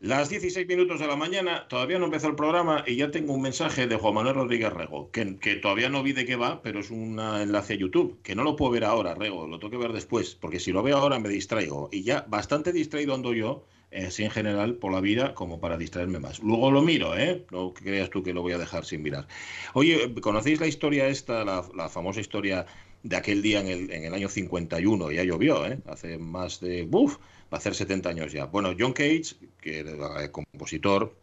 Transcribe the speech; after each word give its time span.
Las 0.00 0.28
16 0.28 0.68
minutos 0.68 1.00
de 1.00 1.06
la 1.06 1.16
mañana, 1.16 1.66
todavía 1.68 1.98
no 1.98 2.04
empezó 2.04 2.28
el 2.28 2.34
programa 2.34 2.84
y 2.86 2.96
ya 2.96 3.10
tengo 3.10 3.32
un 3.32 3.40
mensaje 3.40 3.86
de 3.86 3.96
Juan 3.96 4.12
Manuel 4.12 4.34
Rodríguez 4.34 4.70
Rego, 4.70 5.10
que, 5.10 5.24
todavía 5.62 5.88
no 5.88 6.02
vi 6.02 6.12
de 6.12 6.26
qué 6.26 6.36
va, 6.36 6.60
pero 6.60 6.80
es 6.80 6.90
un 6.90 7.18
enlace 7.18 7.72
a 7.72 7.76
YouTube, 7.76 8.20
que 8.22 8.34
no 8.34 8.44
lo 8.44 8.56
puedo 8.56 8.72
ver 8.72 8.84
ahora, 8.84 9.14
Rego, 9.14 9.46
lo 9.46 9.58
tengo 9.58 9.70
que 9.70 9.78
ver 9.78 9.94
después, 9.94 10.34
porque 10.34 10.60
si 10.60 10.70
lo 10.70 10.82
veo 10.82 10.98
ahora 10.98 11.18
me 11.18 11.30
distraigo. 11.30 11.88
Y 11.90 12.02
ya 12.02 12.26
bastante 12.28 12.74
distraído 12.74 13.14
ando 13.14 13.32
yo, 13.32 13.64
eh, 13.90 14.10
en 14.18 14.30
general, 14.30 14.74
por 14.74 14.92
la 14.92 15.00
vida, 15.00 15.32
como 15.34 15.60
para 15.60 15.78
distraerme 15.78 16.18
más. 16.18 16.40
Luego 16.40 16.70
lo 16.70 16.82
miro, 16.82 17.16
¿eh? 17.16 17.46
No 17.50 17.72
creas 17.72 18.10
tú 18.10 18.22
que 18.22 18.34
lo 18.34 18.42
voy 18.42 18.52
a 18.52 18.58
dejar 18.58 18.84
sin 18.84 19.02
mirar. 19.02 19.26
Oye, 19.72 20.14
¿conocéis 20.20 20.60
la 20.60 20.66
historia 20.66 21.08
esta, 21.08 21.42
la, 21.42 21.64
la 21.74 21.88
famosa 21.88 22.20
historia 22.20 22.66
de 23.02 23.16
aquel 23.16 23.40
día 23.40 23.60
en 23.60 23.68
el, 23.68 23.90
en 23.90 24.04
el 24.04 24.12
año 24.12 24.28
51? 24.28 25.10
Ya 25.12 25.24
llovió, 25.24 25.66
¿eh? 25.66 25.78
Hace 25.86 26.18
más 26.18 26.60
de... 26.60 26.84
¡Buf! 26.84 27.16
Va 27.52 27.56
a 27.56 27.56
hacer 27.58 27.74
70 27.74 28.08
años 28.08 28.32
ya. 28.32 28.46
Bueno, 28.46 28.74
John 28.78 28.92
Cage, 28.92 29.36
que 29.60 29.80
era 29.80 30.30
compositor 30.32 31.14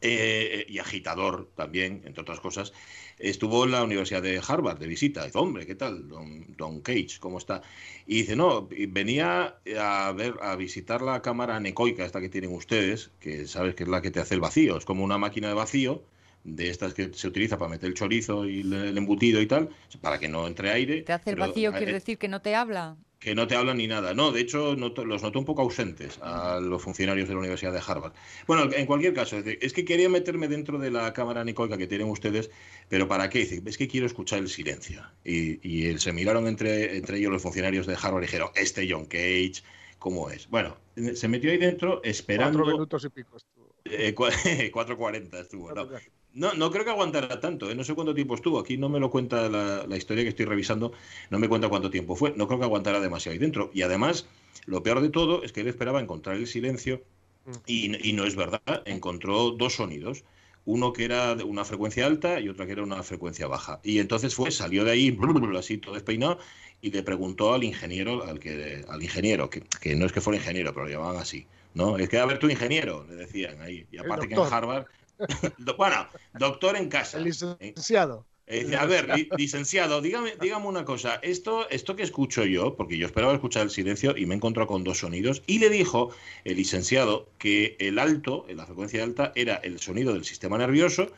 eh, 0.00 0.64
y 0.68 0.78
agitador 0.78 1.48
también, 1.54 2.02
entre 2.04 2.22
otras 2.22 2.40
cosas, 2.40 2.72
estuvo 3.18 3.64
en 3.64 3.72
la 3.72 3.84
Universidad 3.84 4.22
de 4.22 4.40
Harvard 4.46 4.78
de 4.78 4.86
visita. 4.86 5.24
Dice, 5.24 5.38
hombre, 5.38 5.66
¿qué 5.66 5.74
tal, 5.74 6.08
don, 6.08 6.56
don 6.56 6.80
Cage? 6.80 7.18
¿Cómo 7.20 7.38
está? 7.38 7.62
Y 8.06 8.22
dice, 8.22 8.36
no, 8.36 8.68
venía 8.88 9.56
a 9.78 10.12
ver, 10.12 10.34
a 10.40 10.56
visitar 10.56 11.02
la 11.02 11.20
cámara 11.20 11.56
anecoica, 11.56 12.04
esta 12.04 12.20
que 12.20 12.30
tienen 12.30 12.54
ustedes, 12.54 13.10
que 13.20 13.46
sabes 13.46 13.74
que 13.74 13.82
es 13.82 13.88
la 13.88 14.00
que 14.00 14.10
te 14.10 14.20
hace 14.20 14.34
el 14.34 14.40
vacío, 14.40 14.78
es 14.78 14.86
como 14.86 15.04
una 15.04 15.18
máquina 15.18 15.48
de 15.48 15.54
vacío, 15.54 16.02
de 16.44 16.70
estas 16.70 16.94
que 16.94 17.12
se 17.12 17.28
utiliza 17.28 17.58
para 17.58 17.70
meter 17.70 17.88
el 17.88 17.94
chorizo 17.94 18.48
y 18.48 18.60
el 18.60 18.96
embutido 18.96 19.42
y 19.42 19.46
tal, 19.46 19.68
para 20.00 20.18
que 20.18 20.28
no 20.28 20.46
entre 20.46 20.70
aire. 20.70 21.02
¿Te 21.02 21.12
hace 21.12 21.30
el 21.30 21.36
vacío 21.36 21.72
quiere 21.72 21.92
decir 21.92 22.16
que 22.16 22.28
no 22.28 22.40
te 22.40 22.54
habla? 22.54 22.96
Que 23.20 23.34
no 23.34 23.46
te 23.46 23.54
hablan 23.54 23.76
ni 23.76 23.86
nada. 23.86 24.14
No, 24.14 24.32
de 24.32 24.40
hecho, 24.40 24.74
los 24.74 25.22
noto 25.22 25.38
un 25.38 25.44
poco 25.44 25.60
ausentes 25.60 26.18
a 26.22 26.58
los 26.58 26.82
funcionarios 26.82 27.28
de 27.28 27.34
la 27.34 27.40
Universidad 27.40 27.72
de 27.72 27.82
Harvard. 27.86 28.14
Bueno, 28.46 28.72
en 28.74 28.86
cualquier 28.86 29.12
caso, 29.12 29.36
es 29.38 29.72
que 29.74 29.84
quería 29.84 30.08
meterme 30.08 30.48
dentro 30.48 30.78
de 30.78 30.90
la 30.90 31.12
cámara 31.12 31.44
nicoica 31.44 31.76
que 31.76 31.86
tienen 31.86 32.08
ustedes, 32.08 32.50
pero 32.88 33.06
¿para 33.06 33.28
qué? 33.28 33.40
Dice, 33.40 33.62
es 33.64 33.76
que 33.76 33.88
quiero 33.88 34.06
escuchar 34.06 34.38
el 34.38 34.48
silencio. 34.48 35.02
Y, 35.22 35.98
se 35.98 36.12
miraron 36.14 36.46
entre, 36.46 36.96
entre 36.96 37.18
ellos 37.18 37.30
los 37.30 37.42
funcionarios 37.42 37.86
de 37.86 37.94
Harvard 38.00 38.22
y 38.22 38.26
dijeron, 38.26 38.50
este 38.54 38.90
John 38.90 39.04
Cage, 39.04 39.62
¿cómo 39.98 40.30
es? 40.30 40.48
Bueno, 40.48 40.78
se 41.14 41.28
metió 41.28 41.50
ahí 41.50 41.58
dentro 41.58 42.02
esperando... 42.02 42.58
Cuatro 42.58 42.72
minutos 42.72 43.04
y 43.04 43.08
pico 43.10 43.36
estuvo. 43.36 43.74
4.40 43.84 45.34
eh, 45.34 45.40
estuvo. 45.40 45.72
No. 45.74 45.88
No, 46.32 46.54
no 46.54 46.70
creo 46.70 46.84
que 46.84 46.90
aguantara 46.90 47.40
tanto, 47.40 47.70
¿eh? 47.70 47.74
no 47.74 47.82
sé 47.82 47.94
cuánto 47.94 48.14
tiempo 48.14 48.34
estuvo. 48.34 48.60
Aquí 48.60 48.76
no 48.76 48.88
me 48.88 49.00
lo 49.00 49.10
cuenta 49.10 49.48
la, 49.48 49.96
historia 49.96 50.22
que 50.22 50.30
estoy 50.30 50.46
revisando, 50.46 50.92
no 51.30 51.38
me 51.38 51.48
cuenta 51.48 51.68
cuánto 51.68 51.90
tiempo 51.90 52.14
fue. 52.14 52.32
No 52.36 52.46
creo 52.46 52.60
que 52.60 52.66
aguantara 52.66 53.00
demasiado 53.00 53.32
ahí 53.32 53.38
dentro. 53.38 53.70
Y 53.74 53.82
además, 53.82 54.26
lo 54.66 54.82
peor 54.82 55.00
de 55.00 55.08
todo 55.10 55.42
es 55.42 55.52
que 55.52 55.62
él 55.62 55.68
esperaba 55.68 56.00
encontrar 56.00 56.36
el 56.36 56.46
silencio 56.46 57.02
y, 57.66 58.12
no 58.12 58.24
es 58.24 58.36
verdad. 58.36 58.60
Encontró 58.84 59.50
dos 59.50 59.74
sonidos 59.74 60.24
uno 60.66 60.92
que 60.92 61.04
era 61.04 61.34
de 61.34 61.42
una 61.42 61.64
frecuencia 61.64 62.06
alta 62.06 62.38
y 62.38 62.48
otra 62.48 62.66
que 62.66 62.72
era 62.72 62.82
una 62.82 63.02
frecuencia 63.02 63.46
baja. 63.46 63.80
Y 63.82 63.98
entonces 63.98 64.34
fue, 64.34 64.50
salió 64.50 64.84
de 64.84 64.92
ahí, 64.92 65.18
así 65.58 65.78
todo 65.78 65.94
despeinado, 65.94 66.38
y 66.82 66.90
le 66.90 67.02
preguntó 67.02 67.54
al 67.54 67.64
ingeniero, 67.64 68.22
al 68.24 68.38
que, 68.38 68.84
al 68.86 69.02
ingeniero, 69.02 69.48
que, 69.50 69.62
que, 69.80 69.96
no 69.96 70.06
es 70.06 70.12
que 70.12 70.20
fuera 70.20 70.38
ingeniero, 70.38 70.72
pero 70.72 70.84
lo 70.84 70.92
llamaban 70.92 71.16
así, 71.16 71.46
¿no? 71.74 71.96
Es 71.96 72.08
que 72.08 72.18
a 72.18 72.26
ver 72.26 72.38
tu 72.38 72.48
ingeniero, 72.48 73.06
le 73.08 73.16
decían 73.16 73.60
ahí. 73.62 73.86
Y 73.90 73.96
aparte 73.96 74.28
que 74.28 74.34
en 74.34 74.40
Harvard 74.40 74.86
bueno, 75.76 76.08
doctor 76.34 76.76
en 76.76 76.88
casa. 76.88 77.18
licenciado. 77.18 78.26
Eh, 78.52 78.76
a 78.76 78.84
ver, 78.84 79.08
licenciado, 79.38 80.02
dígame, 80.02 80.32
dígame 80.40 80.66
una 80.66 80.84
cosa. 80.84 81.20
Esto, 81.22 81.70
esto 81.70 81.94
que 81.94 82.02
escucho 82.02 82.44
yo, 82.44 82.74
porque 82.74 82.98
yo 82.98 83.06
esperaba 83.06 83.32
escuchar 83.32 83.62
el 83.62 83.70
silencio 83.70 84.16
y 84.16 84.26
me 84.26 84.34
encontró 84.34 84.66
con 84.66 84.82
dos 84.82 84.98
sonidos, 84.98 85.44
y 85.46 85.60
le 85.60 85.70
dijo 85.70 86.10
el 86.42 86.56
licenciado 86.56 87.28
que 87.38 87.76
el 87.78 88.00
alto, 88.00 88.46
la 88.48 88.66
frecuencia 88.66 89.04
alta, 89.04 89.30
era 89.36 89.54
el 89.56 89.78
sonido 89.78 90.12
del 90.14 90.24
sistema 90.24 90.58
nervioso 90.58 91.12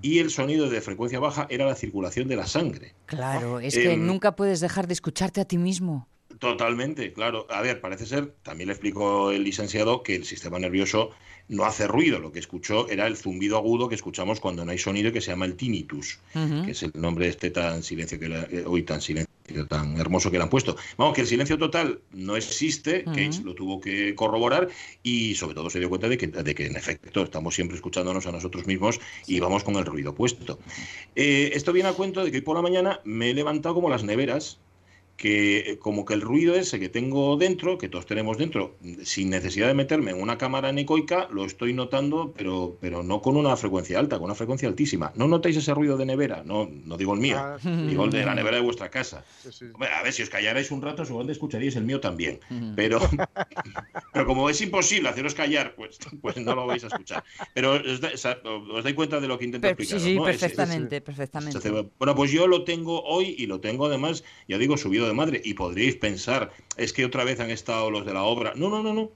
y 0.00 0.20
el 0.20 0.30
sonido 0.30 0.70
de 0.70 0.80
frecuencia 0.80 1.18
baja 1.18 1.48
era 1.50 1.66
la 1.66 1.74
circulación 1.74 2.28
de 2.28 2.36
la 2.36 2.46
sangre. 2.46 2.94
Claro, 3.06 3.58
es 3.58 3.74
que 3.74 3.94
em, 3.94 4.06
nunca 4.06 4.36
puedes 4.36 4.60
dejar 4.60 4.86
de 4.86 4.92
escucharte 4.92 5.40
a 5.40 5.44
ti 5.44 5.58
mismo. 5.58 6.06
Totalmente, 6.38 7.12
claro. 7.12 7.46
A 7.50 7.62
ver, 7.62 7.80
parece 7.80 8.06
ser, 8.06 8.34
también 8.42 8.68
le 8.68 8.74
explicó 8.74 9.30
el 9.30 9.44
licenciado 9.44 10.02
que 10.02 10.14
el 10.14 10.24
sistema 10.24 10.58
nervioso 10.58 11.10
no 11.48 11.64
hace 11.64 11.86
ruido. 11.86 12.18
Lo 12.18 12.32
que 12.32 12.38
escuchó 12.38 12.88
era 12.88 13.06
el 13.06 13.16
zumbido 13.16 13.56
agudo 13.56 13.88
que 13.88 13.94
escuchamos 13.94 14.40
cuando 14.40 14.64
no 14.64 14.72
hay 14.72 14.78
sonido, 14.78 15.12
que 15.12 15.20
se 15.20 15.30
llama 15.30 15.46
el 15.46 15.56
tinnitus, 15.56 16.18
que 16.32 16.70
es 16.70 16.82
el 16.82 16.92
nombre 16.94 17.26
de 17.26 17.30
este 17.30 17.50
tan 17.50 17.82
silencio 17.82 18.18
que 18.18 18.26
eh, 18.26 18.64
hoy 18.66 18.82
tan 18.82 19.00
silencio 19.00 19.26
tan 19.68 19.96
hermoso 19.98 20.30
que 20.30 20.38
le 20.38 20.42
han 20.42 20.50
puesto. 20.50 20.76
Vamos, 20.96 21.14
que 21.14 21.20
el 21.20 21.26
silencio 21.26 21.56
total 21.56 22.00
no 22.12 22.36
existe, 22.36 23.04
Cage 23.04 23.42
lo 23.44 23.54
tuvo 23.54 23.80
que 23.80 24.14
corroborar 24.14 24.68
y 25.04 25.36
sobre 25.36 25.54
todo 25.54 25.70
se 25.70 25.78
dio 25.78 25.88
cuenta 25.88 26.08
de 26.08 26.18
que, 26.18 26.26
de 26.26 26.54
que 26.54 26.66
en 26.66 26.76
efecto 26.76 27.22
estamos 27.22 27.54
siempre 27.54 27.76
escuchándonos 27.76 28.26
a 28.26 28.32
nosotros 28.32 28.66
mismos 28.66 29.00
y 29.26 29.38
vamos 29.38 29.62
con 29.62 29.76
el 29.76 29.86
ruido 29.86 30.14
puesto. 30.14 30.58
Eh, 31.14 31.50
esto 31.54 31.72
viene 31.72 31.88
a 31.88 31.92
cuento 31.92 32.24
de 32.24 32.30
que 32.30 32.38
hoy 32.38 32.42
por 32.42 32.56
la 32.56 32.62
mañana 32.62 33.00
me 33.04 33.30
he 33.30 33.34
levantado 33.34 33.76
como 33.76 33.88
las 33.88 34.02
neveras 34.02 34.58
que 35.16 35.58
eh, 35.58 35.78
como 35.78 36.04
que 36.04 36.14
el 36.14 36.20
ruido 36.20 36.54
ese 36.54 36.78
que 36.78 36.88
tengo 36.88 37.36
dentro, 37.36 37.78
que 37.78 37.88
todos 37.88 38.06
tenemos 38.06 38.36
dentro, 38.38 38.76
sin 39.02 39.30
necesidad 39.30 39.66
de 39.66 39.74
meterme 39.74 40.10
en 40.10 40.20
una 40.20 40.36
cámara 40.36 40.68
anecoica, 40.68 41.28
lo 41.30 41.44
estoy 41.44 41.72
notando, 41.72 42.34
pero, 42.36 42.76
pero 42.80 43.02
no 43.02 43.22
con 43.22 43.36
una 43.36 43.56
frecuencia 43.56 43.98
alta, 43.98 44.16
con 44.16 44.26
una 44.26 44.34
frecuencia 44.34 44.68
altísima. 44.68 45.12
¿No 45.16 45.26
notáis 45.26 45.56
ese 45.56 45.72
ruido 45.72 45.96
de 45.96 46.06
nevera? 46.06 46.42
No, 46.44 46.68
no 46.84 46.96
digo 46.96 47.14
el 47.14 47.20
mío, 47.20 47.38
ah, 47.38 47.58
digo 47.62 48.04
el 48.04 48.10
de 48.10 48.24
la 48.24 48.34
nevera 48.34 48.56
de 48.56 48.62
vuestra 48.62 48.90
casa. 48.90 49.24
a 49.80 50.02
ver, 50.02 50.12
si 50.12 50.22
os 50.22 50.28
callarais 50.28 50.70
un 50.70 50.82
rato, 50.82 51.04
seguramente 51.04 51.32
escucharíais 51.32 51.76
el 51.76 51.84
mío 51.84 52.00
también. 52.00 52.40
Pero, 52.74 53.00
pero 54.12 54.26
como 54.26 54.50
es 54.50 54.60
imposible 54.60 55.08
haceros 55.08 55.34
callar, 55.34 55.74
pues, 55.74 55.98
pues 56.20 56.36
no 56.36 56.54
lo 56.54 56.66
vais 56.66 56.84
a 56.84 56.88
escuchar. 56.88 57.24
Pero 57.54 57.74
os, 57.74 58.00
dais 58.00 58.94
cuenta 58.94 59.20
de 59.20 59.28
lo 59.28 59.38
que 59.38 59.46
intento 59.46 59.66
explicar. 59.68 60.00
Sí, 60.00 60.12
sí, 60.12 60.20
perfectamente, 60.20 61.00
perfectamente. 61.00 61.70
Bueno, 61.98 62.14
pues 62.14 62.30
yo 62.30 62.46
lo 62.46 62.64
tengo 62.64 63.02
hoy 63.04 63.34
y 63.38 63.46
lo 63.46 63.60
tengo 63.60 63.86
además, 63.86 64.24
ya 64.48 64.58
digo, 64.58 64.76
subido 64.76 65.05
de 65.06 65.14
madre. 65.14 65.40
Y 65.44 65.54
podríais 65.54 65.96
pensar, 65.96 66.52
es 66.76 66.92
que 66.92 67.04
otra 67.04 67.24
vez 67.24 67.40
han 67.40 67.50
estado 67.50 67.90
los 67.90 68.04
de 68.06 68.14
la 68.14 68.22
obra. 68.22 68.52
No, 68.56 68.68
no, 68.68 68.82
no, 68.82 68.92
no. 68.92 69.10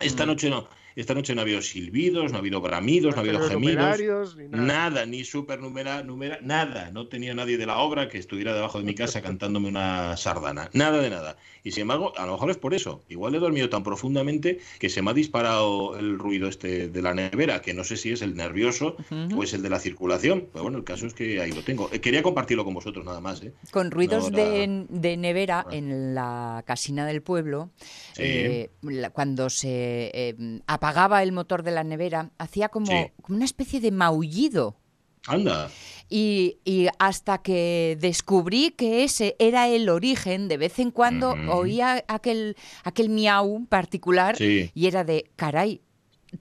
Esta 0.00 0.24
mm. 0.24 0.28
noche 0.28 0.50
no. 0.50 0.68
Esta 0.96 1.14
noche 1.14 1.34
no 1.34 1.40
ha 1.40 1.42
habido 1.42 1.60
silbidos, 1.60 2.30
no 2.30 2.36
ha 2.36 2.40
habido 2.40 2.60
bramidos, 2.60 3.14
no, 3.14 3.18
ha 3.18 3.24
habido 3.24 3.40
gemidos. 3.48 4.36
nada. 4.50 5.06
ni 5.06 5.24
supernumera, 5.24 6.02
numera, 6.02 6.38
nada. 6.42 6.90
No 6.92 7.08
tenía 7.08 7.34
nadie 7.34 7.58
de 7.58 7.66
la 7.66 7.78
obra 7.78 8.08
que 8.08 8.18
estuviera 8.18 8.54
debajo 8.54 8.78
de 8.78 8.84
mi 8.84 8.94
casa 8.94 9.22
cantándome 9.22 9.68
una 9.68 10.16
sardana. 10.16 10.70
Nada 10.72 11.00
de 11.00 11.10
nada. 11.10 11.36
Y 11.64 11.72
sin 11.72 11.82
embargo, 11.82 12.12
a 12.16 12.26
lo 12.26 12.32
mejor 12.32 12.50
es 12.50 12.58
por 12.58 12.74
eso. 12.74 13.02
Igual 13.08 13.34
he 13.34 13.38
dormido 13.38 13.68
tan 13.70 13.82
profundamente 13.82 14.60
que 14.78 14.88
se 14.88 15.02
me 15.02 15.10
ha 15.10 15.14
disparado 15.14 15.98
el 15.98 16.18
ruido 16.18 16.48
este 16.48 16.88
de 16.88 17.02
la 17.02 17.14
nevera, 17.14 17.62
que 17.62 17.74
no 17.74 17.84
sé 17.84 17.96
si 17.96 18.12
es 18.12 18.22
el 18.22 18.36
nervioso 18.36 18.96
o 19.34 19.42
es 19.42 19.54
el 19.54 19.62
de 19.62 19.70
la 19.70 19.80
circulación. 19.80 20.48
Pero 20.52 20.64
bueno, 20.64 20.78
el 20.78 20.84
caso 20.84 21.06
es 21.06 21.14
que 21.14 21.40
ahí 21.40 21.52
lo 21.52 21.62
tengo. 21.62 21.88
Eh, 21.92 22.00
quería 22.00 22.22
compartirlo 22.22 22.64
con 22.64 22.74
vosotros 22.74 23.04
nada 23.04 23.20
más. 23.20 23.42
¿eh? 23.42 23.52
Con 23.70 23.90
ruidos 23.90 24.30
de, 24.30 25.16
nevera 25.16 25.64
ah. 25.66 25.74
en 25.74 26.14
la 26.14 26.62
casina 26.66 27.06
del 27.06 27.22
pueblo, 27.22 27.70
eh, 28.16 28.70
cuando 29.12 29.50
se 29.50 30.34
apagaba 30.84 31.22
el 31.22 31.32
motor 31.32 31.62
de 31.62 31.70
la 31.70 31.82
nevera, 31.82 32.30
hacía 32.36 32.68
como, 32.68 32.90
como 33.22 33.36
una 33.36 33.46
especie 33.46 33.80
de 33.80 33.90
maullido. 33.90 34.76
Anda. 35.26 35.70
Y, 36.10 36.58
hasta 36.98 37.38
que 37.38 37.96
descubrí 37.98 38.72
que 38.72 39.02
ese 39.04 39.34
era 39.38 39.66
el 39.68 39.88
origen, 39.88 40.46
de 40.48 40.58
vez 40.58 40.78
en 40.78 40.90
cuando 40.90 41.34
oía 41.48 42.04
aquel, 42.06 42.56
aquel 42.84 43.08
miau 43.08 43.64
particular 43.64 44.36
y 44.40 44.86
era 44.86 45.04
de, 45.04 45.30
caray, 45.36 45.80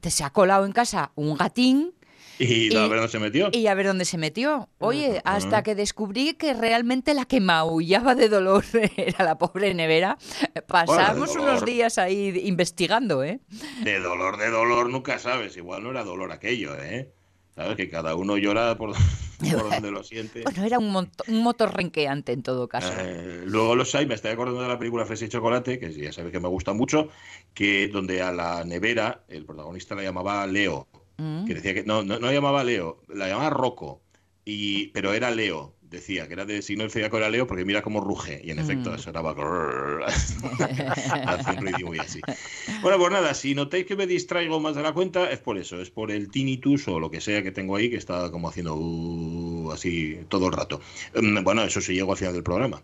te 0.01 0.11
se 0.11 0.25
ha 0.25 0.31
colado 0.31 0.65
en 0.65 0.73
casa 0.73 1.11
un 1.15 1.37
gatín. 1.37 1.93
Y, 2.39 2.75
a 2.75 2.87
ver 2.87 2.97
dónde 2.97 3.11
se 3.11 3.19
metió. 3.19 3.49
Y 3.51 3.67
a 3.67 3.73
ver 3.73 3.87
dónde 3.87 4.05
se 4.05 4.17
metió. 4.17 4.69
Oye, 4.79 5.21
hasta 5.23 5.63
que 5.63 5.75
descubrí 5.75 6.33
que 6.33 6.53
realmente 6.53 7.13
la 7.13 7.25
que 7.25 7.39
maullaba 7.39 8.15
de 8.15 8.29
dolor 8.29 8.63
era 8.97 9.23
la 9.23 9.37
pobre 9.37 9.73
nevera. 9.73 10.17
Pasamos 10.67 11.35
unos 11.35 11.65
días 11.65 11.97
ahí 11.97 12.41
investigando, 12.45 13.23
¿eh? 13.23 13.39
De 13.83 13.99
dolor, 13.99 14.37
de 14.37 14.49
dolor, 14.49 14.89
nunca 14.89 15.19
sabes. 15.19 15.55
Igual 15.57 15.83
no 15.83 15.91
era 15.91 16.03
dolor 16.03 16.31
aquello, 16.31 16.75
¿eh? 16.81 17.11
¿Sabes? 17.55 17.77
Que 17.77 17.87
cada 17.87 18.15
uno 18.15 18.37
llora 18.37 18.75
por, 18.77 18.93
donde 19.39 19.91
lo 19.91 20.03
siente. 20.03 20.41
Bueno, 20.41 20.63
era 20.63 20.79
un, 20.79 20.95
un 21.27 21.43
motor 21.43 21.75
renqueante 21.75 22.31
en 22.31 22.41
todo 22.41 22.67
caso. 22.67 22.91
Eh, 22.97 23.43
luego 23.45 23.75
los 23.75 23.93
hay, 23.93 24.07
me 24.07 24.15
estoy 24.15 24.31
acordando 24.31 24.61
de 24.61 24.67
la 24.67 24.79
película 24.79 25.05
Fresa 25.05 25.25
y 25.25 25.29
Chocolate, 25.29 25.79
que 25.79 25.93
ya 25.93 26.11
sabes 26.11 26.31
que 26.31 26.39
me 26.39 26.47
gusta 26.47 26.73
mucho, 26.73 27.09
que 27.53 27.89
donde 27.89 28.23
a 28.23 28.31
la 28.31 28.63
nevera 28.63 29.23
el 29.27 29.45
protagonista 29.45 29.93
la 29.93 30.01
llamaba 30.01 30.47
Leo. 30.47 30.87
Mm. 31.17 31.45
Que 31.45 31.53
decía 31.55 31.73
que 31.73 31.83
no, 31.83 32.03
no, 32.03 32.19
no 32.19 32.31
llamaba 32.31 32.63
Leo, 32.63 33.01
la 33.07 33.27
llamaba 33.27 33.49
Rocco, 33.49 34.01
y, 34.45 34.87
pero 34.87 35.13
era 35.13 35.31
Leo 35.31 35.75
decía 35.93 36.27
que 36.27 36.33
era 36.33 36.45
de 36.45 36.61
signo 36.61 36.83
del 36.83 36.91
zodiaco 36.91 37.17
era 37.17 37.29
Leo 37.29 37.47
porque 37.47 37.63
mira 37.63 37.81
cómo 37.81 38.01
ruge 38.01 38.41
y 38.43 38.51
en 38.51 38.59
efecto 38.59 38.91
mm. 38.91 38.95
eso 38.95 39.09
era 39.11 39.21
hace 41.27 41.51
un 41.51 41.57
ruido 41.57 41.87
muy 41.87 41.99
así. 41.99 42.19
Bueno, 42.81 42.97
pues 42.97 43.11
nada, 43.11 43.33
si 43.33 43.55
notáis 43.55 43.85
que 43.85 43.95
me 43.95 44.05
distraigo 44.05 44.59
más 44.59 44.75
de 44.75 44.81
la 44.81 44.91
cuenta 44.91 45.31
es 45.31 45.39
por 45.39 45.57
eso, 45.57 45.81
es 45.81 45.89
por 45.89 46.11
el 46.11 46.29
tinnitus 46.29 46.87
o 46.89 46.99
lo 46.99 47.09
que 47.09 47.21
sea 47.21 47.41
que 47.41 47.51
tengo 47.51 47.77
ahí 47.77 47.89
que 47.89 47.95
está 47.95 48.29
como 48.29 48.49
haciendo 48.49 48.75
uh, 48.75 49.71
así 49.71 50.19
todo 50.27 50.47
el 50.47 50.53
rato. 50.53 50.81
Mm, 51.15 51.43
bueno, 51.43 51.63
eso 51.63 51.79
sí 51.79 51.93
llego 51.93 52.11
al 52.11 52.17
final 52.17 52.33
del 52.33 52.43
programa. 52.43 52.81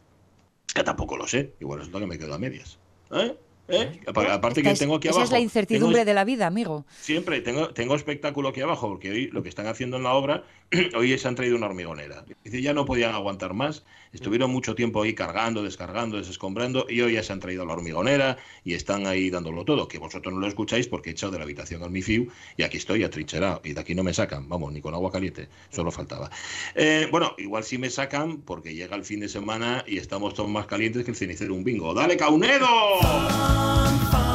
Que 0.74 0.84
tampoco 0.84 1.18
lo 1.18 1.28
sé, 1.28 1.54
igual 1.60 1.82
es 1.82 1.90
lo 1.90 2.00
que 2.00 2.08
me 2.08 2.18
quedo 2.18 2.34
a 2.34 2.40
medias. 2.40 2.80
¿Eh? 3.12 3.36
¿Eh? 3.70 4.00
Aparte 4.08 4.64
que 4.64 4.74
tengo 4.74 4.96
aquí 4.96 5.08
abajo. 5.08 5.24
Esa 5.24 5.26
es 5.26 5.32
la 5.32 5.40
incertidumbre 5.40 6.06
de 6.06 6.14
la 6.14 6.26
vida, 6.26 6.48
amigo. 6.48 6.86
Siempre 7.02 7.42
tengo, 7.42 7.70
tengo 7.70 7.96
espectáculo 7.96 8.50
aquí 8.50 8.62
abajo, 8.62 8.88
porque 8.88 9.12
hoy 9.12 9.28
lo 9.28 9.44
que 9.44 9.50
están 9.50 9.68
haciendo 9.68 9.98
en 9.98 10.04
la 10.04 10.14
obra, 10.14 10.44
hoy 10.96 11.18
se 11.18 11.28
han 11.28 11.36
traído 11.36 11.56
una 11.56 11.68
hormigonera. 11.68 12.26
Dice, 12.44 12.62
ya 12.62 12.74
no 12.74 12.86
podían 12.86 13.14
aguantar 13.14 13.54
más. 13.54 13.84
Estuvieron 14.12 14.52
mucho 14.52 14.74
tiempo 14.74 15.04
ahí 15.04 15.14
cargando, 15.14 15.62
descargando, 15.62 16.18
desescombrando, 16.18 16.88
y 16.90 17.02
hoy 17.02 17.14
ya 17.14 17.24
se 17.24 17.32
han 17.32 17.40
traído 17.40 17.64
la 17.66 17.74
hormigonera 17.74 18.38
y 18.64 18.74
están 18.74 19.06
ahí 19.06 19.30
dándolo 19.30 19.66
todo. 19.66 19.88
Que 19.88 20.00
vosotros 20.00 20.34
no 20.34 20.40
lo 20.40 20.48
escucháis 20.48 20.88
porque 20.88 21.10
he 21.10 21.14
echado 21.14 21.32
de 21.32 21.38
la 21.38 21.44
habitación 21.44 21.84
al 21.84 21.92
MIFIU 21.92 22.32
y 22.58 22.64
aquí 22.64 22.78
estoy 22.78 23.04
atrincherado. 23.04 23.62
Y 23.64 23.74
de 23.74 23.82
aquí 23.82 23.94
no 23.94 24.04
me 24.04 24.14
sacan, 24.14 24.50
vamos, 24.50 24.74
ni 24.74 24.82
con 24.82 24.94
agua 24.94 25.12
caliente, 25.12 25.48
solo 25.70 25.92
faltaba. 25.92 26.32
Eh, 26.76 27.08
bueno, 27.12 27.36
igual 27.38 27.64
sí 27.64 27.78
me 27.78 27.90
sacan 27.90 28.42
porque 28.42 28.74
llega 28.74 28.96
el 28.96 29.06
fin 29.06 29.20
de 29.20 29.30
semana 29.30 29.84
y 29.88 29.98
estamos 29.98 30.34
todos 30.34 30.50
más 30.50 30.66
calientes 30.66 31.04
que 31.04 31.12
el 31.12 31.18
cenicero 31.18 31.54
un 31.54 31.64
bingo. 31.64 31.94
¡Dale, 31.94 32.18
Caunedo! 32.18 33.59
Y 33.60 33.62
hoy 33.62 34.29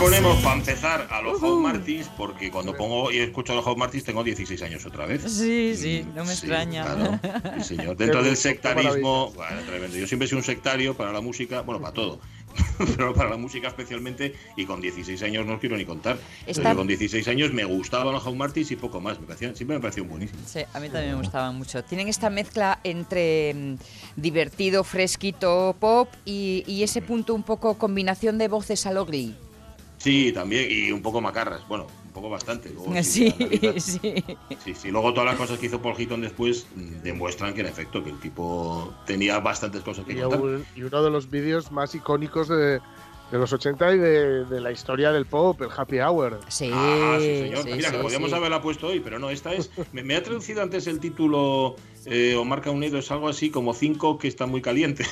ponemos 0.00 0.38
para 0.38 0.56
empezar 0.56 1.06
a 1.10 1.20
los 1.20 1.38
House 1.40 1.60
Martins, 1.60 2.08
porque 2.16 2.50
cuando 2.50 2.74
pongo 2.74 3.12
y 3.12 3.18
escucho 3.18 3.52
a 3.52 3.56
los 3.56 3.64
House 3.66 3.76
Martins 3.76 4.02
tengo 4.02 4.24
16 4.24 4.62
años 4.62 4.86
otra 4.86 5.04
vez. 5.04 5.30
Sí, 5.30 5.74
sí, 5.76 6.06
no 6.14 6.24
me 6.24 6.32
extraña. 6.32 6.84
Claro, 6.84 7.62
señor. 7.62 7.96
Dentro 7.98 8.22
del 8.22 8.36
sectarismo, 8.36 9.30
bueno, 9.32 9.60
tremendo. 9.66 9.98
Yo 9.98 10.06
siempre 10.06 10.24
he 10.24 10.28
sido 10.28 10.38
un 10.38 10.44
sectario 10.44 10.96
para 10.96 11.12
la 11.12 11.20
música, 11.20 11.60
bueno, 11.60 11.82
para 11.82 11.92
todo. 11.92 12.18
pero 12.96 13.14
para 13.14 13.28
la 13.30 13.36
música 13.36 13.68
especialmente, 13.68 14.34
y 14.56 14.64
con 14.64 14.80
16 14.80 15.22
años 15.22 15.44
no 15.44 15.54
os 15.54 15.60
quiero 15.60 15.76
ni 15.76 15.84
contar. 15.84 16.18
con 16.74 16.86
16 16.86 17.28
años 17.28 17.52
me 17.52 17.64
gustaban 17.64 18.14
los 18.14 18.22
House 18.22 18.36
Martins 18.36 18.70
y 18.70 18.76
poco 18.76 19.02
más, 19.02 19.20
me 19.20 19.26
parecían, 19.26 19.54
siempre 19.54 19.76
me 19.76 19.82
parecieron 19.82 20.08
buenísimos. 20.08 20.48
Sí, 20.48 20.60
a 20.72 20.80
mí 20.80 20.88
también 20.88 21.12
me 21.12 21.18
gustaban 21.18 21.56
mucho. 21.56 21.84
Tienen 21.84 22.08
esta 22.08 22.30
mezcla 22.30 22.80
entre 22.84 23.52
mm, 23.52 23.74
divertido, 24.16 24.82
fresquito, 24.82 25.76
pop 25.78 26.08
y, 26.24 26.64
y, 26.66 26.84
ese 26.84 27.02
punto 27.02 27.34
un 27.34 27.42
poco 27.42 27.76
combinación 27.76 28.38
de 28.38 28.48
voces 28.48 28.86
a 28.86 28.92
lo 28.92 29.04
glee. 29.04 29.36
Sí, 30.00 30.32
también, 30.32 30.66
y 30.70 30.90
un 30.92 31.02
poco 31.02 31.20
macarras. 31.20 31.66
Bueno, 31.68 31.86
un 32.06 32.10
poco 32.12 32.30
bastante. 32.30 32.72
sí, 33.02 33.30
sí, 33.78 34.00
sí. 34.64 34.74
Sí, 34.74 34.90
Luego 34.90 35.12
todas 35.12 35.26
las 35.26 35.36
cosas 35.36 35.58
que 35.58 35.66
hizo 35.66 35.82
Paul 35.82 35.94
Heaton 35.96 36.22
después 36.22 36.66
mm, 36.74 37.02
demuestran 37.02 37.52
que 37.52 37.60
en 37.60 37.66
efecto 37.66 38.02
que 38.02 38.10
el 38.10 38.18
tipo 38.18 38.94
tenía 39.06 39.38
bastantes 39.40 39.82
cosas 39.82 40.06
que 40.06 40.14
y 40.14 40.20
contar. 40.20 40.40
y 40.74 40.82
uno 40.82 41.02
de 41.02 41.10
los 41.10 41.30
vídeos 41.30 41.70
más 41.70 41.94
icónicos 41.94 42.48
de, 42.48 42.80
de 43.30 43.38
los 43.38 43.52
80 43.52 43.94
y 43.94 43.98
de, 43.98 44.60
la 44.60 44.72
historia 44.72 45.12
del 45.12 45.26
pop, 45.26 45.60
el 45.62 45.68
Happy 45.74 46.00
Hour. 46.00 46.40
Sí, 46.48 46.70
ah, 46.72 47.16
sí 47.20 47.38
señor. 47.40 47.64
Mira, 47.64 47.90
que 47.90 47.98
podíamos 47.98 48.32
haberla 48.32 48.60
puesto 48.60 48.88
hoy, 48.88 49.00
pero 49.00 49.18
no, 49.18 49.30
esta 49.30 49.52
es. 49.52 49.70
Me, 49.92 50.16
ha 50.16 50.22
traducido 50.22 50.62
antes 50.62 50.86
el 50.86 50.98
título 50.98 51.76
eh, 52.06 52.34
o 52.36 52.44
marca 52.44 52.70
unido, 52.70 52.98
es 52.98 53.10
algo 53.10 53.28
así 53.28 53.50
como 53.50 53.72
cinco 53.72 54.18
que 54.18 54.28
están 54.28 54.50
muy 54.50 54.62
calientes. 54.62 55.08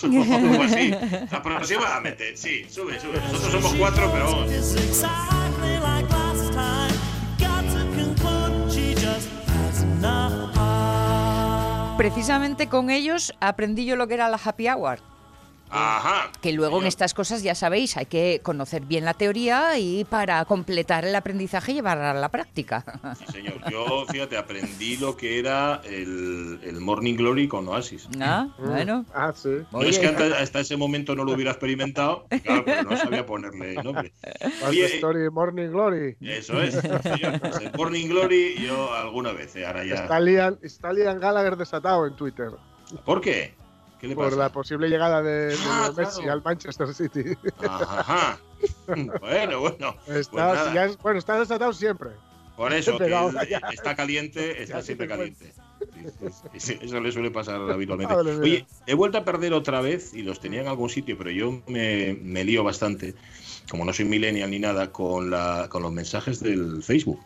algo 0.02 0.62
así. 0.62 0.92
Aproximadamente, 1.30 2.36
sí, 2.36 2.64
sube, 2.68 2.98
sube. 2.98 3.20
Nosotros 3.20 3.52
somos 3.52 3.74
cuatro, 3.74 4.10
pero 4.12 4.24
vamos. 4.24 4.50
Precisamente 11.96 12.66
con 12.68 12.88
ellos 12.88 13.34
aprendí 13.40 13.84
yo 13.84 13.94
lo 13.94 14.08
que 14.08 14.14
era 14.14 14.30
la 14.30 14.40
happy 14.42 14.68
hour. 14.68 15.00
Ajá. 15.70 16.30
Que 16.40 16.52
luego 16.52 16.80
en 16.80 16.86
estas 16.86 17.14
cosas, 17.14 17.42
ya 17.42 17.54
sabéis, 17.54 17.96
hay 17.96 18.06
que 18.06 18.40
conocer 18.42 18.82
bien 18.82 19.04
la 19.04 19.14
teoría 19.14 19.78
y 19.78 20.04
para 20.04 20.44
completar 20.44 21.04
el 21.04 21.14
aprendizaje 21.14 21.74
llevarla 21.74 22.10
a 22.10 22.14
la 22.14 22.28
práctica. 22.28 22.84
Sí, 23.18 23.32
señor. 23.32 23.70
Yo, 23.70 24.04
fíjate, 24.10 24.36
aprendí 24.36 24.96
lo 24.96 25.16
que 25.16 25.38
era 25.38 25.80
el, 25.84 26.58
Morning 26.80 27.14
Glory 27.14 27.46
con 27.46 27.68
Oasis. 27.68 28.08
Ah, 28.20 28.48
bueno. 28.58 29.04
Ah, 29.14 29.32
sí. 29.34 29.50
No 29.72 29.82
es 29.82 29.98
que 29.98 30.06
hasta, 30.06 30.60
ese 30.60 30.76
momento 30.76 31.14
no 31.14 31.24
lo 31.24 31.32
hubiera 31.32 31.50
experimentado, 31.50 32.26
claro, 32.42 32.64
pero 32.64 32.82
no 32.84 32.96
sabía 32.96 33.26
ponerle 33.26 33.74
nombre. 33.82 34.12
Oye, 34.66 34.86
story 34.86 35.30
Morning 35.30 35.68
Glory. 35.68 36.16
Eso 36.20 36.60
es, 36.62 36.74
señor. 36.74 37.40
Pues 37.40 37.56
el 37.60 37.72
Morning 37.76 38.08
Glory 38.08 38.56
yo 38.60 38.92
alguna 38.92 39.32
vez, 39.32 39.54
eh, 39.56 39.66
ahora 39.66 39.84
ya... 39.84 39.94
Está 39.94 40.20
Liam, 40.20 40.58
está 40.62 40.92
Liam 40.92 41.18
Gallagher 41.18 41.56
desatado 41.56 42.06
en 42.06 42.14
Twitter. 42.16 42.50
¿Por 43.04 43.20
qué? 43.20 43.54
Por 44.14 44.36
la 44.36 44.50
posible 44.50 44.88
llegada 44.88 45.22
de, 45.22 45.56
ah, 45.66 45.92
Messi 45.96 46.28
al 46.28 46.42
Manchester 46.42 46.94
City. 46.94 47.36
Ajá. 47.68 48.38
bueno, 49.20 49.60
bueno. 49.60 49.96
Está, 50.06 50.72
pues 50.72 50.98
bueno, 50.98 51.18
está 51.18 51.38
desatado 51.38 51.72
siempre. 51.72 52.10
Por 52.60 52.74
eso, 52.74 52.98
que 52.98 53.10
está 53.72 53.96
caliente, 53.96 54.62
está 54.62 54.82
siempre 54.82 55.08
caliente. 55.08 55.50
eso 56.52 57.00
le 57.00 57.10
suele 57.10 57.30
pasar 57.30 57.58
habitualmente. 57.70 58.14
Oye, 58.14 58.66
he 58.86 58.92
vuelto 58.92 59.16
a 59.16 59.24
perder 59.24 59.54
otra 59.54 59.80
vez, 59.80 60.12
y 60.12 60.22
los 60.22 60.40
tenía 60.40 60.60
en 60.60 60.68
algún 60.68 60.90
sitio, 60.90 61.16
pero 61.16 61.30
yo 61.30 61.62
me, 61.66 62.18
me 62.22 62.44
lío 62.44 62.62
bastante, 62.62 63.14
como 63.70 63.86
no 63.86 63.94
soy 63.94 64.04
millennial 64.04 64.50
ni 64.50 64.58
nada, 64.58 64.92
con, 64.92 65.30
la, 65.30 65.68
con 65.70 65.82
los 65.82 65.90
mensajes 65.90 66.40
del 66.40 66.82
Facebook. 66.82 67.18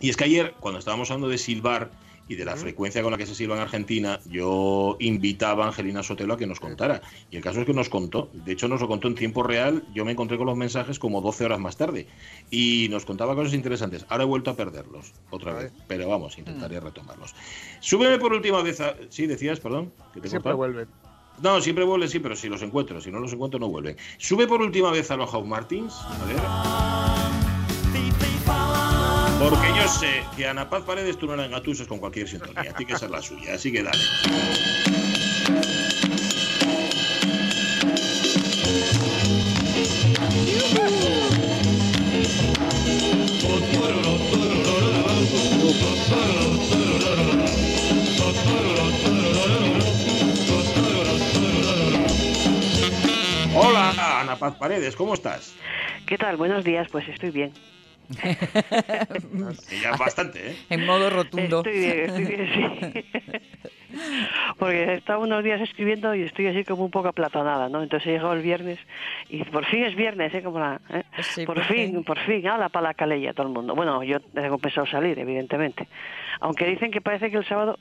Y 0.00 0.10
es 0.10 0.16
que 0.16 0.24
ayer, 0.24 0.54
cuando 0.58 0.80
estábamos 0.80 1.12
hablando 1.12 1.28
de 1.28 1.38
silbar, 1.38 1.92
y 2.32 2.34
de 2.34 2.44
la 2.46 2.56
frecuencia 2.56 3.02
con 3.02 3.12
la 3.12 3.18
que 3.18 3.26
se 3.26 3.34
silba 3.34 3.56
en 3.56 3.60
Argentina, 3.60 4.20
yo 4.24 4.96
invitaba 5.00 5.64
a 5.64 5.68
Angelina 5.68 6.02
Sotelo 6.02 6.34
a 6.34 6.36
que 6.38 6.46
nos 6.46 6.60
contara. 6.60 7.02
Y 7.30 7.36
el 7.36 7.42
caso 7.42 7.60
es 7.60 7.66
que 7.66 7.74
nos 7.74 7.88
contó. 7.88 8.30
De 8.32 8.52
hecho, 8.52 8.68
nos 8.68 8.80
lo 8.80 8.88
contó 8.88 9.08
en 9.08 9.14
tiempo 9.14 9.42
real. 9.42 9.84
Yo 9.94 10.04
me 10.04 10.12
encontré 10.12 10.38
con 10.38 10.46
los 10.46 10.56
mensajes 10.56 10.98
como 10.98 11.20
12 11.20 11.44
horas 11.44 11.60
más 11.60 11.76
tarde. 11.76 12.06
Y 12.50 12.88
nos 12.90 13.04
contaba 13.04 13.34
cosas 13.34 13.52
interesantes. 13.52 14.06
Ahora 14.08 14.24
he 14.24 14.26
vuelto 14.26 14.50
a 14.50 14.56
perderlos 14.56 15.12
otra 15.30 15.52
vez. 15.52 15.72
Pero 15.86 16.08
vamos, 16.08 16.38
intentaré 16.38 16.80
mm. 16.80 16.84
retomarlos. 16.84 17.34
Súbeme 17.80 18.18
por 18.18 18.32
última 18.32 18.62
vez 18.62 18.80
a... 18.80 18.96
Sí, 19.10 19.26
decías, 19.26 19.60
perdón. 19.60 19.92
Que 20.14 20.26
siempre 20.26 20.54
vuelven. 20.54 20.88
No, 21.42 21.60
siempre 21.60 21.84
vuelven, 21.84 22.08
sí, 22.08 22.18
pero 22.18 22.34
si 22.34 22.48
los 22.48 22.62
encuentro. 22.62 23.00
Si 23.00 23.10
no 23.10 23.20
los 23.20 23.32
encuentro, 23.32 23.60
no 23.60 23.68
vuelven. 23.68 23.96
Sube 24.16 24.46
por 24.46 24.62
última 24.62 24.90
vez 24.90 25.10
a 25.10 25.16
los 25.16 25.30
House 25.30 25.46
Martins. 25.46 25.94
A 25.94 26.24
ver. 26.26 27.21
Porque 29.42 29.66
yo 29.76 29.88
sé 29.88 30.22
que 30.36 30.46
Ana 30.46 30.70
Paz 30.70 30.84
Paredes 30.84 31.18
tú 31.18 31.26
no 31.26 31.34
la 31.34 31.46
engatusas 31.46 31.88
con 31.88 31.98
cualquier 31.98 32.28
sintonía, 32.28 32.72
tiene 32.74 32.92
que 32.92 32.96
ser 32.96 33.10
la 33.10 33.20
suya, 33.20 33.54
así 33.54 33.72
que 33.72 33.82
dale. 33.82 33.98
Hola, 53.56 54.20
Ana 54.20 54.36
Paz 54.36 54.54
Paredes, 54.54 54.94
¿cómo 54.94 55.14
estás? 55.14 55.52
¿Qué 56.06 56.16
tal? 56.16 56.36
Buenos 56.36 56.62
días, 56.62 56.86
pues 56.92 57.08
estoy 57.08 57.32
bien. 57.32 57.52
ya 59.82 59.96
bastante, 59.96 60.50
¿eh? 60.50 60.56
En 60.70 60.86
modo 60.86 61.10
rotundo. 61.10 61.58
Estoy 61.58 61.78
bien, 61.78 62.00
estoy 62.00 62.24
bien, 62.24 62.48
sí. 62.54 63.04
Porque 64.58 64.84
he 64.84 64.94
estado 64.94 65.20
unos 65.20 65.44
días 65.44 65.60
escribiendo 65.60 66.14
y 66.14 66.22
estoy 66.22 66.46
así 66.46 66.64
como 66.64 66.84
un 66.84 66.90
poco 66.90 67.08
aplatonada, 67.08 67.68
¿no? 67.68 67.82
Entonces 67.82 68.08
he 68.08 68.12
llegado 68.12 68.32
el 68.32 68.42
viernes 68.42 68.78
y 69.28 69.44
por 69.44 69.64
fin 69.66 69.84
es 69.84 69.94
viernes, 69.94 70.34
¿eh? 70.34 70.42
Como 70.42 70.58
la, 70.58 70.80
¿eh? 70.90 71.04
por, 71.44 71.62
fin, 71.64 72.02
por 72.04 72.18
fin, 72.20 72.46
habla 72.46 72.68
para 72.68 72.88
la 72.88 72.94
calella 72.94 73.34
todo 73.34 73.46
el 73.46 73.52
mundo. 73.52 73.74
Bueno, 73.74 74.02
yo 74.02 74.20
tengo 74.20 74.58
pensado 74.58 74.86
salir, 74.86 75.18
evidentemente. 75.18 75.88
Aunque 76.40 76.66
dicen 76.66 76.90
que 76.90 77.00
parece 77.00 77.30
que 77.30 77.36
el 77.36 77.46
sábado 77.46 77.78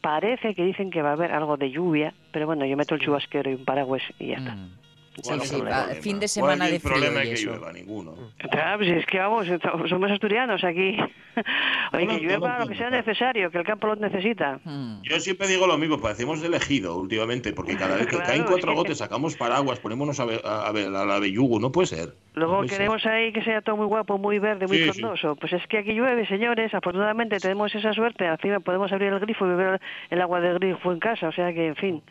parece 0.00 0.54
que 0.54 0.64
dicen 0.64 0.90
que 0.90 1.00
va 1.00 1.10
a 1.10 1.12
haber 1.14 1.32
algo 1.32 1.56
de 1.56 1.70
lluvia, 1.70 2.12
pero 2.30 2.46
bueno, 2.46 2.66
yo 2.66 2.76
meto 2.76 2.94
el 2.94 3.00
chubasquero 3.00 3.50
y 3.50 3.54
un 3.54 3.64
paraguas 3.64 4.02
y 4.18 4.28
ya 4.28 4.36
está. 4.36 4.54
Mm. 4.54 4.83
Sí, 5.22 5.30
sí, 5.46 5.56
fin 6.00 6.18
de 6.18 6.26
semana 6.26 6.66
de 6.66 6.80
frío 6.80 6.92
problema 6.94 7.24
y 7.24 7.28
que 7.28 7.32
eso. 7.34 7.50
llueva, 7.50 7.72
ninguno. 7.72 8.14
Claro, 8.50 8.78
pues 8.78 8.90
es 8.90 9.06
que 9.06 9.18
vamos, 9.18 9.46
somos 9.88 10.10
asturianos 10.10 10.64
aquí. 10.64 10.96
Oye, 11.92 12.06
que 12.08 12.18
llueva 12.18 12.58
lo 12.58 12.66
que 12.66 12.74
sea 12.74 12.90
necesario, 12.90 13.50
que 13.50 13.58
el 13.58 13.64
campo 13.64 13.86
lo 13.86 13.96
necesita. 13.96 14.58
Mm. 14.64 15.02
Yo 15.02 15.20
siempre 15.20 15.46
digo 15.46 15.66
lo 15.68 15.78
mismo, 15.78 16.00
parecemos 16.00 16.42
elegido 16.42 16.96
últimamente, 16.96 17.52
porque 17.52 17.76
cada 17.76 17.94
vez 17.96 18.06
que 18.06 18.16
Claro, 18.16 18.26
caen 18.26 18.42
cuatro 18.44 18.70
que- 18.72 18.76
gotes 18.76 18.98
sacamos 18.98 19.36
paraguas, 19.36 19.78
ponémonos 19.78 20.18
a, 20.18 20.24
ver, 20.24 20.40
a, 20.44 20.70
ver 20.72 20.88
a 20.88 21.04
la 21.04 21.18
bellugo, 21.20 21.60
no 21.60 21.70
puede 21.70 21.86
ser. 21.86 22.14
Luego 22.34 22.52
No 22.54 22.58
puede 22.58 22.68
ser. 22.70 22.78
queremos 22.78 23.06
ahí 23.06 23.32
que 23.32 23.42
sea 23.44 23.60
todo 23.62 23.76
muy 23.76 23.86
guapo, 23.86 24.18
muy 24.18 24.40
verde, 24.40 24.66
muy 24.66 24.78
Sí, 24.78 24.84
sí. 24.92 25.00
frondoso. 25.00 25.36
Pues 25.36 25.52
es 25.52 25.64
que 25.68 25.78
aquí 25.78 25.92
llueve, 25.92 26.26
señores. 26.26 26.74
Afortunadamente 26.74 27.38
tenemos 27.38 27.72
esa 27.74 27.92
suerte. 27.92 28.26
Encima 28.26 28.58
podemos 28.60 28.90
abrir 28.90 29.12
el 29.12 29.20
grifo 29.20 29.46
y 29.46 29.50
beber 29.50 29.80
el 30.10 30.20
agua 30.20 30.40
del 30.40 30.58
grifo 30.58 30.92
en 30.92 30.98
casa. 30.98 31.28
O 31.28 31.32
sea 31.32 31.52
que, 31.52 31.68
en 31.68 31.76
fin. 31.76 32.02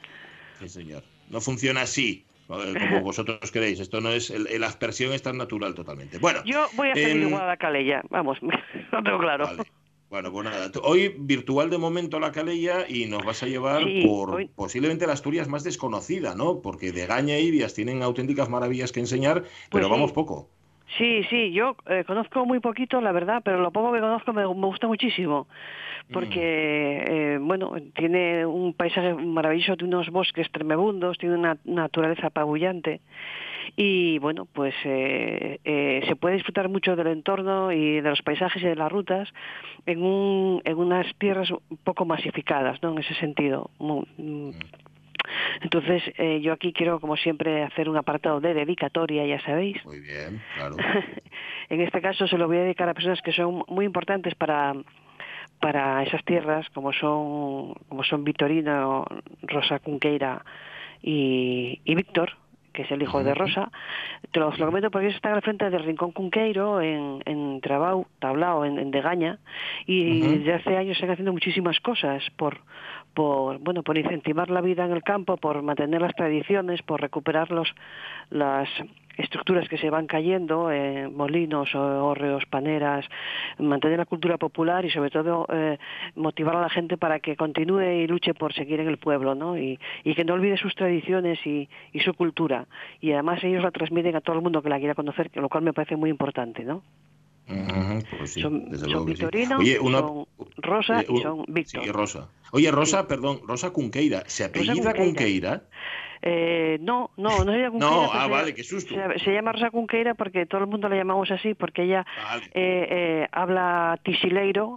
Sí, 0.60 0.70
señor. 0.70 1.04
No 1.30 1.42
funciona 1.42 1.82
así, 1.82 2.26
como 2.48 3.02
vosotros 3.04 3.52
queréis. 3.52 3.80
Esto 3.80 4.02
no 4.02 4.10
es, 4.10 4.30
el, 4.30 4.48
la 4.60 4.68
aspersión 4.68 5.14
es 5.14 5.22
tan 5.22 5.38
natural 5.38 5.74
totalmente. 5.74 6.18
Bueno, 6.20 6.40
Yo 6.46 6.68
voy 6.76 6.90
a 6.90 6.96
salir 6.96 7.12
Em, 7.12 7.28
igual 7.30 7.44
a 7.44 7.48
la 7.48 7.58
calella. 7.58 8.02
Vamos, 8.10 8.38
lo 8.92 9.04
tengo 9.04 9.20
claro. 9.20 9.46
vale. 9.46 9.64
Bueno, 10.10 10.32
pues 10.32 10.46
nada. 10.46 10.70
Hoy 10.84 11.16
virtual 11.18 11.72
de 11.72 11.80
momento 11.80 12.20
la 12.20 12.32
Calella 12.32 12.86
y 12.88 13.08
nos 13.08 13.26
vas 13.26 13.42
a 13.42 13.48
llevar 13.48 13.84
Sí, 13.84 14.04
por 14.06 14.30
hoy- 14.36 14.48
posiblemente 14.56 15.08
la 15.08 15.14
Asturias 15.14 15.48
más 15.48 15.64
desconocida, 15.64 16.36
¿no? 16.36 16.62
Porque 16.62 16.92
de 16.92 17.08
Gaña 17.08 17.40
y 17.40 17.48
Ibias 17.48 17.74
tienen 17.74 18.04
auténticas 18.04 18.48
maravillas 18.48 18.92
que 18.92 19.00
enseñar, 19.00 19.44
pero 19.72 19.86
sí. 19.86 19.90
vamos 19.92 20.12
poco. 20.12 20.50
Sí, 21.00 21.24
sí, 21.32 21.52
yo 21.52 21.76
eh, 21.88 22.04
conozco 22.06 22.46
muy 22.46 22.60
poquito, 22.60 23.02
la 23.02 23.12
verdad, 23.12 23.42
pero 23.44 23.60
lo 23.60 23.72
poco 23.72 23.92
que 23.92 24.02
conozco 24.02 24.34
me, 24.34 24.44
me 24.44 24.68
gusta 24.68 24.86
muchísimo, 24.86 25.48
porque, 26.12 27.04
eh, 27.08 27.38
bueno, 27.42 27.74
tiene 27.96 28.46
un 28.46 28.74
paisaje 28.74 29.14
maravilloso, 29.14 29.78
tiene 29.78 29.96
unos 29.96 30.10
bosques 30.10 30.52
tremebundos, 30.52 31.18
tiene 31.18 31.36
una 31.36 31.58
naturaleza 31.66 32.28
apabullante 32.28 33.02
y, 33.76 34.20
bueno, 34.20 34.46
pues 34.52 34.76
eh, 34.84 35.60
eh, 35.64 36.04
se 36.08 36.16
puede 36.16 36.36
disfrutar 36.36 36.70
mucho 36.70 36.96
del 36.96 37.08
entorno 37.08 37.72
y 37.72 38.02
de 38.02 38.10
los 38.10 38.22
paisajes 38.22 38.62
y 38.62 38.66
de 38.68 38.76
las 38.76 38.92
rutas 38.92 39.30
en, 39.86 40.04
un, 40.04 40.62
en 40.66 40.78
unas 40.78 41.08
tierras 41.18 41.50
un 41.50 41.78
poco 41.84 42.06
masificadas, 42.06 42.82
¿no? 42.84 42.92
En 42.92 43.00
ese 43.00 43.16
sentido. 43.16 43.72
Mu- 43.80 44.06
mm, 44.18 44.52
entonces, 45.62 46.04
eh, 46.18 46.42
yo 46.42 46.52
aquí 46.54 46.74
quiero, 46.74 47.00
como 47.00 47.16
siempre, 47.16 47.64
hacer 47.64 47.88
un 47.90 47.96
apartado 47.98 48.42
de 48.42 48.54
dedicatoria, 48.54 49.26
ya 49.26 49.40
sabéis. 49.42 49.84
Muy 49.86 50.00
bien, 50.02 50.42
claro. 50.56 50.76
en 51.70 51.82
este 51.82 52.02
caso 52.02 52.28
se 52.28 52.38
lo 52.38 52.48
voy 52.48 52.58
a 52.58 52.64
dedicar 52.64 52.90
a 52.90 52.94
personas 52.94 53.22
que 53.22 53.32
son 53.32 53.64
muy 53.70 53.86
importantes 53.86 54.36
para 54.36 54.74
para 55.63 56.03
esas 56.03 56.22
tierras, 56.25 56.70
como 56.72 56.91
son 56.91 57.74
como 57.88 58.03
son 58.03 58.25
Vitorino, 58.25 59.05
Rosa 59.43 59.79
Cunqueira 59.79 60.43
y, 61.01 61.79
y 61.86 61.96
Víctor, 61.96 62.34
que 62.74 62.82
es 62.82 62.91
el 62.91 63.01
hijo 63.01 63.24
de 63.24 63.34
Rosa. 63.34 63.72
Te 64.34 64.41
los 64.41 64.60
lo 64.60 64.65
comento 64.65 64.91
porque 64.91 65.05
ellos 65.05 65.15
están 65.15 65.36
al 65.36 65.41
frente 65.41 65.70
del 65.70 65.86
Rincón 65.86 66.12
Cunqueiro, 66.12 66.82
en, 66.82 67.22
en 67.24 67.62
Trabau, 67.62 68.08
Tablao, 68.20 68.65
en, 68.65 68.77
en 68.77 68.91
Degaña, 68.91 69.39
y 69.86 70.20
Ujú. 70.20 70.32
desde 70.32 70.53
hace 70.53 70.75
años 70.75 70.98
están 70.98 71.12
haciendo 71.12 71.32
muchísimas 71.32 71.79
cosas 71.79 72.22
por 72.36 72.60
por 73.13 73.60
bueno 73.60 73.84
por 73.84 73.98
incentivar 73.98 74.50
la 74.50 74.62
vida 74.62 74.86
en 74.86 74.91
el 74.91 75.03
campo 75.03 75.38
por 75.38 75.62
mantener 75.62 76.01
las 76.01 76.15
tradiciones 76.15 76.82
por 76.82 77.01
recuperar 77.01 77.51
los 77.51 77.74
las 78.29 78.70
estructuras 79.17 79.70
que 79.70 79.77
se 79.77 79.89
van 79.89 80.08
cayendo 80.08 80.72
eh, 80.72 81.08
molinos 81.08 81.74
hórreos 81.75 82.46
paneras 82.48 83.05
mantener 83.60 84.00
la 84.00 84.05
cultura 84.05 84.38
popular 84.38 84.86
y 84.86 84.89
sobre 84.89 85.12
todo 85.12 85.46
eh, 85.51 85.77
motivar 86.15 86.55
a 86.55 86.62
la 86.62 86.70
gente 86.70 86.98
para 86.98 87.20
que 87.20 87.36
continúe 87.36 87.82
y 87.82 88.08
luche 88.08 88.34
por 88.34 88.53
seguir 88.53 88.79
en 88.79 88.88
el 88.88 88.98
pueblo 88.98 89.36
no 89.36 89.58
y, 89.58 89.79
y 90.03 90.15
que 90.15 90.25
no 90.25 90.34
olvide 90.34 90.58
sus 90.58 90.75
tradiciones 90.75 91.39
y, 91.46 91.70
y 91.91 92.00
su 92.00 92.13
cultura. 92.13 92.65
Y 93.01 93.12
además 93.12 93.43
ellos 93.43 93.63
la 93.63 93.72
transmiten 93.72 94.15
a 94.15 94.22
todo 94.22 94.36
el 94.36 94.41
mundo 94.41 94.62
que 94.62 94.70
la 94.70 94.79
quiera 94.79 94.96
conocer 94.96 95.29
lo 95.36 95.50
cual 95.50 95.63
me 95.63 95.74
parece 95.74 95.96
muy 95.96 96.10
importante 96.10 96.63
no 96.63 96.82
Pues 98.18 98.34
sí, 98.34 98.42
son, 98.42 98.66
desde 98.70 98.80
son 98.86 98.92
luego 98.92 99.06
que 99.06 99.16
sí. 99.16 99.22
Vitorino, 99.26 99.58
Oye, 99.58 99.80
una- 99.80 100.00
son 100.00 100.26
Rosa 100.58 101.02
eh, 101.02 101.06
y 101.10 101.12
un- 101.14 101.22
son 101.22 101.46
Víctor 101.48 101.84
Sí, 101.84 101.92
Rosa. 101.92 102.30
Oye, 102.52 102.72
Rosa, 102.72 103.08
perdón, 103.08 103.40
Rosa 103.48 103.72
Cunqueira. 103.72 104.24
¿Se 104.28 104.44
apellida 104.46 104.94
Cunqueira. 104.94 105.64
Eh, 106.26 106.78
no, 106.80 107.12
no, 107.18 107.44
no 107.44 107.52
se 107.52 107.58
llama 107.58 107.72
Cunqueira. 107.72 107.96
No, 107.96 108.10
ah, 108.14 108.24
se- 108.26 108.32
vale, 108.32 108.54
qué 108.56 108.64
susto. 108.64 108.96
Se, 108.96 109.20
se 109.26 109.34
llama 109.34 109.52
Rosa 109.52 109.72
Cunqueira 109.72 110.14
porque 110.14 110.46
todo 110.46 110.62
el 110.62 110.68
mundo 110.68 110.88
la 110.88 110.96
llamamos 110.96 111.30
así, 111.32 111.54
porque 111.54 111.84
ella 111.84 112.06
Vale. 112.24 112.46
eh, 112.54 112.88
eh, 112.90 113.28
habla 113.34 114.00
tisileiro, 114.04 114.74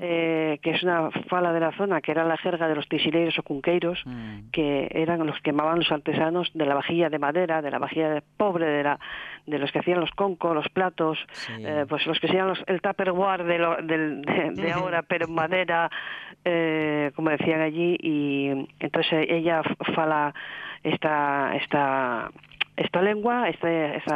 eh, 0.00 0.58
que 0.60 0.70
es 0.70 0.82
una 0.82 1.10
fala 1.28 1.52
de 1.52 1.60
la 1.60 1.70
zona, 1.76 2.00
que 2.00 2.10
era 2.10 2.24
la 2.24 2.36
jerga 2.36 2.66
de 2.66 2.74
los 2.74 2.88
tisileiros 2.88 3.38
o 3.38 3.44
cunqueiros, 3.44 4.02
Mm. 4.06 4.50
que 4.50 4.88
eran 4.90 5.24
los 5.24 5.36
que 5.36 5.42
quemaban 5.52 5.78
los 5.78 5.92
artesanos 5.92 6.50
de 6.54 6.66
la 6.66 6.74
vajilla 6.74 7.08
de 7.10 7.18
madera, 7.20 7.62
de 7.62 7.70
la 7.70 7.78
vajilla 7.78 8.10
de 8.10 8.22
pobre, 8.36 8.66
de 8.66 8.82
la 8.82 8.98
de 9.48 9.58
los 9.58 9.72
que 9.72 9.78
hacían 9.80 10.00
los 10.00 10.10
concos, 10.12 10.54
los 10.54 10.68
platos, 10.68 11.18
Sí. 11.32 11.52
eh, 11.64 11.86
pues 11.88 12.06
los 12.06 12.18
que 12.20 12.26
hacían 12.28 12.48
los, 12.48 12.62
el 12.66 12.80
tupperware 12.80 13.44
de, 13.44 13.58
lo- 13.58 13.76
del- 13.82 14.22
de, 14.22 14.50
de 14.52 14.72
ahora, 14.72 15.02
pero 15.02 15.26
en 15.26 15.34
madera, 15.34 15.90
eh, 16.44 17.10
como 17.16 17.30
decían 17.30 17.60
allí, 17.60 17.96
y 18.00 18.68
entonces 18.80 19.26
ella 19.28 19.62
fala 19.94 20.34
esta 20.82 21.56
esta 21.56 22.30
esta 22.78 23.02
lengua, 23.02 23.48
esta, 23.48 23.68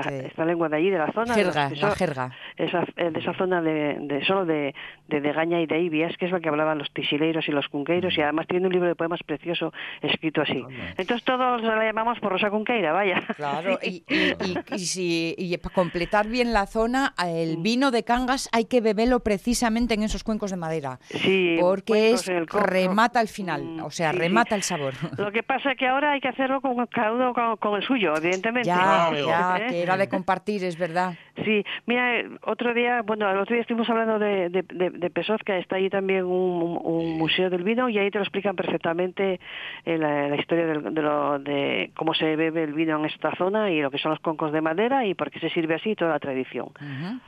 Sí. 0.03 0.15
esta 0.27 0.45
lengua 0.45 0.69
de 0.69 0.77
allí, 0.77 0.91
de 0.91 0.99
la 0.99 1.13
zona, 1.13 1.35
de 1.35 1.45
Jerga, 1.45 1.69
que 1.71 1.77
la 1.77 1.91
jerga. 1.97 2.31
esa, 2.57 2.85
eh, 2.97 3.11
de 3.11 3.21
esa 3.21 3.35
zona 3.35 3.61
de, 3.61 3.97
de 4.01 4.25
solo 4.25 4.45
de, 4.47 4.75
de 5.09 5.21
Degaña 5.21 5.61
y 5.61 5.67
de 5.67 5.81
Ibias, 5.81 6.17
que 6.17 6.27
es 6.27 6.33
la 6.33 6.41
que 6.41 6.49
hablaban 6.49 6.79
los 6.79 6.91
tisileiros 6.93 7.47
y 7.49 7.53
los 7.53 7.69
cunqueiros, 7.69 8.17
y 8.17 8.23
además 8.23 8.47
tiene 8.47 8.67
un 8.67 8.73
libro 8.73 8.89
de 8.89 8.95
poemas 8.95 9.21
precioso 9.27 9.73
escrito 10.01 10.43
así. 10.43 10.65
Entonces 10.97 11.25
todos 11.25 11.63
la 11.63 11.85
llamamos 11.85 12.19
por 12.21 12.33
Rosa 12.33 12.51
Cunqueira, 12.51 12.93
vaya. 12.93 13.21
Claro, 13.37 13.79
y, 13.83 14.05
y, 14.09 14.33
y- 14.45 14.75
y 14.75 14.79
si, 14.79 15.35
y 15.39 15.57
para 15.59 15.75
completar 15.75 16.29
bien 16.29 16.53
la 16.53 16.67
zona, 16.67 17.15
el 17.27 17.57
vino 17.59 17.91
de 17.91 18.05
Cangas 18.05 18.49
hay 18.53 18.67
que 18.67 18.81
beberlo 18.81 19.21
precisamente 19.21 19.95
en 19.95 20.03
esos 20.05 20.23
cuencos 20.25 20.51
de 20.51 20.57
madera. 20.57 20.99
Sí, 21.11 21.57
Porque 21.61 22.13
es 22.13 22.29
el 22.29 22.47
remata 22.47 23.19
al 23.21 23.29
final, 23.29 23.63
Mm, 23.65 23.85
o 23.85 23.91
sea, 23.91 24.11
sí, 24.11 24.17
sí. 24.17 24.23
remata 24.23 24.55
el 24.55 24.63
sabor. 24.63 24.95
Lo 25.19 25.31
que 25.33 25.43
pasa 25.43 25.73
es 25.73 25.79
que 25.79 25.87
ahora 25.89 26.13
hay 26.13 26.21
que 26.21 26.29
hacerlo 26.29 26.61
con 26.61 26.87
cada 26.87 27.13
uno 27.13 27.35
con, 27.35 27.57
con 27.57 27.75
el 27.77 27.83
suyo, 27.87 28.15
evidentemente. 28.17 28.52
Ya, 28.65 29.09
amigo. 29.09 29.29
ya, 29.29 29.57
¿Eh? 29.59 29.67
que 29.71 29.83
era 29.83 29.97
de 29.97 30.09
compartir, 30.09 30.63
es 30.65 30.79
verdad. 30.79 31.15
Sí, 31.45 31.65
mira, 31.87 32.21
eh, 32.21 32.29
otro 32.45 32.75
día, 32.75 33.03
bueno, 33.03 33.31
el 33.31 33.39
otro 33.39 33.55
día 33.55 33.63
estuvimos 33.63 33.89
hablando 33.89 34.19
de, 34.19 34.49
de, 34.51 34.63
de, 34.63 34.91
de 34.91 35.11
Pesozca, 35.11 35.57
está 35.57 35.77
ahí 35.77 35.89
también 35.89 36.25
un, 36.25 36.79
un 36.83 37.19
museo 37.19 37.49
del 37.51 37.63
vino 37.65 37.89
y 37.89 37.99
ahí 37.99 38.11
te 38.11 38.19
lo 38.19 38.25
explican 38.25 38.55
perfectamente 38.55 39.41
eh, 39.85 39.99
la, 39.99 40.29
la 40.29 40.37
historia 40.37 40.67
del- 40.67 40.95
de, 40.95 41.03
lo, 41.03 41.39
de 41.39 41.91
cómo 41.97 42.13
se 42.15 42.37
bebe 42.37 42.65
el 42.65 42.75
vino 42.75 42.99
en 42.99 43.07
esta 43.07 43.35
zona 43.37 43.71
y 43.71 43.81
lo 43.81 43.91
que 43.91 43.99
son 43.99 44.11
los 44.11 44.21
concos 44.21 44.53
de 44.53 44.61
madera 44.61 45.07
y 45.07 45.15
por 45.15 45.31
qué 45.31 45.41
se 45.41 45.51
sirve 45.51 45.75
así 45.77 45.91
y 45.91 45.97
toda 45.97 46.13
la 46.13 46.19
tradición. 46.21 46.67
Ujú. 46.67 47.21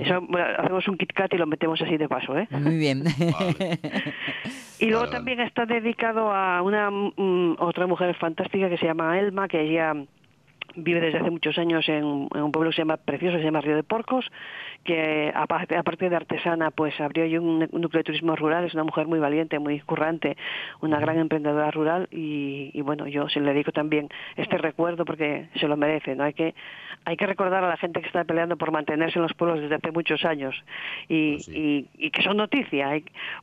Eso, 0.00 0.20
bueno, 0.22 0.46
hacemos 0.58 0.88
un 0.88 0.96
Kit 0.96 1.12
Kat 1.12 1.32
y 1.32 1.36
lo 1.38 1.46
metemos 1.46 1.80
así 1.80 1.96
de 1.96 2.08
paso, 2.08 2.36
¿eh? 2.38 2.48
Muy 2.50 2.76
bien. 2.76 3.04
Y 4.82 4.86
luego 4.86 5.00
Vale, 5.04 5.10
vale. 5.10 5.10
también 5.10 5.40
está 5.40 5.66
dedicado 5.66 6.32
a 6.32 6.62
una 6.62 6.90
mm, 6.90 7.56
otra 7.58 7.86
mujer 7.86 8.14
fantástica 8.14 8.70
que 8.70 8.78
se 8.78 8.86
llama 8.86 9.18
Elma, 9.18 9.46
que 9.46 9.60
ella 9.60 9.92
vive 10.76 11.00
desde 11.00 11.18
hace 11.18 11.30
muchos 11.30 11.58
años 11.58 11.88
en, 11.88 12.28
en 12.34 12.42
un 12.42 12.52
pueblo 12.52 12.70
que 12.70 12.76
se 12.76 12.82
llama 12.82 12.96
Precioso, 12.96 13.38
se 13.38 13.44
llama 13.44 13.60
Río 13.60 13.76
de 13.76 13.82
Porcos, 13.82 14.30
que 14.84 15.32
aparte, 15.34 15.76
aparte 15.76 16.08
de 16.08 16.16
artesana, 16.16 16.70
pues 16.70 16.98
abrió 17.00 17.24
ahí 17.24 17.36
un, 17.38 17.68
un 17.70 17.80
núcleo 17.80 18.00
de 18.00 18.04
turismo 18.04 18.36
rural, 18.36 18.64
es 18.64 18.74
una 18.74 18.84
mujer 18.84 19.06
muy 19.06 19.18
valiente, 19.18 19.58
muy 19.58 19.80
currante, 19.80 20.36
una 20.80 21.00
gran 21.00 21.18
emprendedora 21.18 21.70
rural 21.70 22.08
y, 22.10 22.70
y 22.72 22.80
bueno, 22.82 23.06
yo 23.06 23.28
se 23.28 23.40
le 23.40 23.52
dedico 23.52 23.72
también 23.72 24.08
este 24.36 24.58
recuerdo 24.58 25.04
porque 25.04 25.48
se 25.58 25.68
lo 25.68 25.76
merece, 25.76 26.14
¿no? 26.14 26.24
Hay 26.24 26.34
que, 26.34 26.54
hay 27.04 27.16
que 27.16 27.26
recordar 27.26 27.64
a 27.64 27.68
la 27.68 27.76
gente 27.76 28.00
que 28.00 28.06
está 28.06 28.24
peleando 28.24 28.56
por 28.56 28.72
mantenerse 28.72 29.18
en 29.18 29.22
los 29.22 29.34
pueblos 29.34 29.60
desde 29.60 29.74
hace 29.74 29.90
muchos 29.90 30.24
años 30.24 30.54
y, 31.08 31.38
sí. 31.40 31.88
y, 31.98 32.06
y 32.06 32.10
que 32.10 32.22
son 32.22 32.36
noticia, 32.36 32.90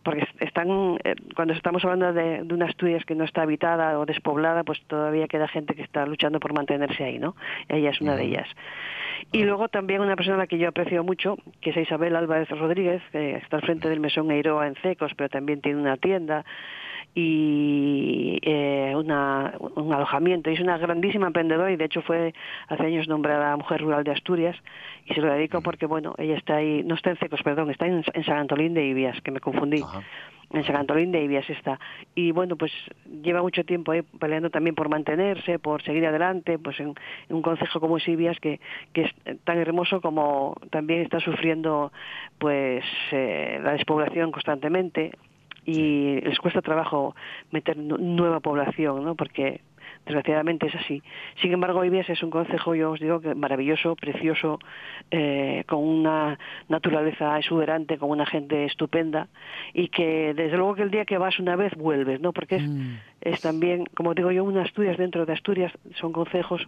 porque 0.03 0.27
están, 0.39 0.97
eh, 1.03 1.15
cuando 1.35 1.53
estamos 1.53 1.83
hablando 1.83 2.13
de, 2.13 2.43
de 2.43 2.53
una 2.53 2.67
Asturias 2.67 3.05
que 3.05 3.15
no 3.15 3.23
está 3.23 3.41
habitada 3.43 3.97
o 3.99 4.05
despoblada, 4.05 4.63
pues 4.63 4.81
todavía 4.87 5.27
queda 5.27 5.47
gente 5.47 5.73
que 5.73 5.81
está 5.81 6.05
luchando 6.05 6.39
por 6.39 6.53
mantenerse 6.53 7.03
ahí, 7.03 7.16
¿no? 7.19 7.35
Ella 7.69 7.89
es 7.91 8.01
una 8.01 8.15
de 8.15 8.23
ellas. 8.25 8.47
Y 9.31 9.43
luego 9.43 9.67
también 9.67 10.01
una 10.01 10.15
persona 10.15 10.35
a 10.35 10.39
la 10.39 10.47
que 10.47 10.57
yo 10.57 10.69
aprecio 10.69 11.03
mucho, 11.03 11.37
que 11.59 11.71
es 11.71 11.77
Isabel 11.77 12.15
Álvarez 12.15 12.49
Rodríguez, 12.49 13.01
que 13.11 13.35
está 13.35 13.57
al 13.57 13.63
frente 13.63 13.89
del 13.89 13.99
Mesón 13.99 14.31
Eiroa 14.31 14.67
en 14.67 14.75
Cecos, 14.75 15.11
pero 15.15 15.29
también 15.29 15.61
tiene 15.61 15.81
una 15.81 15.97
tienda 15.97 16.45
y 17.13 18.39
eh, 18.43 18.93
una, 18.95 19.53
un 19.59 19.91
alojamiento. 19.91 20.49
Y 20.49 20.53
es 20.53 20.59
una 20.59 20.77
grandísima 20.77 21.27
emprendedora 21.27 21.71
y 21.71 21.75
de 21.75 21.85
hecho 21.85 22.01
fue 22.03 22.33
hace 22.67 22.83
años 22.83 23.07
nombrada 23.07 23.57
Mujer 23.57 23.81
Rural 23.81 24.03
de 24.03 24.11
Asturias 24.11 24.55
y 25.05 25.13
se 25.13 25.21
lo 25.21 25.33
dedico 25.33 25.61
porque, 25.61 25.87
bueno, 25.87 26.13
ella 26.17 26.37
está 26.37 26.57
ahí, 26.57 26.83
no 26.83 26.95
está 26.95 27.09
en 27.09 27.17
Cecos, 27.17 27.41
perdón, 27.43 27.71
está 27.71 27.87
en, 27.87 28.03
en 28.13 28.23
San 28.23 28.37
Antolín 28.37 28.73
de 28.73 28.85
Ibias, 28.85 29.19
que 29.21 29.31
me 29.31 29.39
confundí. 29.39 29.81
Ajá. 29.81 30.03
En 30.51 30.63
San 30.65 30.77
Antolín 30.77 31.11
de 31.11 31.23
Ibias 31.23 31.49
está. 31.49 31.79
Y 32.15 32.31
bueno, 32.31 32.55
pues 32.55 32.71
lleva 33.21 33.41
mucho 33.41 33.65
tiempo 33.65 33.91
ahí 33.91 34.01
peleando 34.01 34.49
también 34.49 34.75
por 34.75 34.87
mantenerse, 34.87 35.59
por 35.59 35.83
seguir 35.83 36.05
adelante, 36.05 36.57
pues 36.57 36.79
en, 36.79 36.93
en 37.29 37.35
un 37.35 37.41
concejo 37.41 37.79
como 37.81 37.97
es 37.97 38.07
Ibias, 38.07 38.39
que, 38.39 38.61
que 38.93 39.01
es 39.03 39.39
tan 39.43 39.57
hermoso 39.57 39.99
como 39.99 40.55
también 40.71 41.01
está 41.01 41.19
sufriendo 41.19 41.91
pues 42.37 42.85
eh, 43.11 43.59
la 43.61 43.73
despoblación 43.73 44.31
constantemente 44.31 45.11
y 45.65 46.21
les 46.21 46.39
cuesta 46.39 46.61
trabajo 46.61 47.13
meter 47.51 47.75
nueva 47.77 48.39
población, 48.39 49.03
¿no? 49.03 49.15
Porque 49.15 49.59
desgraciadamente 50.07 50.67
es 50.67 50.75
así. 50.75 51.03
Sin 51.41 51.51
embargo, 51.51 51.83
Ibias 51.83 52.09
es 52.09 52.23
un 52.23 52.29
concejo, 52.29 52.73
yo 52.75 52.91
os 52.91 52.99
digo, 52.99 53.19
que 53.19 53.35
maravilloso, 53.35 53.95
precioso, 53.95 54.59
eh, 55.11 55.63
con 55.67 55.83
una 55.83 56.39
naturaleza 56.69 57.37
exuberante, 57.37 57.97
con 57.97 58.09
una 58.09 58.25
gente 58.25 58.65
estupenda 58.65 59.27
y 59.73 59.89
que 59.89 60.33
desde 60.33 60.57
luego 60.57 60.75
que 60.75 60.83
el 60.83 60.91
día 60.91 61.05
que 61.05 61.17
vas 61.17 61.39
una 61.39 61.55
vez 61.55 61.75
vuelves, 61.75 62.21
¿no? 62.21 62.31
Porque 62.31 62.55
es, 62.55 62.67
mm. 62.67 62.95
es 63.21 63.41
también, 63.41 63.85
como 63.93 64.13
digo 64.13 64.31
yo, 64.31 64.43
unas 64.43 64.67
Asturias 64.67 64.97
dentro 64.97 65.25
de 65.25 65.33
Asturias 65.33 65.71
son 65.95 66.11
concejos 66.11 66.67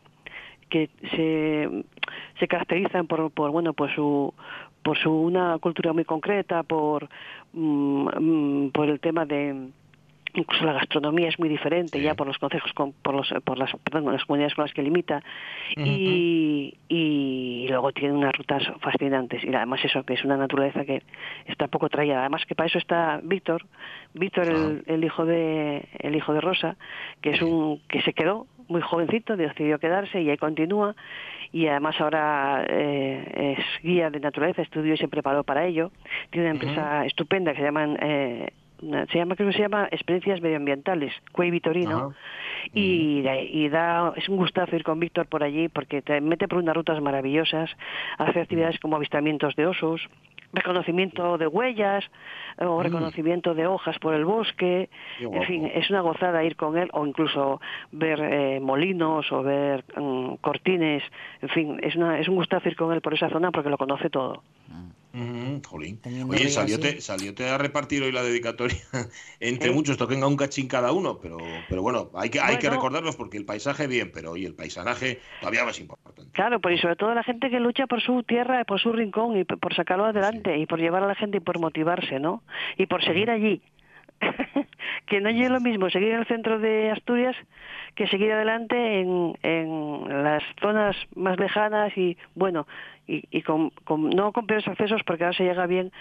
que 0.69 0.89
se, 1.15 1.69
se 2.39 2.47
caracterizan 2.47 3.07
por, 3.07 3.31
por 3.31 3.51
bueno 3.51 3.73
pues 3.73 3.93
su 3.93 4.33
por 4.83 4.97
su 4.97 5.11
una 5.11 5.57
cultura 5.57 5.91
muy 5.93 6.05
concreta 6.05 6.63
por 6.63 7.09
mm, 7.53 8.07
mm, 8.19 8.71
por 8.71 8.89
el 8.89 8.99
tema 8.99 9.25
de 9.25 9.69
incluso 10.33 10.65
la 10.65 10.73
gastronomía 10.73 11.29
es 11.29 11.39
muy 11.39 11.49
diferente 11.49 12.01
ya 12.01 12.15
por 12.15 12.27
los 12.27 12.37
consejos 12.37 12.71
por 12.73 13.13
los 13.13 13.33
por 13.43 13.57
las 13.57 13.71
perdón, 13.83 14.13
las 14.13 14.25
comunidades 14.25 14.55
con 14.55 14.65
las 14.65 14.73
que 14.73 14.83
limita. 14.83 15.23
Y, 15.77 16.77
y, 16.87 17.67
luego 17.69 17.91
tiene 17.91 18.13
unas 18.13 18.33
rutas 18.35 18.63
fascinantes. 18.81 19.43
Y 19.43 19.53
además 19.53 19.83
eso 19.83 20.03
que 20.03 20.13
es 20.13 20.23
una 20.23 20.37
naturaleza 20.37 20.85
que 20.85 21.03
está 21.45 21.67
poco 21.67 21.89
traída. 21.89 22.19
Además 22.19 22.45
que 22.45 22.55
para 22.55 22.67
eso 22.67 22.77
está 22.77 23.19
Víctor 23.23 23.65
Víctor 24.13 24.47
el, 24.47 24.83
el, 24.87 25.03
hijo 25.03 25.25
de 25.25 25.87
el 25.99 26.15
hijo 26.15 26.33
de 26.33 26.41
Rosa 26.41 26.77
que 27.21 27.31
es 27.31 27.41
un 27.41 27.81
que 27.87 28.01
se 28.01 28.13
quedó 28.13 28.47
muy 28.69 28.81
jovencito 28.81 29.35
decidió 29.35 29.79
quedarse 29.79 30.21
y 30.21 30.29
ahí 30.29 30.37
continúa. 30.37 30.95
Y 31.51 31.67
además 31.67 31.99
ahora 31.99 32.63
eh, 32.69 33.57
es 33.57 33.83
guía 33.83 34.09
de 34.11 34.19
naturaleza 34.19 34.61
estudió 34.61 34.93
y 34.93 34.97
se 34.97 35.07
preparó 35.07 35.43
para 35.43 35.65
ello. 35.65 35.91
Tiene 36.29 36.49
una 36.49 36.59
empresa 36.59 37.05
estupenda 37.05 37.51
que 37.51 37.57
se 37.57 37.63
llaman 37.63 37.97
eh, 37.99 38.49
se 38.81 39.17
llama 39.17 39.35
creo 39.35 39.49
que 39.49 39.55
se 39.55 39.63
llama 39.63 39.87
experiencias 39.91 40.41
medioambientales 40.41 41.13
Cuey 41.31 41.51
Vitorino 41.51 42.13
y, 42.73 43.23
y, 43.27 43.69
da 43.69 44.13
es 44.15 44.29
un 44.29 44.37
gustazo 44.37 44.75
ir 44.75 44.83
con 44.83 44.99
Víctor 44.99 45.27
por 45.27 45.43
allí 45.43 45.67
porque 45.69 46.01
te 46.01 46.21
mete 46.21 46.47
por 46.47 46.59
unas 46.59 46.75
rutas 46.75 47.01
maravillosas 47.01 47.69
hace 48.17 48.41
actividades 48.41 48.79
como 48.79 48.95
avistamientos 48.95 49.55
de 49.55 49.65
osos 49.67 50.01
reconocimiento 50.53 51.37
de 51.37 51.47
huellas 51.47 52.03
o 52.57 52.79
mm. 52.79 52.83
reconocimiento 52.83 53.53
de 53.53 53.67
hojas 53.67 53.97
por 53.99 54.13
el 54.13 54.25
bosque 54.25 54.89
en 55.19 55.43
fin 55.43 55.71
es 55.73 55.89
una 55.89 56.01
gozada 56.01 56.43
ir 56.43 56.55
con 56.55 56.77
él 56.77 56.89
o 56.93 57.05
incluso 57.05 57.61
ver 57.91 58.19
eh, 58.21 58.59
molinos 58.59 59.31
o 59.31 59.43
ver 59.43 59.83
mm, 59.95 60.35
cortines 60.41 61.03
en 61.41 61.49
fin 61.49 61.79
es 61.83 61.95
una 61.95 62.19
es 62.19 62.27
un 62.27 62.35
gustazo 62.35 62.67
ir 62.69 62.75
con 62.75 62.93
él 62.93 63.01
por 63.01 63.13
esa 63.13 63.29
zona 63.29 63.51
porque 63.51 63.69
lo 63.69 63.77
conoce 63.77 64.09
todo 64.09 64.43
mm. 65.13 65.61
jolín. 65.65 65.99
Oye, 66.27 66.49
salióte, 66.49 67.49
a 67.49 67.57
repartir 67.57 68.03
hoy 68.03 68.11
la 68.11 68.23
dedicatoria 68.23 68.77
entre 69.39 69.71
muchos, 69.71 69.97
toquen 69.97 70.23
a 70.23 70.27
un 70.27 70.37
cachín 70.37 70.67
cada 70.67 70.91
uno, 70.91 71.19
pero, 71.19 71.37
pero 71.67 71.81
bueno, 71.81 72.11
hay 72.13 72.29
que, 72.29 72.39
hay 72.39 72.57
que 72.57 72.69
recordarlos 72.69 73.15
porque 73.15 73.37
el 73.37 73.45
paisaje 73.45 73.87
bien, 73.87 74.11
pero 74.13 74.31
hoy 74.31 74.45
el 74.45 74.53
paisanaje 74.53 75.19
todavía 75.39 75.65
más 75.65 75.79
importante. 75.79 76.23
Claro, 76.33 76.59
pues 76.59 76.77
y 76.77 76.81
sobre 76.81 76.95
todo 76.95 77.13
la 77.13 77.23
gente 77.23 77.49
que 77.49 77.59
lucha 77.59 77.87
por 77.87 78.01
su 78.01 78.23
tierra, 78.23 78.63
por 78.65 78.79
su 78.79 78.91
rincón 78.91 79.37
y 79.37 79.43
por 79.43 79.75
sacarlo 79.75 80.05
adelante 80.05 80.57
y 80.57 80.65
por 80.65 80.79
llevar 80.79 81.03
a 81.03 81.07
la 81.07 81.15
gente 81.15 81.37
y 81.37 81.41
por 81.41 81.59
motivarse, 81.59 82.19
¿no? 82.19 82.43
Y 82.77 82.85
por 82.85 83.03
seguir 83.03 83.29
allí. 83.29 83.61
que 85.05 85.21
no 85.21 85.29
llegue 85.29 85.49
lo 85.49 85.59
mismo 85.59 85.89
seguir 85.89 86.09
en 86.09 86.19
el 86.19 86.25
centro 86.27 86.59
de 86.59 86.91
Asturias 86.91 87.35
que 87.95 88.07
seguir 88.07 88.31
adelante 88.31 89.01
en, 89.01 89.37
en 89.43 90.23
las 90.23 90.43
zonas 90.61 90.95
más 91.15 91.37
lejanas 91.39 91.97
y 91.97 92.17
bueno 92.35 92.67
y, 93.07 93.23
y 93.31 93.41
con, 93.41 93.71
con, 93.83 94.09
no 94.09 94.31
con 94.31 94.45
peores 94.45 94.67
accesos 94.67 95.01
porque 95.05 95.23
ahora 95.23 95.35
se 95.35 95.43
llega 95.43 95.65
bien 95.65 95.91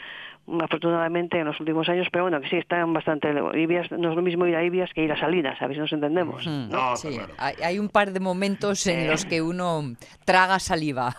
afortunadamente 0.60 1.38
en 1.38 1.46
los 1.46 1.60
últimos 1.60 1.88
años, 1.88 2.08
pero 2.10 2.24
bueno, 2.24 2.40
que 2.40 2.48
sí 2.48 2.56
están 2.56 2.92
bastante. 2.92 3.28
Ibias, 3.54 3.90
no 3.90 4.10
es 4.10 4.16
lo 4.16 4.22
mismo 4.22 4.46
ir 4.46 4.56
a 4.56 4.64
Ibias 4.64 4.90
que 4.94 5.02
ir 5.02 5.12
a 5.12 5.18
Salinas, 5.18 5.60
a 5.60 5.66
ver 5.66 5.76
si 5.76 5.80
nos 5.80 5.92
entendemos. 5.92 6.46
No, 6.46 6.96
sí, 6.96 7.18
hay, 7.38 7.78
un 7.78 7.88
par 7.88 8.12
de 8.12 8.20
momentos 8.20 8.86
en 8.86 9.08
los 9.08 9.24
que 9.24 9.42
uno 9.42 9.82
traga 10.24 10.58
saliva. 10.58 11.14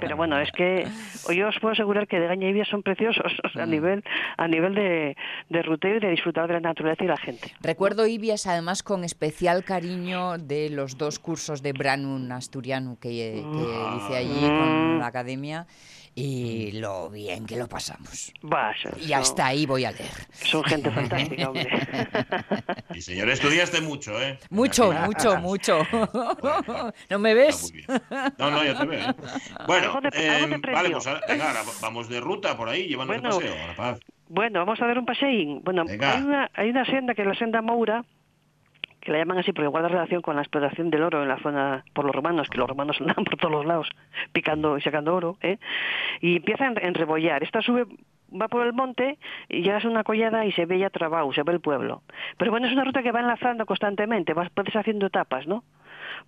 pero 0.00 0.16
bueno, 0.16 0.38
es 0.38 0.50
que 0.52 0.86
yo 1.34 1.48
os 1.48 1.58
puedo 1.60 1.72
asegurar 1.72 2.06
que 2.06 2.18
de 2.18 2.26
Gaña 2.26 2.46
y 2.46 2.50
Ibias 2.50 2.68
son 2.68 2.82
preciosos 2.82 3.32
a 3.54 3.66
mm. 3.66 3.70
nivel 3.70 4.04
a 4.36 4.48
nivel 4.48 4.74
de, 4.74 5.16
de 5.48 5.62
ruteo 5.62 5.99
y 6.02 6.06
de 6.06 6.10
disfrutar 6.12 6.46
de 6.46 6.54
la 6.54 6.60
naturaleza 6.60 7.04
y 7.04 7.06
la 7.06 7.16
gente. 7.16 7.52
Recuerdo 7.60 8.06
Ibias 8.06 8.46
además 8.46 8.82
con 8.82 9.04
especial 9.04 9.64
cariño 9.64 10.38
de 10.38 10.70
los 10.70 10.96
dos 10.98 11.18
cursos 11.18 11.62
de 11.62 11.72
Branun 11.72 12.32
asturiano 12.32 12.98
que, 13.00 13.42
que 13.42 13.42
mm. 13.42 13.96
hice 13.96 14.16
allí 14.16 14.40
con 14.40 14.98
la 14.98 15.06
academia 15.06 15.66
y 16.14 16.72
lo 16.72 17.08
bien 17.08 17.46
que 17.46 17.56
lo 17.56 17.68
pasamos. 17.68 18.32
y 19.00 19.12
hasta 19.12 19.46
ahí 19.46 19.64
voy 19.66 19.84
a 19.84 19.92
leer. 19.92 20.10
Son 20.32 20.64
gente 20.64 20.90
fantástica, 20.90 21.48
hombre. 21.48 21.68
Y 22.94 23.00
señor, 23.00 23.30
estudiaste 23.30 23.80
mucho, 23.80 24.20
¿eh? 24.20 24.38
Mucho, 24.50 24.92
mucho, 24.92 25.36
mucho. 25.38 25.78
¿No 27.10 27.18
me 27.18 27.34
ves? 27.34 27.72
No, 28.36 28.50
no, 28.50 28.64
ya 28.64 28.78
te 28.78 28.86
veo. 28.86 29.10
¿eh? 29.10 29.14
Bueno, 29.66 30.00
em, 30.12 30.60
vale, 30.60 30.90
pues 30.90 31.06
ahora, 31.06 31.62
vamos 31.80 32.08
de 32.08 32.20
ruta 32.20 32.56
por 32.56 32.68
ahí, 32.68 32.88
llevando 32.88 33.14
el 33.14 33.22
paseo. 33.22 33.54
Bueno, 34.30 34.60
vamos 34.60 34.80
a 34.80 34.86
ver 34.86 34.96
un 34.96 35.04
paseín. 35.04 35.60
Bueno, 35.64 35.82
hay 35.88 36.22
una, 36.22 36.48
hay 36.54 36.70
una 36.70 36.84
senda 36.84 37.14
que 37.14 37.22
es 37.22 37.28
la 37.28 37.34
senda 37.34 37.62
Moura, 37.62 38.04
que 39.00 39.10
la 39.10 39.18
llaman 39.18 39.38
así 39.38 39.52
porque 39.52 39.66
guarda 39.66 39.88
relación 39.88 40.22
con 40.22 40.36
la 40.36 40.42
explotación 40.42 40.88
del 40.88 41.02
oro 41.02 41.20
en 41.20 41.28
la 41.28 41.38
zona 41.38 41.84
por 41.92 42.04
los 42.04 42.14
romanos, 42.14 42.48
que 42.48 42.56
los 42.56 42.68
romanos 42.68 42.96
andaban 43.00 43.24
por 43.24 43.36
todos 43.36 43.52
los 43.52 43.66
lados 43.66 43.88
picando 44.32 44.78
y 44.78 44.82
sacando 44.82 45.16
oro, 45.16 45.36
¿eh? 45.42 45.58
y 46.20 46.36
empieza 46.36 46.68
a 46.68 46.70
rebollar. 46.70 47.42
Esta 47.42 47.60
sube 47.60 47.86
va 48.40 48.46
por 48.46 48.64
el 48.64 48.72
monte 48.72 49.18
y 49.48 49.62
llegas 49.62 49.84
a 49.84 49.88
una 49.88 50.04
collada 50.04 50.46
y 50.46 50.52
se 50.52 50.64
ve 50.64 50.78
ya 50.78 50.90
Trabau, 50.90 51.32
se 51.32 51.42
ve 51.42 51.52
el 51.52 51.60
pueblo. 51.60 52.02
Pero 52.38 52.52
bueno, 52.52 52.68
es 52.68 52.72
una 52.72 52.84
ruta 52.84 53.02
que 53.02 53.10
va 53.10 53.18
enlazando 53.18 53.66
constantemente, 53.66 54.32
vas 54.32 54.48
puedes 54.50 54.76
haciendo 54.76 55.06
etapas, 55.06 55.48
¿no? 55.48 55.64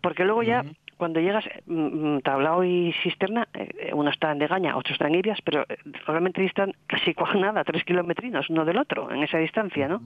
Porque 0.00 0.24
luego 0.24 0.42
ya 0.42 0.64
cuando 1.02 1.18
llegas 1.18 1.44
mm, 1.66 1.74
mm, 1.74 2.20
Tablao 2.20 2.62
y 2.62 2.94
Cisterna, 3.02 3.48
eh, 3.54 3.90
uno 3.92 4.08
está 4.08 4.30
en 4.30 4.38
Degaña, 4.38 4.76
otro 4.76 4.92
está 4.92 5.08
en 5.08 5.16
Ibias, 5.16 5.40
pero 5.42 5.66
eh, 5.68 5.76
realmente 6.06 6.40
distan 6.40 6.74
casi 6.86 7.12
nada, 7.40 7.64
tres 7.64 7.82
kilómetros 7.82 8.48
uno 8.50 8.64
del 8.64 8.78
otro 8.78 9.10
en 9.10 9.24
esa 9.24 9.38
distancia, 9.38 9.88
¿no? 9.88 10.02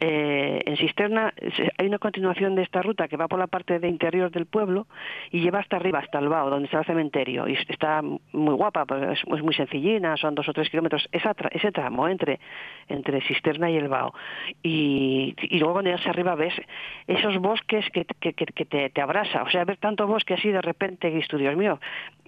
Eh, 0.00 0.60
en 0.64 0.76
Cisterna 0.76 1.34
hay 1.76 1.86
una 1.86 1.98
continuación 1.98 2.54
de 2.54 2.62
esta 2.62 2.82
ruta 2.82 3.08
que 3.08 3.16
va 3.16 3.26
por 3.26 3.38
la 3.38 3.48
parte 3.48 3.80
de 3.80 3.88
interior 3.88 4.30
del 4.30 4.46
pueblo 4.46 4.86
y 5.30 5.40
lleva 5.40 5.58
hasta 5.58 5.76
arriba, 5.76 5.98
hasta 5.98 6.20
el 6.20 6.28
Bao, 6.28 6.50
donde 6.50 6.66
está 6.66 6.78
el 6.78 6.84
cementerio. 6.84 7.48
Y 7.48 7.54
está 7.68 8.02
muy 8.02 8.54
guapa, 8.54 8.86
pues 8.86 9.18
es, 9.18 9.42
muy 9.42 9.54
sencillina, 9.54 10.16
son 10.16 10.34
dos 10.34 10.48
o 10.48 10.52
tres 10.52 10.70
kilómetros, 10.70 11.08
esa 11.10 11.34
ese 11.50 11.72
tramo 11.72 12.08
entre, 12.08 12.38
entre 12.88 13.20
Cisterna 13.22 13.70
y 13.70 13.76
el 13.76 13.88
Bao. 13.88 14.14
Y, 14.62 15.34
y 15.42 15.58
luego 15.58 15.74
cuando 15.74 15.90
llegas 15.90 16.06
arriba 16.06 16.34
ves 16.36 16.54
esos 17.06 17.38
bosques 17.38 17.84
que, 17.90 18.04
que, 18.04 18.34
que 18.34 18.64
te, 18.64 18.90
te, 18.90 19.00
abrasa. 19.00 19.42
O 19.42 19.50
sea, 19.50 19.64
ver 19.64 19.78
tanto 19.78 20.06
bosque 20.06 20.34
así 20.34 20.50
de 20.50 20.62
repente, 20.62 21.08
y 21.08 21.38
Dios 21.38 21.56
mío, 21.56 21.80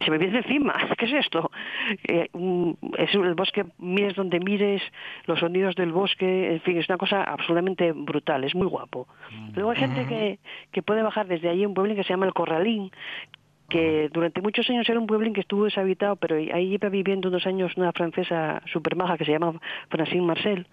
se 0.05 0.11
me 0.11 0.19
viene 0.19 0.39
encima. 0.39 0.75
¿Qué 0.99 1.05
es 1.05 1.13
esto? 1.13 1.51
Eh, 2.09 2.29
es 2.99 3.15
el 3.15 3.35
bosque, 3.35 3.65
mires 3.79 4.17
donde 4.17 4.41
mires, 4.41 4.83
los 5.27 5.39
sonidos 5.39 5.77
del 5.77 5.93
bosque, 5.93 6.53
en 6.53 6.61
fin, 6.61 6.79
es 6.79 6.89
una 6.89 6.99
cosa 6.99 7.23
absolutamente 7.23 7.60
brutal, 7.95 8.45
es 8.45 8.55
muy 8.55 8.67
guapo. 8.67 9.07
Mm. 9.31 9.51
Luego 9.55 9.71
hay 9.71 9.77
gente 9.77 10.07
que, 10.07 10.39
que 10.73 10.83
puede 10.83 11.03
bajar 11.03 11.27
desde 11.27 11.49
allí 11.49 11.67
un 11.67 11.75
pueblo 11.75 11.95
que 11.95 12.05
se 12.05 12.11
llama 12.11 12.27
El 12.27 12.35
Corralín, 12.35 12.91
que 13.69 14.11
durante 14.13 14.43
muchos 14.43 14.69
años 14.69 14.89
era 14.89 14.99
un 14.99 15.07
pueblo 15.07 15.33
que 15.33 15.41
estuvo 15.41 15.65
deshabitado, 15.65 16.17
pero 16.17 16.37
ahí 16.37 16.69
lleva 16.69 16.89
viviendo 16.89 17.29
unos 17.29 17.47
años 17.47 17.73
una 17.77 17.93
francesa 17.93 18.61
super 18.67 18.97
maja 18.97 19.17
que 19.17 19.25
se 19.25 19.33
llama 19.33 19.55
Francine 19.89 20.23
Marcel, 20.23 20.67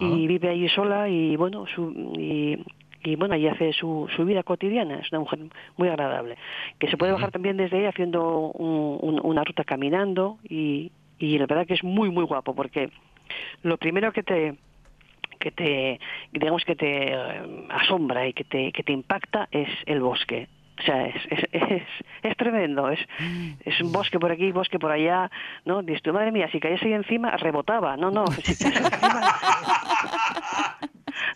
y 0.00 0.28
vive 0.28 0.48
allí 0.50 0.68
sola 0.68 1.08
y 1.08 1.34
bueno, 1.34 1.66
su, 1.66 1.90
y, 2.16 2.62
y 3.02 3.16
bueno, 3.16 3.34
ahí 3.34 3.48
hace 3.48 3.72
su, 3.72 4.08
su 4.14 4.24
vida 4.24 4.44
cotidiana, 4.44 5.00
es 5.00 5.10
una 5.10 5.20
mujer 5.20 5.40
muy 5.76 5.88
agradable, 5.88 6.36
que 6.78 6.88
se 6.88 6.96
puede 6.96 7.12
bajar 7.12 7.32
también 7.32 7.56
desde 7.56 7.78
ahí 7.78 7.84
haciendo 7.86 8.50
una 8.52 9.42
ruta 9.42 9.64
caminando 9.64 10.38
y, 10.48 10.92
y 11.18 11.38
la 11.38 11.46
verdad 11.46 11.66
que 11.66 11.74
es 11.74 11.82
muy, 11.82 12.10
muy 12.10 12.24
guapo, 12.24 12.54
porque 12.54 12.90
lo 13.62 13.76
primero 13.78 14.12
que 14.12 14.22
te 14.22 14.54
que 15.38 15.50
te 15.50 16.00
digamos 16.32 16.64
que 16.64 16.76
te 16.76 17.12
eh, 17.12 17.66
asombra 17.70 18.26
y 18.26 18.32
que 18.32 18.44
te 18.44 18.72
que 18.72 18.82
te 18.82 18.92
impacta 18.92 19.48
es 19.50 19.68
el 19.86 20.00
bosque 20.00 20.48
o 20.78 20.82
sea, 20.82 21.06
es, 21.06 21.14
es, 21.30 21.44
es, 22.22 22.36
tremendo, 22.36 22.90
es, 22.90 23.00
es 23.64 23.80
un 23.80 23.92
bosque 23.92 24.18
por 24.18 24.30
aquí, 24.30 24.52
bosque 24.52 24.78
por 24.78 24.92
allá, 24.92 25.30
¿no? 25.64 25.82
Dices 25.82 26.02
tu 26.02 26.12
madre 26.12 26.30
mía, 26.30 26.48
si 26.52 26.60
caes 26.60 26.82
ahí 26.82 26.92
encima, 26.92 27.36
rebotaba, 27.36 27.96
no, 27.96 28.10
no, 28.10 28.26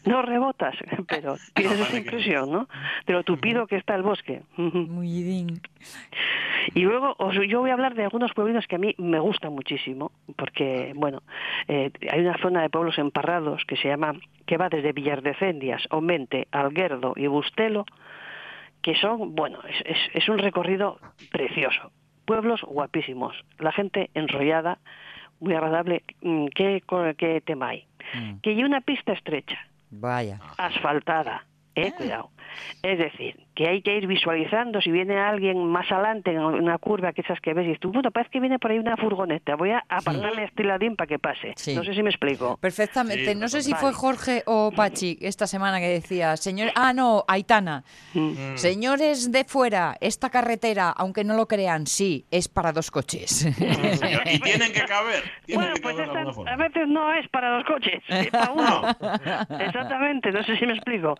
no 0.04 0.22
rebotas, 0.22 0.74
pero 1.08 1.36
tienes 1.54 1.80
esa 1.80 1.96
impresión, 1.96 2.50
¿no? 2.50 2.68
De 3.06 3.12
lo 3.12 3.22
tupido 3.22 3.66
que 3.66 3.76
está 3.76 3.94
el 3.94 4.02
bosque. 4.02 4.42
Muy 4.56 5.22
bien. 5.22 5.60
Y 6.74 6.80
luego 6.82 7.16
yo 7.42 7.60
voy 7.60 7.70
a 7.70 7.74
hablar 7.74 7.94
de 7.94 8.04
algunos 8.04 8.32
pueblinos 8.34 8.66
que 8.66 8.76
a 8.76 8.78
mí 8.78 8.94
me 8.98 9.18
gustan 9.18 9.52
muchísimo, 9.52 10.12
porque, 10.36 10.92
bueno, 10.94 11.22
eh, 11.68 11.90
hay 12.10 12.20
una 12.20 12.38
zona 12.38 12.62
de 12.62 12.70
pueblos 12.70 12.98
emparrados 12.98 13.64
que 13.66 13.76
se 13.76 13.88
llama, 13.88 14.14
que 14.46 14.56
va 14.56 14.68
desde 14.68 14.92
Villardecendias, 14.92 15.82
Omente, 15.90 16.46
Alguerdo 16.52 17.14
y 17.16 17.26
Bustelo, 17.26 17.84
que 18.80 18.94
son, 18.96 19.34
bueno, 19.34 19.58
es, 19.84 19.98
es, 20.14 20.28
un 20.28 20.38
recorrido 20.38 20.98
precioso. 21.30 21.92
Pueblos 22.24 22.62
guapísimos, 22.62 23.34
la 23.58 23.72
gente 23.72 24.10
enrollada, 24.14 24.78
muy 25.40 25.54
agradable. 25.54 26.04
Mm, 26.20 26.46
¿Qué, 26.54 26.82
qué 27.16 27.40
tema 27.40 27.70
hay? 27.70 27.86
mm. 28.14 28.40
que 28.40 28.50
hay 28.50 28.64
una 28.64 28.80
pista 28.80 29.12
estrecha. 29.12 29.58
Vaya. 29.92 30.40
Asfaltada. 30.56 31.46
Eh, 31.74 31.90
ah. 31.92 31.96
cuidado. 31.96 32.30
Es 32.82 32.98
decir, 32.98 33.46
que 33.54 33.68
hay 33.68 33.82
que 33.82 33.96
ir 33.96 34.06
visualizando 34.06 34.80
si 34.80 34.90
viene 34.90 35.18
alguien 35.18 35.66
más 35.66 35.90
adelante 35.92 36.30
en 36.30 36.38
una 36.38 36.78
curva 36.78 37.12
que 37.12 37.20
esas 37.20 37.40
que 37.40 37.52
ves 37.52 37.76
y 37.76 37.78
tú, 37.78 37.92
bueno, 37.92 38.10
parece 38.10 38.30
que 38.30 38.40
viene 38.40 38.58
por 38.58 38.70
ahí 38.70 38.78
una 38.78 38.96
furgoneta, 38.96 39.56
voy 39.56 39.70
a 39.70 39.84
apartarme 39.88 40.42
a 40.42 40.44
este 40.46 40.64
ladín 40.64 40.96
para 40.96 41.06
que 41.06 41.18
pase. 41.18 41.54
No 41.74 41.84
sé 41.84 41.94
si 41.94 42.02
me 42.02 42.10
explico. 42.10 42.56
Perfectamente. 42.58 43.34
no 43.34 43.48
sé 43.48 43.62
si 43.62 43.74
fue 43.74 43.92
Jorge 43.92 44.42
o 44.46 44.72
Pachi 44.74 45.18
esta 45.20 45.46
semana 45.46 45.80
que 45.80 45.88
decía, 45.88 46.36
señor, 46.36 46.70
ah, 46.74 46.92
no, 46.92 47.24
Aitana, 47.28 47.84
mm. 48.14 48.20
Mm. 48.20 48.56
señores 48.56 49.30
de 49.30 49.44
fuera, 49.44 49.96
esta 50.00 50.30
carretera, 50.30 50.90
aunque 50.90 51.24
no 51.24 51.34
lo 51.34 51.46
crean, 51.46 51.86
sí, 51.86 52.24
es 52.30 52.48
para 52.48 52.72
dos 52.72 52.90
coches. 52.90 53.44
y 53.46 54.40
tienen 54.40 54.72
que 54.72 54.84
caber. 54.86 55.22
bueno, 55.52 55.74
pues 55.82 55.96
a 55.98 56.56
veces 56.56 56.88
no 56.88 57.12
es 57.14 57.28
para 57.28 57.50
dos 57.50 57.64
coches, 57.64 58.02
es 58.08 58.30
para 58.30 58.52
uno. 58.52 58.82
Exactamente, 59.60 60.32
no 60.32 60.42
sé 60.42 60.56
si 60.56 60.66
me 60.66 60.74
explico. 60.74 61.14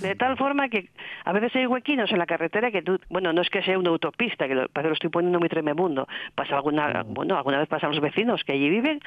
De 0.00 0.14
tal 0.14 0.36
forma 0.36 0.68
que 0.68 0.88
a 1.24 1.32
veces 1.32 1.54
hay 1.56 1.66
huequinos 1.74 2.10
en 2.12 2.18
la 2.18 2.26
carretera 2.26 2.70
que 2.70 2.82
tú, 2.82 2.98
bueno, 3.10 3.32
no 3.32 3.42
es 3.42 3.50
que 3.50 3.62
sea 3.62 3.78
una 3.78 3.90
autopista, 3.90 4.48
que 4.48 4.54
lo, 4.54 4.66
lo 4.72 4.92
estoy 4.92 5.10
poniendo 5.10 5.38
muy 5.38 5.48
tremebundo, 5.48 6.06
pasa 6.34 6.56
alguna, 6.56 7.02
bueno, 7.06 7.36
alguna 7.36 7.58
vez 7.58 7.68
pasan 7.68 7.90
los 7.90 8.00
vecinos 8.00 8.44
que 8.44 8.52
allí 8.52 8.70
viven 8.70 9.00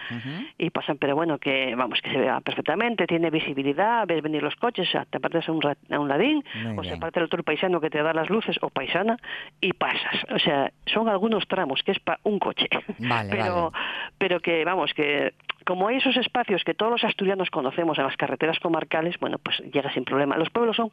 y 0.57 0.69
pasan, 0.69 0.97
pero 0.97 1.15
bueno, 1.15 1.37
que 1.37 1.73
vamos, 1.75 2.01
que 2.01 2.11
se 2.11 2.17
vea 2.17 2.41
perfectamente, 2.41 3.07
tiene 3.07 3.29
visibilidad, 3.29 4.05
ves 4.05 4.21
venir 4.21 4.43
los 4.43 4.55
coches, 4.55 4.89
te 5.09 5.17
apartas 5.17 5.47
a 5.47 5.51
un, 5.51 5.61
a 5.65 5.99
un 5.99 6.07
ladín, 6.07 6.43
o 6.75 6.83
se 6.83 6.97
parte 6.97 7.19
el 7.19 7.25
otro 7.25 7.43
paisano 7.43 7.79
que 7.79 7.89
te 7.89 8.01
da 8.03 8.13
las 8.13 8.29
luces, 8.29 8.57
o 8.61 8.69
paisana, 8.69 9.17
y 9.61 9.73
pasas. 9.73 10.23
O 10.29 10.39
sea, 10.39 10.71
son 10.85 11.09
algunos 11.09 11.47
tramos 11.47 11.81
que 11.83 11.91
es 11.91 11.99
para 11.99 12.19
un 12.23 12.39
coche. 12.39 12.67
pero, 13.31 13.71
pero 14.17 14.39
que, 14.39 14.65
vamos, 14.65 14.93
que 14.93 15.33
como 15.67 15.89
hay 15.89 15.97
esos 15.97 16.15
espacios 16.15 16.63
que 16.63 16.73
todos 16.73 16.93
los 16.93 17.03
asturianos 17.03 17.49
conocemos 17.49 17.97
en 17.97 18.05
las 18.05 18.15
carreteras 18.15 18.57
comarcales, 18.59 19.19
bueno, 19.19 19.37
pues 19.37 19.59
llega 19.73 19.91
sin 19.93 20.05
problema. 20.05 20.37
Los 20.37 20.49
pueblos 20.49 20.77
son 20.77 20.89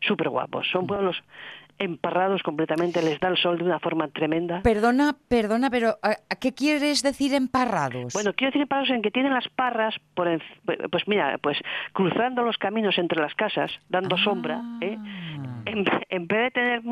súper 0.00 0.28
guapos, 0.28 0.68
son 0.70 0.86
pueblos 0.86 1.16
emparrados 1.78 2.42
completamente, 2.42 3.00
les 3.00 3.18
da 3.20 3.28
el 3.28 3.38
sol 3.38 3.56
de 3.56 3.64
una 3.64 3.78
forma 3.78 4.08
tremenda. 4.08 4.60
Perdona, 4.62 5.16
perdona, 5.28 5.70
pero 5.70 5.98
¿qué 6.40 6.52
quieres 6.52 7.02
decir 7.02 7.32
emparrados? 7.32 8.12
Bueno, 8.12 8.34
quiero 8.34 8.50
decir 8.50 8.62
emparrados 8.62 8.90
en 8.90 9.00
que 9.00 9.10
tienen 9.10 9.32
las 9.32 9.48
parras, 9.48 9.94
por 10.14 10.28
pues 10.90 11.08
mira, 11.08 11.38
pues 11.38 11.56
cruzando 11.92 12.42
los 12.42 12.58
caminos 12.58 12.98
entre 12.98 13.22
las 13.22 13.34
casas, 13.34 13.70
dando 13.88 14.16
ah. 14.16 14.24
sombra, 14.24 14.60
¿eh? 14.82 14.98
En, 15.68 16.26
vez 16.26 16.44
de 16.44 16.50
tener 16.50 16.82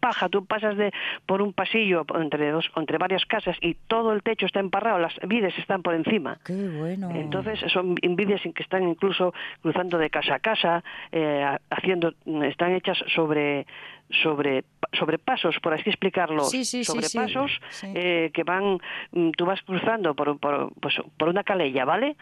paja, 0.00 0.28
tú 0.28 0.44
pasas 0.44 0.76
de 0.76 0.92
por 1.26 1.42
un 1.42 1.52
pasillo 1.52 2.04
entre 2.14 2.50
dos, 2.50 2.70
entre 2.76 2.98
varias 2.98 3.24
casas 3.26 3.56
y 3.60 3.74
todo 3.74 4.12
el 4.12 4.22
techo 4.22 4.46
está 4.46 4.60
emparrado, 4.60 4.98
las 4.98 5.14
vides 5.26 5.56
están 5.58 5.82
por 5.82 5.94
encima. 5.94 6.38
Qué 6.44 6.68
bueno. 6.68 7.10
Entonces 7.10 7.60
son 7.72 7.94
vides 7.94 8.42
que 8.54 8.62
están 8.62 8.88
incluso 8.88 9.32
cruzando 9.62 9.98
de 9.98 10.10
casa 10.10 10.36
a 10.36 10.38
casa, 10.38 10.84
eh, 11.12 11.44
haciendo, 11.70 12.14
están 12.44 12.72
hechas 12.72 12.98
sobre 13.14 13.66
sobre 14.10 14.64
sobrepasos, 14.98 15.56
por 15.60 15.74
así 15.74 15.90
explicarlo, 15.90 16.44
sí, 16.44 16.64
sí, 16.64 16.82
sobrepasos 16.82 17.60
eh, 17.82 18.30
que 18.32 18.42
van, 18.42 18.78
mm, 19.12 19.30
tú 19.32 19.44
vas 19.44 19.60
cruzando 19.62 20.14
por, 20.14 20.38
por, 20.38 20.72
pues, 20.80 20.94
por 21.16 21.28
una 21.28 21.44
calella, 21.44 21.84
¿vale? 21.84 22.16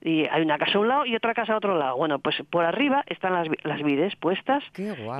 Y 0.00 0.26
hay 0.26 0.42
una 0.42 0.58
casa 0.58 0.78
a 0.78 0.80
un 0.80 0.88
lado 0.88 1.06
y 1.06 1.16
otra 1.16 1.34
casa 1.34 1.54
a 1.54 1.56
otro 1.56 1.76
lado. 1.76 1.96
Bueno, 1.96 2.20
pues 2.20 2.36
por 2.48 2.64
arriba 2.64 3.02
están 3.08 3.32
las, 3.32 3.48
las 3.64 3.82
vides 3.82 4.14
puestas. 4.16 4.62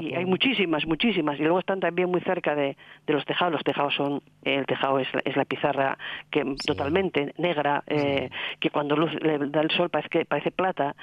Y 0.00 0.14
hay 0.14 0.24
muchísimas, 0.32 0.86
muchísimas. 0.86 1.38
Y 1.38 1.42
luego 1.42 1.58
están 1.58 1.78
también 1.78 2.10
muy 2.10 2.22
cerca 2.22 2.54
de, 2.54 2.76
de 3.06 3.12
los 3.12 3.24
tejados. 3.26 3.52
Los 3.52 3.64
tejados 3.64 3.94
son, 3.94 4.22
el 4.44 4.64
tejado 4.64 4.98
es, 4.98 5.08
es 5.24 5.36
la 5.36 5.44
pizarra 5.44 5.98
que 6.30 6.42
totalmente 6.66 7.34
negra, 7.36 7.84
eh, 7.86 8.30
que 8.58 8.70
cuando 8.70 8.96
luz 8.96 9.12
le 9.22 9.38
da 9.38 9.60
el 9.60 9.70
sol 9.70 9.90
parece, 9.90 10.08
que, 10.08 10.24
parece 10.24 10.50
plata. 10.50 10.96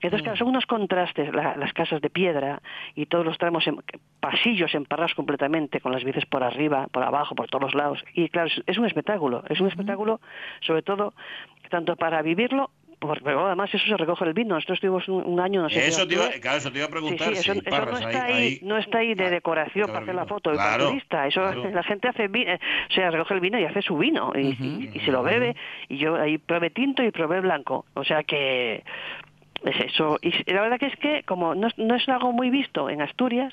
Entonces, 0.00 0.22
claro, 0.22 0.38
son 0.38 0.48
unos 0.48 0.66
contrastes, 0.66 1.34
las 1.34 1.72
casas 1.72 2.00
de 2.00 2.08
piedra 2.08 2.62
y 2.94 3.06
todos 3.06 3.24
los 3.24 3.36
tramos, 3.36 3.66
en, 3.66 3.82
pasillos 4.20 4.72
emparrados 4.74 5.14
completamente, 5.14 5.80
con 5.80 5.90
las 5.90 6.04
bices 6.04 6.24
por 6.26 6.44
arriba, 6.44 6.86
por 6.92 7.02
abajo, 7.02 7.34
por 7.34 7.48
todos 7.48 7.64
los 7.64 7.74
lados. 7.74 8.04
Y 8.14 8.28
claro, 8.28 8.48
es, 8.64 8.78
un 8.78 8.86
espectáculo, 8.86 9.42
es 9.48 9.60
un 9.60 9.66
espectáculo, 9.66 10.20
sobre 10.60 10.82
todo, 10.82 11.14
tanto 11.68 11.96
para 11.96 12.22
vivirlo 12.22 12.70
porque 12.98 13.28
además 13.28 13.70
eso 13.72 13.84
se 13.86 13.96
recoge 13.96 14.24
el 14.24 14.34
vino. 14.34 14.54
Nosotros 14.54 14.76
estuvimos 14.76 15.08
un, 15.08 15.40
año, 15.40 15.62
no 15.62 15.70
sé. 15.70 15.86
Eso 15.86 16.06
te, 16.06 16.14
iba, 16.14 16.28
claro, 16.40 16.58
eso 16.58 16.70
te 16.70 16.78
iba 16.78 16.86
a 16.86 16.90
preguntar. 16.90 17.34
Sí, 17.34 17.40
eso, 17.40 17.54
no, 17.54 17.98
está 17.98 18.24
ahí, 18.24 18.58
no 18.62 18.78
está 18.78 18.98
ahí 18.98 19.14
de 19.14 19.30
decoración 19.30 19.86
para 19.86 20.00
hacer 20.00 20.14
la 20.14 20.26
foto 20.26 20.52
claro, 20.52 20.88
turista. 20.88 21.26
Eso 21.26 21.42
la 21.52 21.82
gente 21.82 22.08
hace 22.08 22.28
vino, 22.28 22.54
o 22.54 22.92
sea, 22.92 23.10
recoge 23.10 23.34
el 23.34 23.40
vino 23.40 23.58
y 23.58 23.64
hace 23.64 23.82
su 23.82 23.96
vino 23.96 24.32
y, 24.34 24.90
y 24.94 25.00
se 25.00 25.12
lo 25.12 25.22
bebe. 25.22 25.54
Y 25.88 25.98
yo 25.98 26.16
ahí 26.16 26.38
probé 26.38 26.70
tinto 26.70 27.02
y 27.02 27.10
probé 27.10 27.40
blanco. 27.40 27.86
O 27.94 28.04
sea 28.04 28.22
que 28.24 28.82
es 29.64 29.80
eso. 29.80 30.18
Y 30.22 30.52
la 30.52 30.62
verdad 30.62 30.78
que 30.78 30.86
es 30.86 30.96
que, 30.96 31.22
como 31.24 31.54
no, 31.54 31.68
no 31.76 31.94
es 31.96 32.08
algo 32.08 32.32
muy 32.32 32.50
visto 32.50 32.88
en 32.88 33.02
Asturias, 33.02 33.52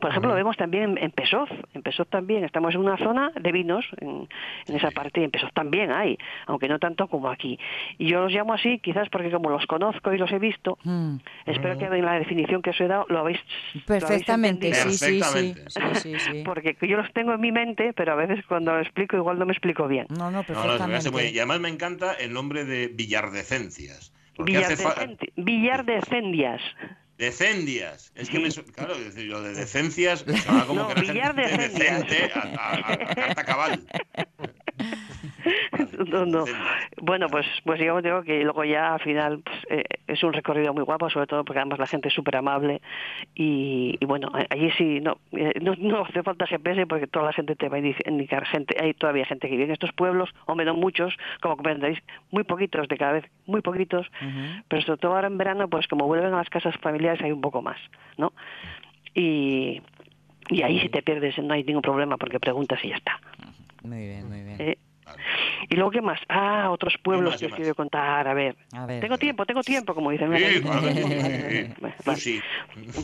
por 0.00 0.10
ejemplo, 0.10 0.30
lo 0.30 0.36
vemos 0.36 0.56
también 0.56 0.96
en 0.98 1.10
Pesoz. 1.10 1.50
En 1.74 1.82
Pesoz 1.82 2.08
también 2.08 2.44
estamos 2.44 2.74
en 2.74 2.80
una 2.80 2.96
zona 2.96 3.30
de 3.38 3.52
vinos, 3.52 3.84
en, 4.00 4.28
esa 4.68 4.90
parte, 4.90 5.20
y 5.20 5.24
en 5.24 5.30
Pesoz 5.30 5.52
también 5.52 5.92
hay, 5.92 6.18
aunque 6.46 6.68
no 6.68 6.78
tanto 6.78 7.08
como 7.08 7.28
aquí. 7.28 7.58
Y 7.98 8.08
yo 8.08 8.22
los 8.22 8.32
llamo 8.32 8.54
así, 8.54 8.78
quizás 8.78 9.08
porque 9.10 9.30
como 9.30 9.50
los 9.50 9.66
conozco 9.66 10.12
y 10.12 10.18
los 10.18 10.30
he 10.32 10.38
visto, 10.38 10.78
mm. 10.84 11.16
espero 11.46 11.78
que 11.78 11.84
en 11.84 12.04
la 12.04 12.18
definición 12.18 12.62
que 12.62 12.70
os 12.70 12.80
he 12.80 12.88
dado 12.88 13.06
lo 13.08 13.20
habéis 13.20 13.40
Perfectamente, 13.86 14.72
sí, 14.74 15.20
sí, 15.20 16.14
sí, 16.18 16.42
Porque 16.44 16.76
yo 16.82 16.96
los 16.96 17.12
tengo 17.12 17.34
en 17.34 17.40
mi 17.40 17.52
mente, 17.52 17.92
pero 17.92 18.12
a 18.12 18.16
veces 18.16 18.44
cuando 18.46 18.72
lo 18.72 18.80
explico 18.80 19.16
igual 19.16 19.38
no 19.38 19.46
me 19.46 19.52
explico 19.52 19.86
bien. 19.88 20.06
No, 20.08 20.30
no, 20.30 20.42
perfectamente. 20.42 21.30
y 21.30 21.38
además 21.38 21.60
me 21.60 21.68
encanta 21.68 22.12
el 22.14 22.32
nombre 22.32 22.64
de 22.64 22.88
Villardecencias 22.88 24.13
Villar 24.38 24.76
de, 24.76 24.76
Cendias. 24.76 25.84
De 25.84 26.00
Cendias. 26.08 26.62
Es 28.14 28.28
que, 28.28 28.38
me, 28.40 28.48
claro, 28.50 28.94
lo 29.16 29.42
de 29.42 29.54
decencias, 29.54 30.24
como 30.66 30.80
no, 30.80 30.88
que 30.88 31.02
decente 31.02 32.30
a, 32.34 33.14
carta 33.14 33.44
cabal. 33.44 33.80
no, 36.10 36.26
no. 36.26 36.44
Bueno, 37.00 37.28
pues, 37.28 37.46
pues 37.64 37.78
digamos 37.78 38.02
digo 38.02 38.22
que 38.22 38.42
luego 38.42 38.64
ya 38.64 38.94
al 38.94 39.00
final 39.00 39.40
pues, 39.44 39.56
eh, 39.70 39.84
es 40.06 40.22
un 40.22 40.32
recorrido 40.32 40.72
muy 40.74 40.82
guapo, 40.82 41.10
sobre 41.10 41.26
todo 41.26 41.44
porque 41.44 41.60
además 41.60 41.78
la 41.78 41.86
gente 41.86 42.08
es 42.08 42.14
súper 42.14 42.36
amable 42.36 42.80
y, 43.34 43.96
bueno, 44.06 44.30
allí 44.50 44.70
sí, 44.72 45.00
no, 45.00 45.18
eh, 45.32 45.52
no, 45.60 45.74
no, 45.78 46.04
hace 46.04 46.22
falta 46.22 46.46
GPS 46.46 46.86
porque 46.86 47.06
toda 47.06 47.26
la 47.26 47.32
gente 47.32 47.56
te 47.56 47.68
va 47.68 47.76
a 47.76 47.80
indicar 47.80 48.46
gente, 48.46 48.76
hay 48.80 48.94
todavía 48.94 49.26
gente 49.26 49.48
que 49.48 49.54
vive 49.54 49.64
en 49.64 49.72
estos 49.72 49.92
pueblos, 49.92 50.30
o 50.46 50.54
menos 50.54 50.76
muchos, 50.76 51.14
como 51.40 51.56
comprenderéis, 51.56 52.00
muy 52.30 52.44
poquitos 52.44 52.88
de 52.88 52.96
cada 52.96 53.12
vez, 53.12 53.24
muy 53.46 53.60
poquitos, 53.60 54.10
pero 54.68 54.82
sobre 54.82 54.98
todo 54.98 55.14
ahora 55.14 55.28
en 55.28 55.38
verano, 55.38 55.68
pues 55.68 55.86
como 55.86 56.06
vuelven 56.06 56.32
a 56.32 56.38
las 56.38 56.50
casas 56.50 56.74
familiares 56.80 57.03
hay 57.10 57.32
un 57.32 57.40
poco 57.40 57.62
más, 57.62 57.78
¿no? 58.16 58.32
Y, 59.14 59.80
y 60.50 60.62
ahí 60.62 60.80
si 60.80 60.88
te 60.88 61.02
pierdes 61.02 61.38
no 61.38 61.54
hay 61.54 61.64
ningún 61.64 61.82
problema 61.82 62.16
porque 62.16 62.40
preguntas 62.40 62.78
y 62.82 62.88
ya 62.88 62.96
está. 62.96 63.20
Muy 63.82 63.98
bien, 63.98 64.28
muy 64.28 64.42
bien. 64.42 64.60
Eh, 64.60 64.78
y 65.68 65.76
luego, 65.76 65.90
¿qué 65.90 66.00
más? 66.00 66.20
Ah, 66.28 66.70
otros 66.70 66.96
pueblos 67.02 67.36
que 67.36 67.46
os 67.46 67.54
quiero 67.54 67.74
contar. 67.74 68.26
A 68.26 68.34
ver. 68.34 68.56
Tengo 69.00 69.18
tiempo, 69.18 69.46
tengo 69.46 69.62
tiempo, 69.62 69.94
como 69.94 70.10
dicen. 70.10 70.32
Sí, 72.16 72.40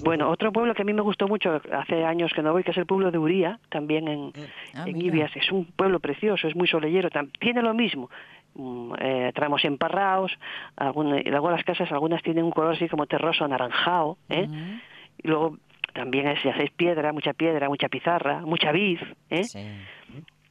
Bueno, 0.03 0.31
otro 0.31 0.53
pueblo 0.53 0.75
que 0.75 0.83
a 0.83 0.85
mí 0.85 0.93
me 0.93 1.03
gustó 1.03 1.27
mucho, 1.27 1.61
hace 1.73 2.05
años 2.05 2.33
que 2.35 2.43
no 2.43 2.53
voy, 2.53 2.63
que 2.63 2.71
es 2.71 2.77
el 2.77 2.87
pueblo 2.87 3.11
de 3.11 3.19
Uría, 3.19 3.59
también 3.69 4.09
en, 4.09 4.33
ah, 4.75 4.89
Ibias. 4.89 5.35
Es 5.37 5.51
un 5.51 5.65
pueblo 5.65 6.01
precioso, 6.01 6.49
es 6.49 6.55
muy 6.55 6.69
solellero. 6.69 7.09
Tiene 7.39 7.63
lo 7.63 7.75
mismo. 7.75 8.11
Mm, 8.55 8.95
eh, 9.01 9.33
tramos 9.35 9.65
emparrados, 9.65 10.33
algunas, 10.77 11.25
y 11.25 11.31
luego 11.31 11.51
las 11.51 11.65
casas, 11.65 11.91
algunas 11.93 12.23
tienen 12.23 12.45
un 12.45 12.51
color 12.51 12.75
así 12.75 12.89
como 12.89 13.07
terroso 13.07 13.45
anaranjado, 13.45 14.19
¿eh? 14.29 14.49
Y 15.23 15.29
luego 15.29 15.59
también 15.93 16.29
es, 16.29 16.41
si 16.41 16.49
hacéis 16.49 16.71
piedra, 16.73 17.13
mucha 17.13 17.33
piedra, 17.33 17.69
mucha 17.69 17.89
pizarra, 17.89 18.41
mucha 18.41 18.73
vid, 18.73 18.99
¿eh? 19.31 19.43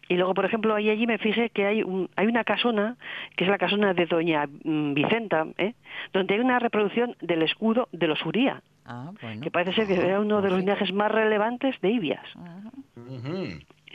Y 0.10 0.16
luego, 0.16 0.34
por 0.34 0.46
ejemplo, 0.46 0.74
ahí 0.74 0.90
allí 0.90 1.06
me 1.06 1.20
fijé 1.20 1.52
que 1.52 1.68
hay, 1.68 1.84
un, 1.84 2.10
hay 2.16 2.26
una 2.26 2.44
casona, 2.44 2.98
que 3.36 3.44
es 3.44 3.50
la 3.50 3.60
casona 3.60 3.94
de 3.94 4.08
Doña 4.08 4.48
mm, 4.48 4.96
Vicenta, 4.96 5.46
¿eh? 5.58 5.76
donde 6.14 6.34
hay 6.34 6.40
una 6.40 6.58
reproducción 6.58 7.16
del 7.22 7.44
escudo 7.44 7.90
de 7.92 8.08
los 8.08 8.26
Uría, 8.26 8.64
ah, 8.86 9.12
que 9.42 9.52
parece 9.52 9.74
ser 9.74 9.88
que 9.88 9.94
era 10.04 10.20
uno 10.20 10.42
de 10.42 10.50
los 10.50 10.60
linajes 10.60 10.92
más 10.92 11.12
relevantes 11.12 11.80
de 11.82 11.92
Ibias. 11.92 12.26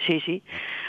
Sí, 0.06 0.20
sí. 0.20 0.42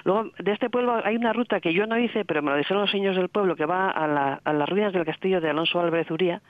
Luego, 0.03 0.31
de 0.39 0.51
este 0.51 0.69
pueblo 0.69 1.01
hay 1.03 1.15
una 1.15 1.33
ruta 1.33 1.59
que 1.59 1.73
yo 1.73 1.85
no 1.85 1.97
hice, 1.97 2.25
pero 2.25 2.41
me 2.41 2.51
lo 2.51 2.57
dijeron 2.57 2.81
los 2.81 2.91
señores 2.91 3.17
del 3.17 3.29
pueblo, 3.29 3.55
que 3.55 3.65
va 3.65 3.89
a, 3.89 4.07
la, 4.07 4.41
a 4.43 4.53
las 4.53 4.67
ruinas 4.67 4.93
del 4.93 5.05
castillo 5.05 5.41
de 5.41 5.49
Alonso 5.49 5.79
Álvarez 5.79 6.09
Uría, 6.11 6.41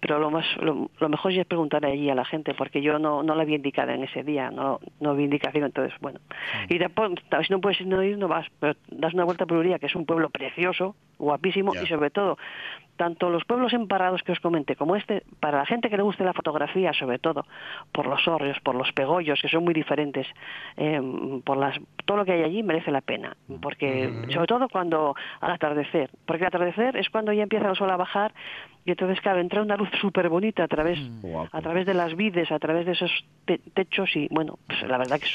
pero 0.00 0.18
lo 0.18 0.30
más 0.30 0.44
lo, 0.58 0.88
mejor 1.08 1.32
es 1.32 1.46
preguntar 1.46 1.84
allí 1.84 2.08
a 2.10 2.14
la 2.14 2.24
gente, 2.24 2.54
porque 2.54 2.82
yo 2.82 2.98
no, 2.98 3.22
no 3.22 3.34
la 3.34 3.42
había 3.42 3.56
indicado 3.56 3.90
en 3.90 4.04
ese 4.04 4.22
día, 4.22 4.50
no, 4.50 4.80
no 5.00 5.10
había 5.10 5.24
indicación, 5.24 5.64
entonces, 5.64 5.98
bueno. 6.00 6.20
Y 6.68 6.78
después, 6.78 7.12
si 7.46 7.52
no 7.52 7.60
puedes 7.60 7.80
no 7.86 8.02
ir, 8.02 8.16
no 8.18 8.28
vas, 8.28 8.46
pero 8.58 8.74
das 8.90 9.14
una 9.14 9.24
vuelta 9.24 9.46
por 9.46 9.58
Uría, 9.58 9.78
que 9.78 9.86
es 9.86 9.94
un 9.94 10.06
pueblo 10.06 10.30
precioso, 10.30 10.96
guapísimo, 11.18 11.72
y 11.74 11.86
sobre 11.86 12.10
todo 12.10 12.38
tanto 12.98 13.30
los 13.30 13.44
pueblos 13.46 13.72
emparrados 13.72 14.22
que 14.22 14.32
os 14.32 14.40
comenté 14.40 14.76
como 14.76 14.96
este, 14.96 15.22
para 15.40 15.58
la 15.58 15.66
gente 15.66 15.88
que 15.88 15.96
le 15.96 16.02
guste 16.02 16.24
la 16.24 16.34
fotografía, 16.34 16.92
sobre 16.92 17.18
todo, 17.18 17.46
por 17.92 18.06
los 18.06 18.28
hórreos, 18.28 18.58
por 18.60 18.74
los 18.74 18.92
pegollos, 18.92 19.40
que 19.40 19.48
son 19.48 19.64
muy 19.64 19.72
diferentes, 19.72 20.26
eh, 20.76 21.00
por 21.44 21.56
las, 21.56 21.78
todo 22.04 22.18
lo 22.18 22.24
que 22.26 22.32
hay 22.32 22.42
allí 22.42 22.62
merece 22.62 22.90
la 22.90 23.00
pena. 23.00 23.36
Porque, 23.62 24.12
sobre 24.34 24.46
todo 24.46 24.68
cuando 24.68 25.14
al 25.40 25.52
atardecer, 25.52 26.10
porque 26.26 26.44
al 26.44 26.48
atardecer 26.48 26.96
es 26.96 27.08
cuando 27.08 27.32
ya 27.32 27.44
empieza 27.44 27.70
el 27.70 27.76
sol 27.76 27.90
a 27.90 27.96
bajar 27.96 28.34
y 28.88 28.92
entonces, 28.92 29.20
claro, 29.20 29.38
entra 29.38 29.60
una 29.60 29.76
luz 29.76 29.90
súper 30.00 30.30
bonita 30.30 30.64
a 30.64 30.66
través, 30.66 30.98
mm. 30.98 31.26
a 31.52 31.60
través 31.60 31.84
de 31.84 31.92
las 31.92 32.16
vides, 32.16 32.50
a 32.50 32.58
través 32.58 32.86
de 32.86 32.92
esos 32.92 33.10
techos 33.74 34.16
y, 34.16 34.28
bueno, 34.30 34.58
pues 34.66 34.80
la 34.88 34.96
verdad 34.96 35.20
que 35.20 35.26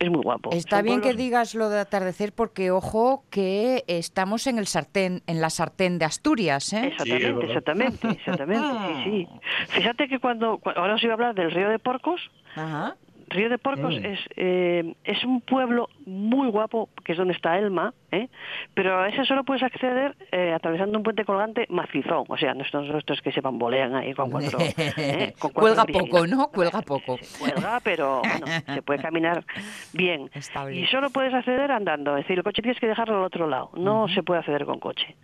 es, 0.00 0.10
muy 0.10 0.22
guapo. 0.22 0.50
Está 0.50 0.82
bien 0.82 1.00
que 1.00 1.14
digas 1.14 1.54
lo 1.54 1.68
de 1.68 1.78
atardecer 1.78 2.32
porque, 2.32 2.72
ojo, 2.72 3.22
que 3.30 3.84
estamos 3.86 4.48
en 4.48 4.58
el 4.58 4.66
sartén, 4.66 5.22
en 5.28 5.40
la 5.40 5.50
sartén 5.50 6.00
de 6.00 6.04
Asturias, 6.04 6.72
¿eh? 6.72 6.88
Exactamente, 6.88 7.46
exactamente, 7.46 8.08
exactamente, 8.08 8.68
sí, 9.04 9.28
sí. 9.28 9.28
Fíjate 9.68 10.08
que 10.08 10.18
cuando, 10.18 10.60
ahora 10.74 10.94
os 10.94 11.04
iba 11.04 11.12
a 11.12 11.14
hablar 11.14 11.36
del 11.36 11.52
río 11.52 11.68
de 11.68 11.78
Porcos, 11.78 12.20
Ajá. 12.56 12.96
Río 13.36 13.50
de 13.50 13.58
Porcos 13.58 14.00
mm. 14.00 14.04
es, 14.04 14.20
eh, 14.36 14.94
es 15.04 15.22
un 15.24 15.42
pueblo 15.42 15.88
muy 16.06 16.48
guapo, 16.48 16.88
que 17.04 17.12
es 17.12 17.18
donde 17.18 17.34
está 17.34 17.58
Elma, 17.58 17.92
¿eh? 18.10 18.28
pero 18.74 18.98
a 18.98 19.08
ese 19.08 19.24
solo 19.24 19.44
puedes 19.44 19.62
acceder 19.62 20.16
eh, 20.32 20.52
atravesando 20.54 20.96
un 20.96 21.04
puente 21.04 21.24
colgante 21.24 21.66
macizón, 21.68 22.24
o 22.28 22.36
sea, 22.36 22.54
no 22.54 22.62
estos, 22.62 22.88
estos 22.88 23.20
que 23.20 23.32
se 23.32 23.42
bambolean 23.42 23.94
ahí 23.94 24.14
con 24.14 24.30
cuatro... 24.30 24.58
¿eh? 24.78 25.34
cuelga 25.38 25.84
poco, 25.84 26.26
¿no? 26.26 26.48
Cuelga 26.48 26.80
poco. 26.82 27.18
Cuelga, 27.38 27.80
pero 27.84 28.22
bueno, 28.22 28.46
se 28.74 28.82
puede 28.82 29.00
caminar 29.00 29.44
bien. 29.92 30.30
Y 30.72 30.86
solo 30.86 31.10
puedes 31.10 31.34
acceder 31.34 31.70
andando, 31.70 32.16
es 32.16 32.24
decir, 32.24 32.38
el 32.38 32.44
coche 32.44 32.62
tienes 32.62 32.80
que 32.80 32.86
dejarlo 32.86 33.18
al 33.18 33.24
otro 33.24 33.46
lado, 33.46 33.70
no 33.74 34.08
se 34.08 34.22
puede 34.22 34.40
acceder 34.40 34.64
con 34.64 34.80
coche. 34.80 35.14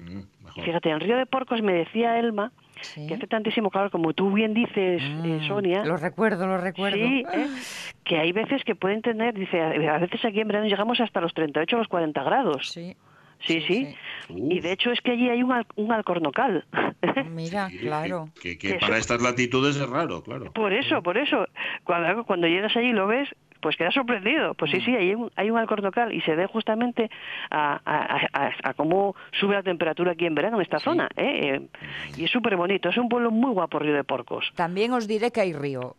Mm, 0.00 0.20
Fíjate, 0.64 0.90
en 0.90 1.00
Río 1.00 1.16
de 1.16 1.26
Porcos 1.26 1.62
me 1.62 1.72
decía 1.72 2.18
Elma 2.18 2.52
que 2.94 3.14
hace 3.14 3.26
tantísimo 3.26 3.70
calor, 3.70 3.90
como 3.90 4.12
tú 4.12 4.32
bien 4.32 4.54
dices, 4.54 5.02
eh, 5.02 5.40
mm, 5.42 5.48
Sonia. 5.48 5.84
Lo 5.84 5.96
recuerdo, 5.96 6.46
lo 6.46 6.58
recuerdo. 6.58 6.96
Sí, 6.96 7.24
¿eh? 7.32 7.48
que 8.04 8.18
hay 8.18 8.32
veces 8.32 8.62
que 8.64 8.74
pueden 8.74 9.02
tener, 9.02 9.34
dice, 9.34 9.60
a 9.60 9.98
veces 9.98 10.24
aquí 10.24 10.40
en 10.40 10.48
verano 10.48 10.66
llegamos 10.66 11.00
hasta 11.00 11.20
los 11.20 11.34
38 11.34 11.74
o 11.74 11.78
los 11.80 11.88
40 11.88 12.22
grados. 12.22 12.70
Sí. 12.70 12.96
Sí, 13.40 13.60
sí. 13.68 13.94
Y 14.28 14.60
de 14.60 14.72
hecho 14.72 14.90
es 14.90 15.00
que 15.00 15.12
allí 15.12 15.28
hay 15.28 15.42
un, 15.42 15.64
un 15.76 15.92
alcornocal. 15.92 16.64
Mira, 17.30 17.68
claro. 17.80 18.30
Que, 18.42 18.78
para 18.80 18.98
estas 18.98 19.22
latitudes 19.22 19.76
es 19.76 19.88
raro, 19.88 20.22
claro. 20.22 20.52
Por 20.52 20.72
eso, 20.72 21.02
por 21.02 21.16
eso. 21.16 21.46
Cuando, 21.84 22.24
cuando 22.24 22.48
llegas 22.48 22.76
allí 22.76 22.92
lo 22.92 23.06
ves, 23.06 23.28
pues 23.60 23.76
queda 23.76 23.90
sorprendido. 23.90 24.54
Pues 24.54 24.70
sí, 24.70 24.78
mm. 24.78 24.84
sí, 24.84 24.96
hay 24.96 25.14
un, 25.14 25.30
hay 25.36 25.50
un 25.50 25.58
alcornocal 25.58 26.12
y 26.12 26.20
se 26.22 26.34
ve 26.34 26.46
justamente 26.46 27.10
a, 27.50 27.80
a, 28.62 28.74
cómo 28.74 29.14
sube 29.38 29.54
la 29.54 29.62
temperatura 29.62 30.12
aquí 30.12 30.26
en 30.26 30.34
verano 30.34 30.56
en 30.56 30.62
esta 30.62 30.78
zona. 30.78 31.08
¿eh? 31.16 31.56
¿eh? 31.56 31.68
y 32.16 32.24
es 32.24 32.30
súper 32.30 32.56
bonito. 32.56 32.88
Es 32.88 32.96
un 32.96 33.08
pueblo 33.08 33.30
muy 33.30 33.52
guapo, 33.52 33.78
Río 33.78 33.94
de 33.94 34.04
Porcos. 34.04 34.50
También 34.54 34.92
os 34.92 35.06
diré 35.06 35.30
que 35.30 35.40
hay 35.40 35.52
río. 35.52 35.96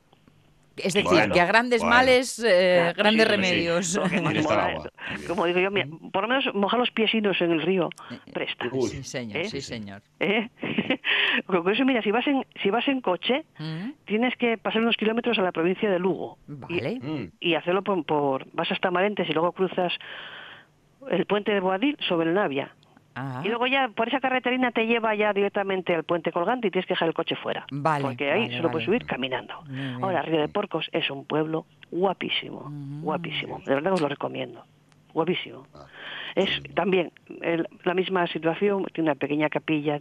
Es 0.83 0.93
decir, 0.93 1.31
que 1.31 1.41
a 1.41 1.45
grandes 1.45 1.83
males, 1.83 2.43
eh, 2.45 2.93
grandes 2.95 3.27
remedios. 3.27 3.99
como 5.27 5.45
digo 5.45 5.59
yo, 5.59 5.69
por 6.11 6.23
lo 6.23 6.27
menos 6.27 6.53
mojar 6.53 6.79
los 6.79 6.91
piesinos 6.91 7.39
en 7.41 7.51
el 7.51 7.61
río 7.61 7.89
presta. 8.33 8.69
Sí, 8.69 9.03
señor, 9.03 9.45
sí, 9.45 9.61
señor. 9.61 10.01
Con 11.45 11.71
eso, 11.71 11.85
mira, 11.85 12.01
si 12.01 12.11
vas 12.11 12.25
en, 12.27 12.45
si 12.61 12.69
vas 12.69 12.87
en 12.87 13.01
coche, 13.01 13.45
mm. 13.57 13.91
tienes 14.05 14.35
que 14.37 14.57
pasar 14.57 14.81
unos 14.81 14.97
kilómetros 14.97 15.37
a 15.39 15.41
la 15.41 15.51
provincia 15.51 15.89
de 15.89 15.99
Lugo. 15.99 16.37
Vale. 16.47 16.99
Y, 17.39 17.55
hacerlo 17.55 17.83
por, 17.83 18.45
Vas 18.53 18.71
hasta 18.71 18.91
Marentes 18.91 19.29
y 19.29 19.33
luego 19.33 19.51
cruzas 19.51 19.93
el 21.09 21.25
puente 21.25 21.51
de 21.51 21.59
Boadil 21.59 21.97
sobre 22.07 22.29
el 22.29 22.35
Navia. 22.35 22.73
Y 23.43 23.47
luego 23.47 23.67
ya 23.67 23.89
por 23.89 24.07
esa 24.07 24.19
carreterina 24.19 24.71
te 24.71 24.85
lleva 24.85 25.15
ya 25.15 25.33
directamente 25.33 25.95
al 25.95 26.03
puente 26.03 26.31
colgante 26.31 26.67
y 26.67 26.71
tienes 26.71 26.85
que 26.87 26.93
dejar 26.93 27.07
el 27.07 27.13
coche 27.13 27.35
fuera. 27.35 27.65
Vale, 27.71 28.03
porque 28.03 28.31
ahí 28.31 28.55
solo 28.55 28.71
puedes 28.71 28.85
subir 28.85 29.05
caminando. 29.05 29.53
Ahora, 30.01 30.21
Río 30.21 30.41
de 30.41 30.47
Porcos 30.47 30.89
es 30.91 31.09
un 31.09 31.25
pueblo 31.25 31.65
guapísimo, 31.91 32.71
guapísimo. 33.01 33.61
De 33.65 33.75
verdad 33.75 33.93
os 33.93 34.01
lo 34.01 34.07
recomiendo. 34.07 34.63
Guapísimo. 35.13 35.65
Ah, 35.73 35.87
es 36.35 36.61
también 36.75 37.11
la 37.83 37.93
misma 37.95 38.27
situación, 38.27 38.85
tiene 38.93 39.09
una 39.09 39.19
pequeña 39.19 39.49
capilla, 39.49 39.99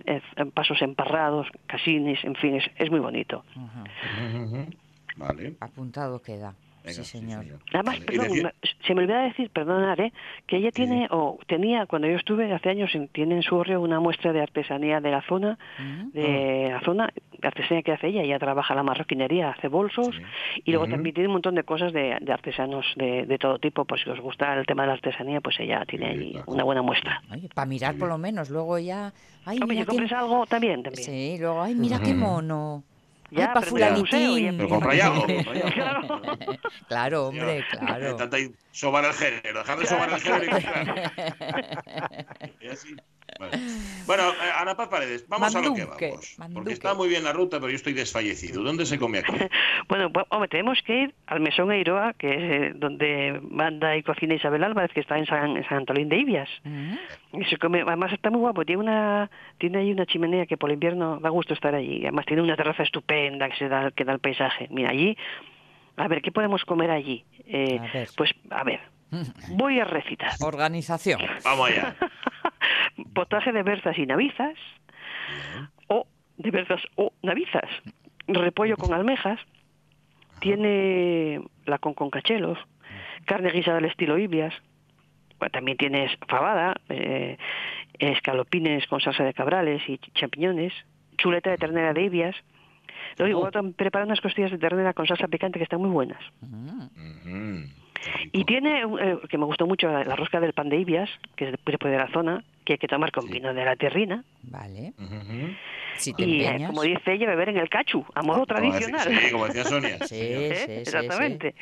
pasos 0.52 0.82
emparrados, 0.82 1.48
casines, 1.66 2.22
en 2.24 2.34
fin, 2.34 2.60
es, 2.76 2.90
muy 2.90 3.00
bonito. 3.00 3.44
Vale. 5.16 5.56
Apuntado 5.60 6.20
queda 6.22 6.54
sí, 6.88 7.04
señor. 7.04 7.44
Además, 7.72 8.00
perdón, 8.00 8.52
se 8.86 8.94
me 8.94 9.02
olvidaba 9.02 9.24
decir, 9.24 9.50
perdonar, 9.50 10.00
¿eh? 10.00 10.12
que 10.46 10.56
ella 10.56 10.70
tiene, 10.70 11.08
o 11.10 11.38
tenía, 11.46 11.86
cuando 11.86 12.08
yo 12.08 12.16
estuve 12.16 12.52
hace 12.52 12.70
años, 12.70 12.90
tiene 13.12 13.36
en 13.36 13.42
su 13.42 13.56
barrio 13.56 13.80
una 13.80 14.00
muestra 14.00 14.32
de 14.32 14.40
artesanía 14.40 15.00
de 15.00 15.10
la 15.10 15.22
zona, 15.22 15.58
de 16.12 16.68
la 16.70 16.80
zona, 16.80 17.12
artesanía 17.42 17.82
que 17.82 17.92
hace 17.92 18.08
ella, 18.08 18.22
ella 18.22 18.38
trabaja 18.38 18.74
la 18.74 18.82
marroquinería, 18.82 19.50
hace 19.50 19.68
bolsos, 19.68 20.14
y 20.64 20.70
luego 20.70 20.86
también 20.88 21.14
tiene 21.14 21.28
un 21.28 21.34
montón 21.34 21.54
de 21.54 21.64
cosas 21.64 21.92
de, 21.92 22.12
artesanos 22.12 22.86
de, 22.96 23.38
todo 23.40 23.58
tipo, 23.58 23.84
por 23.84 23.98
si 23.98 24.08
os 24.10 24.20
gusta 24.20 24.54
el 24.54 24.66
tema 24.66 24.82
de 24.82 24.88
la 24.88 24.94
artesanía, 24.94 25.40
pues 25.40 25.58
ella 25.60 25.84
tiene 25.86 26.06
ahí 26.06 26.40
una 26.46 26.64
buena 26.64 26.82
muestra. 26.82 27.22
para 27.54 27.66
mirar 27.66 27.96
por 27.96 28.08
lo 28.08 28.18
menos, 28.18 28.50
luego 28.50 28.78
ya... 28.78 29.12
Ay, 29.44 29.58
Hombre, 29.62 29.78
si 29.78 29.84
compres 29.84 30.12
algo 30.12 30.46
también, 30.46 30.82
también. 30.82 31.04
Sí, 31.04 31.36
luego, 31.38 31.62
ay, 31.62 31.74
mira 31.74 32.00
qué 32.00 32.12
mono. 32.12 32.84
Ya, 33.30 33.52
para 33.52 33.66
fulanitín. 33.66 34.56
Pero 34.56 34.68
con 34.68 34.80
rayado. 34.80 35.24
Claro, 36.88 37.26
hombre, 37.28 37.64
claro. 37.70 38.16
Tanta 38.16 38.38
sobar 38.70 39.04
el 39.04 39.12
género, 39.12 39.58
dejar 39.58 39.78
de 39.78 39.86
sobar 39.86 40.10
el 40.10 40.20
género 40.20 40.58
y, 42.60 42.64
y 42.64 42.68
así. 42.68 42.96
Bueno, 44.06 44.30
eh, 44.30 44.50
Ana 44.58 44.74
Paz 44.74 44.88
Paredes, 44.88 45.28
vamos 45.28 45.54
a 45.54 45.60
lo 45.60 45.74
que 45.74 45.84
vamos. 45.84 46.36
Porque 46.54 46.72
está 46.72 46.94
muy 46.94 47.08
bien 47.08 47.24
la 47.24 47.32
ruta, 47.32 47.58
pero 47.58 47.70
yo 47.70 47.76
estoy 47.76 47.92
desfallecido. 47.92 48.62
¿Dónde 48.62 48.86
se 48.86 48.98
come 48.98 49.18
aquí? 49.18 49.32
bueno, 49.88 50.10
pues, 50.10 50.26
hombre, 50.30 50.48
tenemos 50.48 50.78
que 50.84 51.02
ir 51.02 51.14
al 51.26 51.40
Mesón 51.40 51.70
Eiroa, 51.70 52.14
que 52.14 52.30
es 52.30 52.40
eh, 52.40 52.72
donde 52.74 53.40
manda 53.42 53.96
y 53.96 54.02
cocina 54.02 54.34
Isabel 54.34 54.64
Álvarez, 54.64 54.92
que 54.92 55.00
está 55.00 55.18
en 55.18 55.26
San, 55.26 55.62
Antolín 55.68 56.08
de 56.08 56.16
Ibias. 56.16 56.48
y 57.32 57.44
se 57.44 57.58
come, 57.58 57.82
además 57.82 58.12
está 58.12 58.30
muy 58.30 58.40
guapo, 58.40 58.64
tiene 58.64 58.82
una 58.82 59.30
tiene 59.58 59.78
ahí 59.78 59.92
una 59.92 60.06
chimenea 60.06 60.46
que 60.46 60.56
por 60.56 60.70
el 60.70 60.74
invierno 60.74 61.20
da 61.20 61.28
gusto 61.28 61.54
estar 61.54 61.74
allí. 61.74 62.00
Además 62.02 62.26
tiene 62.26 62.42
una 62.42 62.56
terraza 62.56 62.82
estupenda 62.82 63.17
que 63.50 63.56
se 63.58 63.68
da 63.68 63.90
que 63.90 64.04
da 64.04 64.12
el 64.12 64.20
paisaje. 64.20 64.68
Mira, 64.70 64.90
allí, 64.90 65.16
a 65.96 66.08
ver, 66.08 66.22
¿qué 66.22 66.32
podemos 66.32 66.64
comer 66.64 66.90
allí? 66.90 67.24
Eh, 67.46 68.06
pues, 68.16 68.30
a 68.50 68.64
ver, 68.64 68.80
voy 69.50 69.80
a 69.80 69.84
recitar. 69.84 70.32
Organización. 70.40 71.20
Vamos 71.44 71.70
allá. 71.70 71.96
potaje 73.14 73.52
de 73.52 73.62
berzas 73.62 73.98
y 73.98 74.06
navizas, 74.06 74.54
o 75.88 76.06
de 76.36 76.50
berzas 76.50 76.80
o 76.96 77.12
navizas, 77.22 77.68
repollo 78.26 78.76
con 78.76 78.92
almejas, 78.92 79.40
tiene 80.40 81.40
la 81.66 81.78
con 81.78 81.94
con 81.94 82.10
cachelos, 82.10 82.58
carne 83.24 83.50
guisada 83.50 83.78
al 83.78 83.84
estilo 83.84 84.18
Ibias, 84.18 84.54
también 85.52 85.76
tienes 85.76 86.10
fabada, 86.28 86.74
eh, 86.88 87.38
escalopines 87.98 88.86
con 88.86 89.00
salsa 89.00 89.24
de 89.24 89.34
cabrales 89.34 89.82
y 89.88 89.98
champiñones, 90.14 90.72
chuleta 91.16 91.50
de 91.50 91.58
ternera 91.58 91.92
de 91.92 92.02
Ibias, 92.02 92.36
Luego 93.18 93.48
oh. 93.48 93.72
prepara 93.72 94.04
unas 94.04 94.20
costillas 94.20 94.50
de 94.50 94.58
ternera 94.58 94.92
con 94.92 95.06
salsa 95.06 95.28
picante 95.28 95.58
que 95.58 95.64
están 95.64 95.80
muy 95.80 95.90
buenas. 95.90 96.20
Y 98.32 98.44
tiene, 98.44 98.82
eh, 98.82 99.18
que 99.28 99.38
me 99.38 99.44
gustó 99.44 99.66
mucho, 99.66 99.90
la, 99.90 100.16
rosca 100.16 100.40
del 100.40 100.52
pan 100.52 100.68
de 100.68 100.78
Ibias, 100.78 101.10
que 101.36 101.46
es 101.48 101.52
de, 101.52 101.90
de 101.90 101.96
la 101.96 102.08
zona, 102.12 102.44
que 102.64 102.74
hay 102.74 102.78
que 102.78 102.88
tomar 102.88 103.10
con 103.12 103.26
vino 103.28 103.52
de 103.54 103.64
la 103.64 103.76
terrina. 103.76 104.24
Vale. 104.42 104.92
y 106.16 106.42
eh, 106.42 106.64
como 106.66 106.82
dice 106.82 107.12
ella, 107.12 107.26
beber 107.26 107.48
en 107.50 107.56
el 107.56 107.68
cachu, 107.68 108.04
a 108.14 108.22
modo 108.22 108.46
tradicional. 108.46 109.00
Sí, 109.00 109.32
como 109.32 109.46
decía 109.46 109.64
Sonia. 109.64 109.98
sí, 110.06 110.16
¿Eh? 110.20 110.54
sí, 110.54 110.72
Exactamente. 110.72 111.54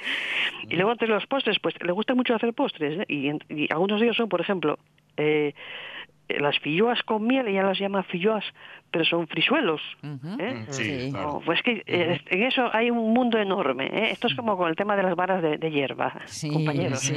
Y 0.69 0.77
luego 0.77 0.93
entre 0.93 1.09
los 1.09 1.27
postres, 1.27 1.59
pues 1.61 1.75
le 1.83 1.93
gusta 1.93 2.15
mucho 2.15 2.35
hacer 2.35 2.53
postres. 2.53 3.01
¿eh? 3.01 3.05
Y, 3.09 3.31
y, 3.49 3.73
algunos 3.73 4.01
de 4.01 4.07
ellos 4.07 4.17
son, 4.17 4.29
por 4.29 4.41
ejemplo, 4.41 4.79
eh, 5.17 5.55
las 6.29 6.59
filloas 6.59 7.03
con 7.05 7.27
miel, 7.27 7.47
ella 7.49 7.63
las 7.63 7.79
llama 7.79 8.03
filloas 8.03 8.45
pero 8.97 9.05
son 9.05 9.29
frisuelos. 9.29 9.83
¿eh? 10.03 10.65
Mm, 10.67 10.73
sí, 10.73 11.13
Pues 11.45 11.61
que 11.61 11.83
eh, 11.87 12.19
en 12.31 12.43
eso 12.45 12.71
hay 12.73 12.91
un 12.91 13.13
mundo 13.13 13.37
enorme. 13.37 13.89
¿eh? 13.93 14.11
Esto 14.13 14.27
es 14.27 14.35
como 14.35 14.57
con 14.57 14.71
el 14.71 14.77
tema 14.77 14.97
de 14.97 15.03
las 15.03 15.15
varas 15.15 15.43
de, 15.43 15.71
hierba, 15.71 16.15
compañeros. 16.51 17.13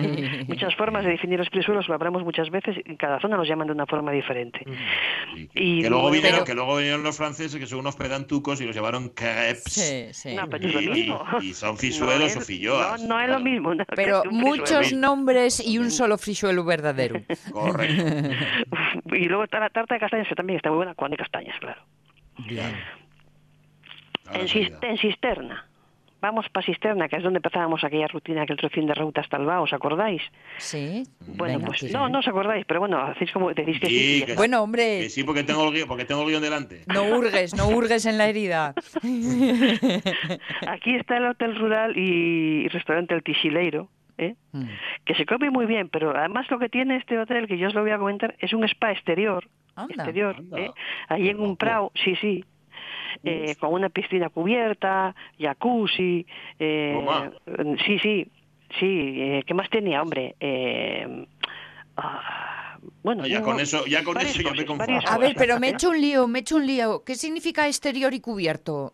Muchas 0.50 0.76
formas 0.76 1.06
de 1.06 1.12
definir 1.12 1.40
los 1.40 1.48
frisuelos 1.48 1.88
lo 1.88 1.94
hablamos 1.94 2.26
muchas 2.26 2.50
veces 2.50 2.76
y 2.86 2.92
en 2.92 2.98
cada 2.98 3.22
zona 3.22 3.38
los 3.38 3.48
llaman 3.48 3.68
de 3.68 3.74
una 3.74 3.86
forma 3.86 4.12
diferente. 4.12 4.66
Y, 5.54 5.82
que, 5.82 5.90
luego 5.90 6.12
vinieron, 6.12 6.44
que 6.44 6.54
luego 6.54 6.76
vinieron 6.76 7.02
los 7.02 7.16
franceses 7.16 7.58
que 7.58 7.66
son 7.66 7.80
unos 7.80 7.96
pedantucos 7.96 8.60
y 8.60 8.66
los 8.66 8.76
llevaron 8.76 9.08
crepes. 9.08 10.26
y, 10.26 11.54
son 11.54 11.78
frisuelos 11.78 12.36
o 12.36 12.42
filloas. 12.42 13.02
No, 13.04 13.18
es 13.22 13.30
lo 13.30 13.40
mismo. 13.40 13.72
pero 13.96 14.24
muchos 14.30 14.92
nombres 14.92 15.66
y 15.66 15.78
un 15.78 15.92
solo 15.92 16.18
frisuelo 16.18 16.66
verdadero. 16.66 17.22
Correcto. 17.54 18.04
y 19.16 19.30
luego 19.30 19.46
está 19.46 19.62
la 19.62 19.70
tarta 19.70 19.94
de 19.96 20.02
castañas 20.02 20.28
que 20.28 20.36
también 20.36 20.58
está 20.58 20.70
muy 20.70 20.78
buena 20.78 20.94
con 20.96 21.10
de 21.10 21.18
castañas 21.18 21.58
claro. 21.60 21.69
En, 24.32 24.98
cisterna. 24.98 25.66
vamos 26.22 26.48
para 26.50 26.66
Cisterna, 26.66 27.08
que 27.08 27.16
es 27.16 27.24
donde 27.24 27.38
empezábamos 27.38 27.84
aquella 27.84 28.08
rutina, 28.08 28.44
aquel 28.44 28.58
trocín 28.58 28.86
de 28.86 28.94
ruta 28.94 29.22
hasta 29.22 29.38
el 29.38 29.48
¿os 29.48 29.74
acordáis? 29.74 30.22
Sí. 30.58 31.04
Bueno, 31.20 31.60
pues 31.66 31.92
no, 31.92 32.10
no 32.10 32.20
os 32.20 32.28
acordáis, 32.28 32.66
pero 32.66 32.80
bueno, 32.80 33.00
hacéis 33.00 33.32
como 33.32 33.54
decís 33.54 33.80
que 33.80 33.88
sí. 33.88 34.26
bueno, 34.36 34.62
hombre. 34.62 35.00
Que 35.02 35.10
sí, 35.10 35.24
porque 35.24 35.44
tengo, 35.44 35.68
el 35.68 35.74
guion, 35.74 35.88
porque 35.88 36.06
tengo 36.06 36.22
el 36.24 36.30
guion 36.30 36.42
delante. 36.42 36.84
No 36.88 37.04
hurgues, 37.04 37.56
no 37.56 37.68
hurgues 37.70 38.06
en 38.06 38.18
la 38.18 38.28
herida. 38.28 38.74
Aquí 40.68 40.96
está 40.96 41.18
el 41.18 41.26
Hotel 41.26 41.56
Rural 41.58 41.98
y, 41.98 42.68
restaurante 42.68 43.16
El 43.16 43.24
Tisileiro. 43.24 43.90
¿eh? 44.18 44.36
Mm. 44.52 44.66
que 45.06 45.16
se 45.16 45.26
come 45.26 45.50
muy 45.50 45.66
bien, 45.66 45.88
pero 45.88 46.16
además 46.16 46.46
lo 46.52 46.60
que 46.60 46.68
tiene 46.68 46.98
este 46.98 47.18
hotel, 47.18 47.48
que 47.48 47.58
yo 47.58 47.70
os 47.70 47.74
lo 47.74 47.82
voy 47.82 47.92
a 47.92 47.98
comentar, 47.98 48.36
es 48.40 48.52
un 48.52 48.66
spa 48.66 48.92
exterior, 48.92 49.48
exterior, 49.88 50.36
¿eh? 50.56 50.72
ahí 51.08 51.30
en 51.30 51.40
un 51.40 51.56
prado, 51.56 51.92
sí, 52.04 52.16
sí, 52.20 52.44
eh, 53.24 53.56
con 53.60 53.74
una 53.74 53.90
piscina 53.90 54.30
cubierta, 54.30 55.16
jacuzzi, 55.40 56.26
eh, 56.60 57.32
sí, 57.86 58.00
sí, 58.00 58.32
sí, 58.80 59.14
eh, 59.22 59.44
¿qué 59.46 59.54
más 59.54 59.70
tenía, 59.70 60.02
hombre? 60.02 60.36
Eh, 60.40 61.26
ah, 61.98 62.78
bueno, 63.04 63.26
ya 63.28 63.42
con 63.42 63.60
eso, 63.60 63.86
ya 63.86 64.04
con 64.04 64.20
eso 64.20 64.42
ya 64.42 64.54
me 64.54 64.66
confundo. 64.66 65.02
A 65.08 65.18
ver, 65.18 65.36
pero 65.38 65.60
me 65.60 65.70
he 65.70 65.72
hecho 65.72 65.90
un 65.90 66.00
lío, 66.00 66.28
me 66.28 66.40
he 66.40 66.42
hecho 66.42 66.58
un 66.58 66.66
lío. 66.66 67.04
¿Qué 67.04 67.16
significa 67.16 67.68
exterior 67.68 68.14
y 68.14 68.22
cubierto? 68.22 68.94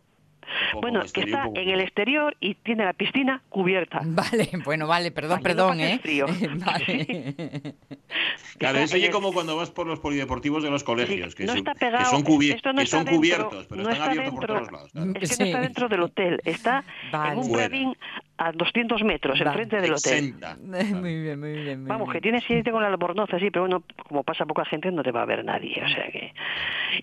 Bueno, 0.81 1.01
que 1.13 1.21
está 1.21 1.49
en 1.53 1.69
el 1.69 1.81
exterior 1.81 2.35
y 2.39 2.55
tiene 2.55 2.85
la 2.85 2.93
piscina 2.93 3.41
cubierta. 3.49 4.01
Vale, 4.03 4.49
bueno, 4.63 4.87
vale, 4.87 5.11
perdón, 5.11 5.41
perdón, 5.41 5.79
¿eh? 5.79 5.99
Frío. 6.01 6.25
claro, 8.57 8.79
eso 8.79 8.95
oye 8.95 9.11
como 9.11 9.33
cuando 9.33 9.55
vas 9.55 9.71
por 9.71 9.87
los 9.87 9.99
polideportivos 9.99 10.63
de 10.63 10.69
los 10.69 10.83
colegios, 10.83 11.35
que, 11.35 11.47
son, 11.47 11.63
que 11.63 12.05
son, 12.05 12.23
cubiertos, 12.23 13.67
pero 13.67 13.89
están 13.89 14.09
abiertos 14.09 14.33
por 14.33 14.47
todos 14.47 14.71
lados. 14.71 14.91
Es 15.21 15.37
que 15.37 15.43
no 15.43 15.45
está 15.45 15.61
dentro 15.61 15.89
del 15.89 16.01
hotel, 16.01 16.41
está 16.45 16.83
en 17.11 17.37
un 17.37 17.53
jardín 17.53 17.95
a 18.37 18.51
200 18.51 19.03
metros, 19.03 19.39
enfrente 19.39 19.79
del 19.79 19.93
hotel. 19.93 20.35
Muy 20.95 21.21
bien, 21.21 21.39
muy 21.39 21.53
bien. 21.53 21.85
Vamos, 21.85 22.11
que 22.11 22.19
tienes 22.19 22.43
que 22.45 22.55
irte 22.55 22.71
con 22.71 22.81
la 22.81 22.89
albornoz 22.89 23.29
sí, 23.39 23.49
pero 23.51 23.61
bueno, 23.61 23.83
como 24.07 24.23
pasa 24.23 24.45
poca 24.45 24.65
gente, 24.65 24.91
no 24.91 25.03
te 25.03 25.11
va 25.11 25.21
a 25.21 25.25
ver 25.25 25.43
nadie, 25.43 25.81
o 25.83 25.87
sea 25.87 26.11
que... 26.11 26.33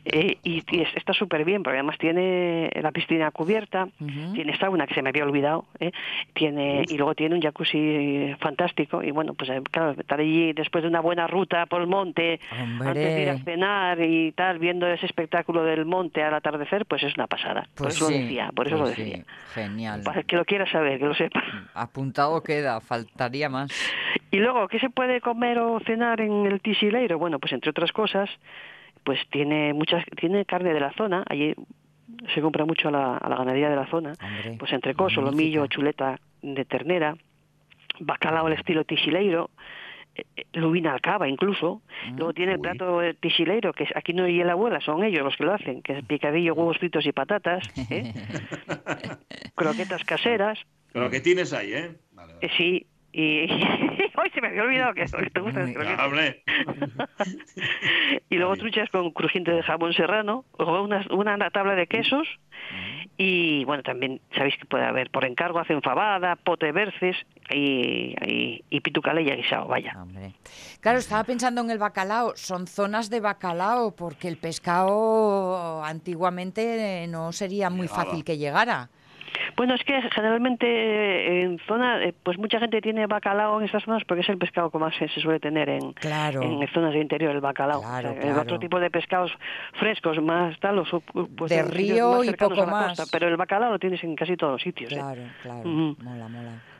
Eh, 0.04 0.38
y, 0.42 0.62
está 0.94 1.12
súper 1.12 1.44
bien, 1.44 1.62
porque 1.62 1.78
además 1.78 1.98
tiene 1.98 2.70
la 2.80 2.92
piscina 2.92 3.30
cubierta, 3.32 3.88
tiene 4.34 4.56
sauna, 4.58 4.86
que 4.86 4.94
se 4.94 5.02
me 5.02 5.08
había 5.08 5.24
olvidado, 5.24 5.66
¿eh? 5.80 5.92
tiene 6.34 6.84
y 6.88 6.96
luego 6.96 7.14
tiene 7.14 7.34
un 7.34 7.42
jacuzzi 7.42 8.34
fantástico, 8.38 9.02
y 9.02 9.10
bueno, 9.10 9.34
pues 9.34 9.50
eh, 9.50 9.60
claro, 9.70 9.92
estar 9.98 10.20
allí 10.20 10.52
después 10.52 10.82
de 10.82 10.88
una 10.88 11.00
buena 11.00 11.26
ruta 11.26 11.66
por 11.66 11.80
el 11.80 11.86
monte, 11.86 12.40
antes 12.50 12.94
de 12.94 13.22
ir 13.22 13.28
a 13.30 13.38
cenar 13.38 14.00
y 14.00 14.32
tal, 14.32 14.58
viendo 14.58 14.86
ese 14.86 15.06
espectáculo 15.06 15.64
del 15.64 15.84
monte 15.86 16.22
al 16.22 16.34
atardecer, 16.34 16.86
pues 16.86 17.02
es 17.02 17.14
una 17.16 17.26
pasada. 17.26 17.68
por 17.74 17.86
pues 17.86 17.96
eso 17.96 18.10
lo 18.10 18.16
decía, 18.16 18.50
por 18.54 18.66
eso 18.66 18.76
lo 18.76 18.84
pues 18.84 18.96
decía. 18.96 19.24
Genial. 19.54 20.02
Para 20.04 20.22
que 20.22 20.36
lo 20.36 20.44
quiera 20.44 20.70
saber, 20.70 20.98
que 20.98 21.06
lo 21.06 21.14
Apuntado 21.74 22.42
queda, 22.42 22.80
faltaría 22.80 23.48
más. 23.48 23.70
Y 24.30 24.38
luego, 24.38 24.68
¿qué 24.68 24.78
se 24.78 24.90
puede 24.90 25.20
comer 25.20 25.58
o 25.58 25.78
cenar 25.80 26.20
en 26.20 26.46
el 26.46 26.60
Tisileiro? 26.60 27.18
Bueno, 27.18 27.38
pues 27.38 27.52
entre 27.52 27.70
otras 27.70 27.92
cosas, 27.92 28.30
pues 29.04 29.20
tiene 29.30 29.72
muchas, 29.74 30.04
tiene 30.16 30.44
carne 30.44 30.72
de 30.72 30.80
la 30.80 30.92
zona, 30.92 31.24
allí 31.28 31.54
se 32.34 32.40
compra 32.40 32.64
mucho 32.64 32.88
a 32.88 32.90
la, 32.90 33.16
a 33.16 33.28
la 33.28 33.36
ganadería 33.36 33.70
de 33.70 33.76
la 33.76 33.86
zona, 33.86 34.14
pues 34.58 34.72
entre 34.72 34.94
coso, 34.94 35.20
lomillo, 35.20 35.66
chuleta 35.66 36.18
de 36.42 36.64
ternera, 36.64 37.16
bacalao 38.00 38.46
al 38.46 38.54
estilo 38.54 38.84
Tisileiro, 38.84 39.50
eh, 40.14 40.24
lubina 40.52 40.92
al 40.92 41.00
cava 41.00 41.28
incluso. 41.28 41.82
Mm, 42.10 42.16
Luego 42.16 42.32
tiene 42.34 42.52
el 42.52 42.60
plato 42.60 43.00
de 43.00 43.14
tisileiro, 43.14 43.72
que 43.72 43.88
aquí 43.94 44.12
no 44.12 44.28
y 44.28 44.42
la 44.44 44.52
abuela, 44.52 44.80
son 44.80 45.02
ellos 45.04 45.24
los 45.24 45.36
que 45.36 45.44
lo 45.44 45.54
hacen, 45.54 45.82
que 45.82 45.98
es 45.98 46.04
picadillo, 46.04 46.54
huevos 46.54 46.78
fritos 46.78 47.06
y 47.06 47.12
patatas, 47.12 47.62
¿eh? 47.90 48.12
croquetas 49.54 50.04
caseras. 50.04 50.58
Lo 50.92 51.08
que 51.08 51.20
tienes 51.20 51.52
ahí, 51.52 51.72
¿eh? 51.72 51.94
eh 52.42 52.48
sí, 52.58 52.86
y 53.12 53.42
hoy 54.16 54.30
se 54.32 54.40
me 54.40 54.48
había 54.48 54.62
olvidado 54.62 54.94
que, 54.94 55.04
te 55.04 55.40
gusta 55.40 55.64
y 58.30 58.36
luego 58.36 58.56
truchas 58.56 58.88
con 58.90 59.10
crujiente 59.10 59.50
de 59.50 59.62
jamón 59.62 59.92
serrano, 59.92 60.46
luego 60.58 60.82
una, 60.82 61.04
una 61.10 61.50
tabla 61.50 61.74
de 61.74 61.86
quesos. 61.86 62.26
Y 63.18 63.64
bueno, 63.66 63.82
también 63.82 64.22
sabéis 64.34 64.56
que 64.56 64.64
puede 64.64 64.84
haber 64.84 65.10
por 65.10 65.26
encargo 65.26 65.58
hacen 65.58 65.82
fabada, 65.82 66.36
pote 66.36 66.66
de 66.66 66.72
berces 66.72 67.16
y, 67.50 68.14
y, 68.26 68.64
y 68.70 68.80
pitucalella 68.80 69.36
guisado, 69.36 69.66
vaya. 69.66 69.94
Claro, 70.80 70.98
estaba 70.98 71.22
pensando 71.24 71.60
en 71.60 71.70
el 71.70 71.78
bacalao, 71.78 72.32
son 72.36 72.66
zonas 72.66 73.10
de 73.10 73.20
bacalao 73.20 73.94
porque 73.94 74.28
el 74.28 74.38
pescado 74.38 75.84
antiguamente 75.84 77.06
no 77.08 77.32
sería 77.32 77.68
muy 77.68 77.86
fácil 77.86 78.24
que 78.24 78.38
llegara. 78.38 78.88
Bueno, 79.56 79.74
es 79.74 79.84
que 79.84 80.00
generalmente 80.10 80.66
eh, 80.66 81.42
en 81.42 81.58
zona, 81.66 82.02
eh, 82.02 82.14
pues 82.22 82.38
mucha 82.38 82.58
gente 82.58 82.80
tiene 82.80 83.06
bacalao 83.06 83.58
en 83.60 83.66
estas 83.66 83.84
zonas 83.84 84.02
porque 84.06 84.22
es 84.22 84.28
el 84.28 84.38
pescado 84.38 84.70
que 84.70 84.78
más 84.78 84.94
se 84.96 85.08
suele 85.08 85.40
tener 85.40 85.68
en, 85.68 85.94
en 86.02 86.68
zonas 86.72 86.92
de 86.92 87.00
interior, 87.00 87.32
el 87.34 87.40
bacalao. 87.40 87.82
El 88.00 88.38
otro 88.38 88.58
tipo 88.58 88.80
de 88.80 88.90
pescados 88.90 89.32
frescos, 89.74 90.20
más 90.22 90.58
tal, 90.60 90.76
los, 90.76 90.88
pues, 91.36 91.50
de 91.50 91.62
río 91.62 92.24
y 92.24 92.32
poco 92.32 92.66
más. 92.66 93.08
pero 93.10 93.28
el 93.28 93.36
bacalao 93.36 93.72
lo 93.72 93.78
tienes 93.78 94.02
en 94.04 94.16
casi 94.16 94.36
todos 94.36 94.54
los 94.54 94.62
sitios. 94.62 94.92
¿eh? 94.92 94.96
Claro, 94.96 95.22
claro, 95.42 95.64
mola, 95.64 96.28
mola. 96.28 96.71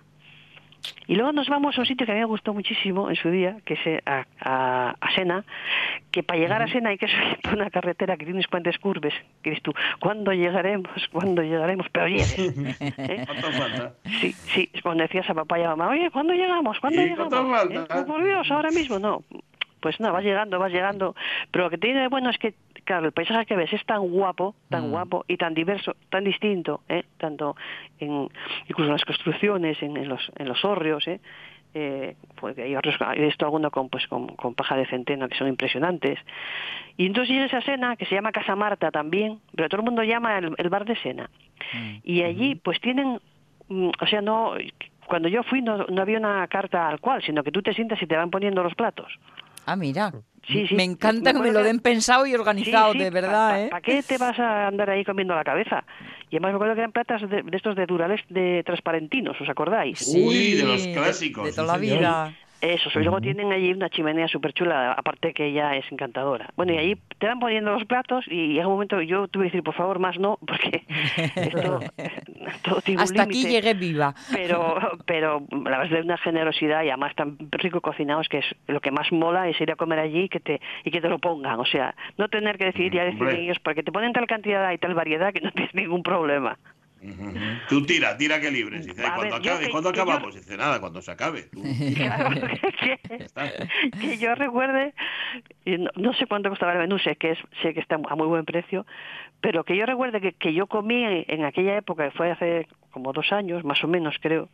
Y 1.06 1.14
luego 1.14 1.32
nos 1.32 1.48
vamos 1.48 1.76
a 1.76 1.80
un 1.80 1.86
sitio 1.86 2.06
que 2.06 2.12
a 2.12 2.14
mí 2.14 2.20
me 2.20 2.26
gustó 2.26 2.54
muchísimo 2.54 3.10
en 3.10 3.16
su 3.16 3.30
día, 3.30 3.56
que 3.64 3.74
es 3.74 3.86
eh, 3.86 4.02
a, 4.06 4.94
a, 5.00 5.14
Sena, 5.14 5.44
que 6.10 6.22
para 6.22 6.38
llegar 6.38 6.62
a 6.62 6.68
Sena 6.68 6.90
hay 6.90 6.98
que 6.98 7.08
subir 7.08 7.38
por 7.42 7.54
una 7.54 7.70
carretera 7.70 8.16
que 8.16 8.24
tiene 8.24 8.38
unos 8.38 8.48
puentes 8.50 8.78
curves, 8.78 9.14
que 9.42 9.50
dices 9.50 9.62
tú, 9.62 9.72
¿cuándo 10.00 10.32
llegaremos? 10.32 10.92
¿Cuándo 11.10 11.42
llegaremos? 11.42 11.86
Pero 11.90 12.08
llegues. 12.08 12.38
¿eh? 12.38 13.26
Sí, 14.20 14.32
sí, 14.32 14.70
cuando 14.82 15.02
decías 15.02 15.28
a 15.28 15.34
papá 15.34 15.58
y 15.58 15.62
a 15.62 15.68
mamá, 15.68 15.88
oye, 15.88 16.10
¿cuándo 16.10 16.32
llegamos? 16.32 16.78
¿Cuándo 16.80 17.02
llegamos? 17.02 17.32
¿Eh? 17.70 18.04
Por 18.06 18.24
Dios, 18.24 18.50
ahora 18.50 18.70
mismo 18.70 18.98
no 18.98 19.22
pues 19.82 19.98
nada, 19.98 20.12
vas 20.12 20.24
llegando, 20.24 20.58
vas 20.58 20.72
llegando. 20.72 21.14
Pero 21.50 21.64
lo 21.64 21.70
que 21.70 21.76
tiene 21.76 22.02
de 22.02 22.08
bueno 22.08 22.30
es 22.30 22.38
que, 22.38 22.54
claro, 22.84 23.06
el 23.06 23.12
paisaje 23.12 23.46
que 23.46 23.56
ves 23.56 23.72
es 23.72 23.84
tan 23.84 24.00
guapo, 24.00 24.54
tan 24.68 24.88
mm. 24.88 24.90
guapo 24.90 25.24
y 25.28 25.36
tan 25.36 25.54
diverso, 25.54 25.94
tan 26.10 26.24
distinto, 26.24 26.82
¿eh? 26.88 27.04
tanto 27.18 27.56
en 27.98 28.28
incluso 28.68 28.86
en 28.86 28.92
las 28.92 29.04
construcciones, 29.04 29.82
en, 29.82 30.08
los, 30.08 30.20
en 30.36 30.48
los 30.48 30.64
hórreos, 30.64 31.06
¿eh? 31.08 31.20
Eh, 31.74 32.16
pues 32.36 32.58
hay 32.58 32.76
otros, 32.76 32.94
he 33.16 33.24
visto 33.24 33.46
alguno 33.46 33.70
con, 33.70 33.88
pues, 33.88 34.06
con, 34.06 34.54
paja 34.54 34.76
de 34.76 34.86
centeno 34.86 35.26
que 35.28 35.38
son 35.38 35.48
impresionantes. 35.48 36.18
Y 36.98 37.06
entonces 37.06 37.34
hay 37.34 37.44
esa 37.44 37.62
Sena 37.62 37.96
que 37.96 38.04
se 38.04 38.14
llama 38.14 38.30
Casa 38.30 38.54
Marta 38.54 38.90
también, 38.90 39.40
pero 39.56 39.70
todo 39.70 39.80
el 39.80 39.86
mundo 39.86 40.02
llama 40.02 40.36
el, 40.38 40.68
bar 40.68 40.84
de 40.84 40.96
Sena. 40.96 41.30
Mm. 41.72 41.96
Y 42.04 42.22
allí 42.24 42.56
pues 42.56 42.78
tienen, 42.80 43.20
mm, 43.68 43.90
o 43.98 44.06
sea, 44.06 44.20
no, 44.20 44.52
cuando 45.06 45.28
yo 45.28 45.42
fui 45.44 45.62
no, 45.62 45.78
no 45.86 46.02
había 46.02 46.18
una 46.18 46.46
carta 46.48 46.88
al 46.88 47.00
cual, 47.00 47.22
sino 47.22 47.42
que 47.42 47.50
tú 47.50 47.62
te 47.62 47.72
sientas 47.72 48.02
y 48.02 48.06
te 48.06 48.16
van 48.16 48.30
poniendo 48.30 48.62
los 48.62 48.74
platos. 48.74 49.18
Ah, 49.64 49.76
mira. 49.76 50.12
Me 50.72 50.84
encanta 50.84 51.32
que 51.32 51.38
me 51.38 51.52
lo 51.52 51.62
den 51.62 51.78
pensado 51.78 52.26
y 52.26 52.34
organizado, 52.34 52.94
de 52.94 53.10
verdad, 53.10 53.64
¿eh? 53.64 53.68
¿Para 53.70 53.80
qué 53.80 54.02
te 54.02 54.18
vas 54.18 54.38
a 54.38 54.66
andar 54.66 54.90
ahí 54.90 55.04
comiendo 55.04 55.34
la 55.34 55.44
cabeza? 55.44 55.84
Y 56.30 56.36
además 56.36 56.52
me 56.52 56.56
acuerdo 56.56 56.74
que 56.74 56.80
eran 56.80 56.92
platas 56.92 57.22
de, 57.28 57.44
estos 57.52 57.76
de 57.76 57.86
durales 57.86 58.20
de 58.28 58.62
transparentinos, 58.64 59.40
¿os 59.40 59.48
acordáis? 59.48 60.06
Uy, 60.08 60.54
de 60.54 60.64
los 60.64 60.86
clásicos. 60.88 61.44
De 61.44 61.52
toda 61.52 61.74
la 61.74 61.78
vida. 61.78 62.34
Eso, 62.62 62.90
y 62.94 63.02
luego 63.02 63.20
tienen 63.20 63.50
allí 63.50 63.72
una 63.72 63.90
chimenea 63.90 64.28
súper 64.28 64.52
chula, 64.52 64.92
aparte 64.92 65.34
que 65.34 65.46
ella 65.46 65.74
es 65.74 65.84
encantadora. 65.90 66.48
Bueno, 66.54 66.72
y 66.72 66.76
ahí 66.76 66.96
te 67.18 67.26
van 67.26 67.40
poniendo 67.40 67.72
los 67.72 67.84
platos 67.86 68.24
y 68.28 68.56
en 68.56 68.66
un 68.66 68.74
momento 68.74 69.02
yo 69.02 69.26
tuve 69.26 69.46
que 69.46 69.48
decir, 69.48 69.64
por 69.64 69.74
favor, 69.74 69.98
más 69.98 70.16
no, 70.20 70.38
porque 70.46 70.84
esto 71.34 71.80
todo 72.62 72.80
tiene 72.80 73.02
Hasta 73.02 73.24
aquí 73.24 73.48
llegué 73.48 73.74
viva. 73.74 74.14
Pero, 74.32 74.76
pero 75.06 75.44
la 75.50 75.78
verdad 75.78 75.86
es 75.86 75.90
de 75.90 76.00
una 76.02 76.18
generosidad 76.18 76.84
y 76.84 76.90
además 76.90 77.16
tan 77.16 77.36
rico 77.50 77.80
cocinados 77.80 78.28
que 78.28 78.38
es 78.38 78.46
lo 78.68 78.80
que 78.80 78.92
más 78.92 79.10
mola 79.10 79.48
es 79.48 79.60
ir 79.60 79.72
a 79.72 79.74
comer 79.74 79.98
allí 79.98 80.20
y 80.20 80.28
que 80.28 80.38
te, 80.38 80.60
y 80.84 80.92
que 80.92 81.00
te 81.00 81.08
lo 81.08 81.18
pongan. 81.18 81.58
O 81.58 81.66
sea, 81.66 81.96
no 82.16 82.28
tener 82.28 82.58
que 82.58 82.66
decidir 82.66 82.92
ya 82.92 83.02
decidir 83.02 83.40
ellos, 83.40 83.58
porque 83.58 83.82
te 83.82 83.90
ponen 83.90 84.12
tal 84.12 84.28
cantidad 84.28 84.70
y 84.70 84.78
tal 84.78 84.94
variedad 84.94 85.32
que 85.32 85.40
no 85.40 85.50
tienes 85.50 85.74
ningún 85.74 86.04
problema. 86.04 86.56
Tú 87.68 87.84
tira, 87.84 88.16
tira 88.16 88.40
que 88.40 88.50
libres. 88.50 88.86
Dice, 88.86 89.02
cuando 89.14 89.36
acabe, 89.36 89.70
¿cuándo 89.70 89.88
acabamos? 89.88 90.34
Dice, 90.34 90.56
nada, 90.56 90.80
cuando 90.80 91.02
se 91.02 91.10
acabe. 91.10 91.48
que, 94.00 94.18
yo 94.18 94.34
recuerde, 94.34 94.94
no, 95.96 96.12
sé 96.14 96.26
cuánto 96.26 96.50
costaba 96.50 96.72
el 96.72 96.78
menú, 96.78 96.98
sé 96.98 97.16
que, 97.16 97.32
es, 97.32 97.38
sé 97.62 97.74
que 97.74 97.80
está 97.80 97.96
a 97.96 98.16
muy 98.16 98.26
buen 98.26 98.44
precio, 98.44 98.86
pero 99.40 99.64
que 99.64 99.76
yo 99.76 99.86
recuerde 99.86 100.20
que, 100.20 100.32
que 100.32 100.54
yo 100.54 100.66
comí 100.66 101.04
en, 101.04 101.44
aquella 101.44 101.76
época, 101.76 102.04
que 102.04 102.16
fue 102.16 102.30
hace 102.30 102.68
como 102.90 103.12
dos 103.12 103.32
años, 103.32 103.64
más 103.64 103.82
o 103.82 103.88
menos 103.88 104.16
creo, 104.20 104.48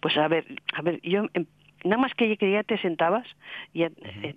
pues 0.00 0.16
a 0.16 0.28
ver, 0.28 0.46
a 0.72 0.82
ver, 0.82 1.00
yo 1.02 1.26
em, 1.34 1.46
nada 1.84 1.98
más 2.00 2.14
que, 2.14 2.36
ya 2.36 2.62
te 2.64 2.78
sentabas 2.78 3.26
y 3.72 3.82
eh, 3.82 3.90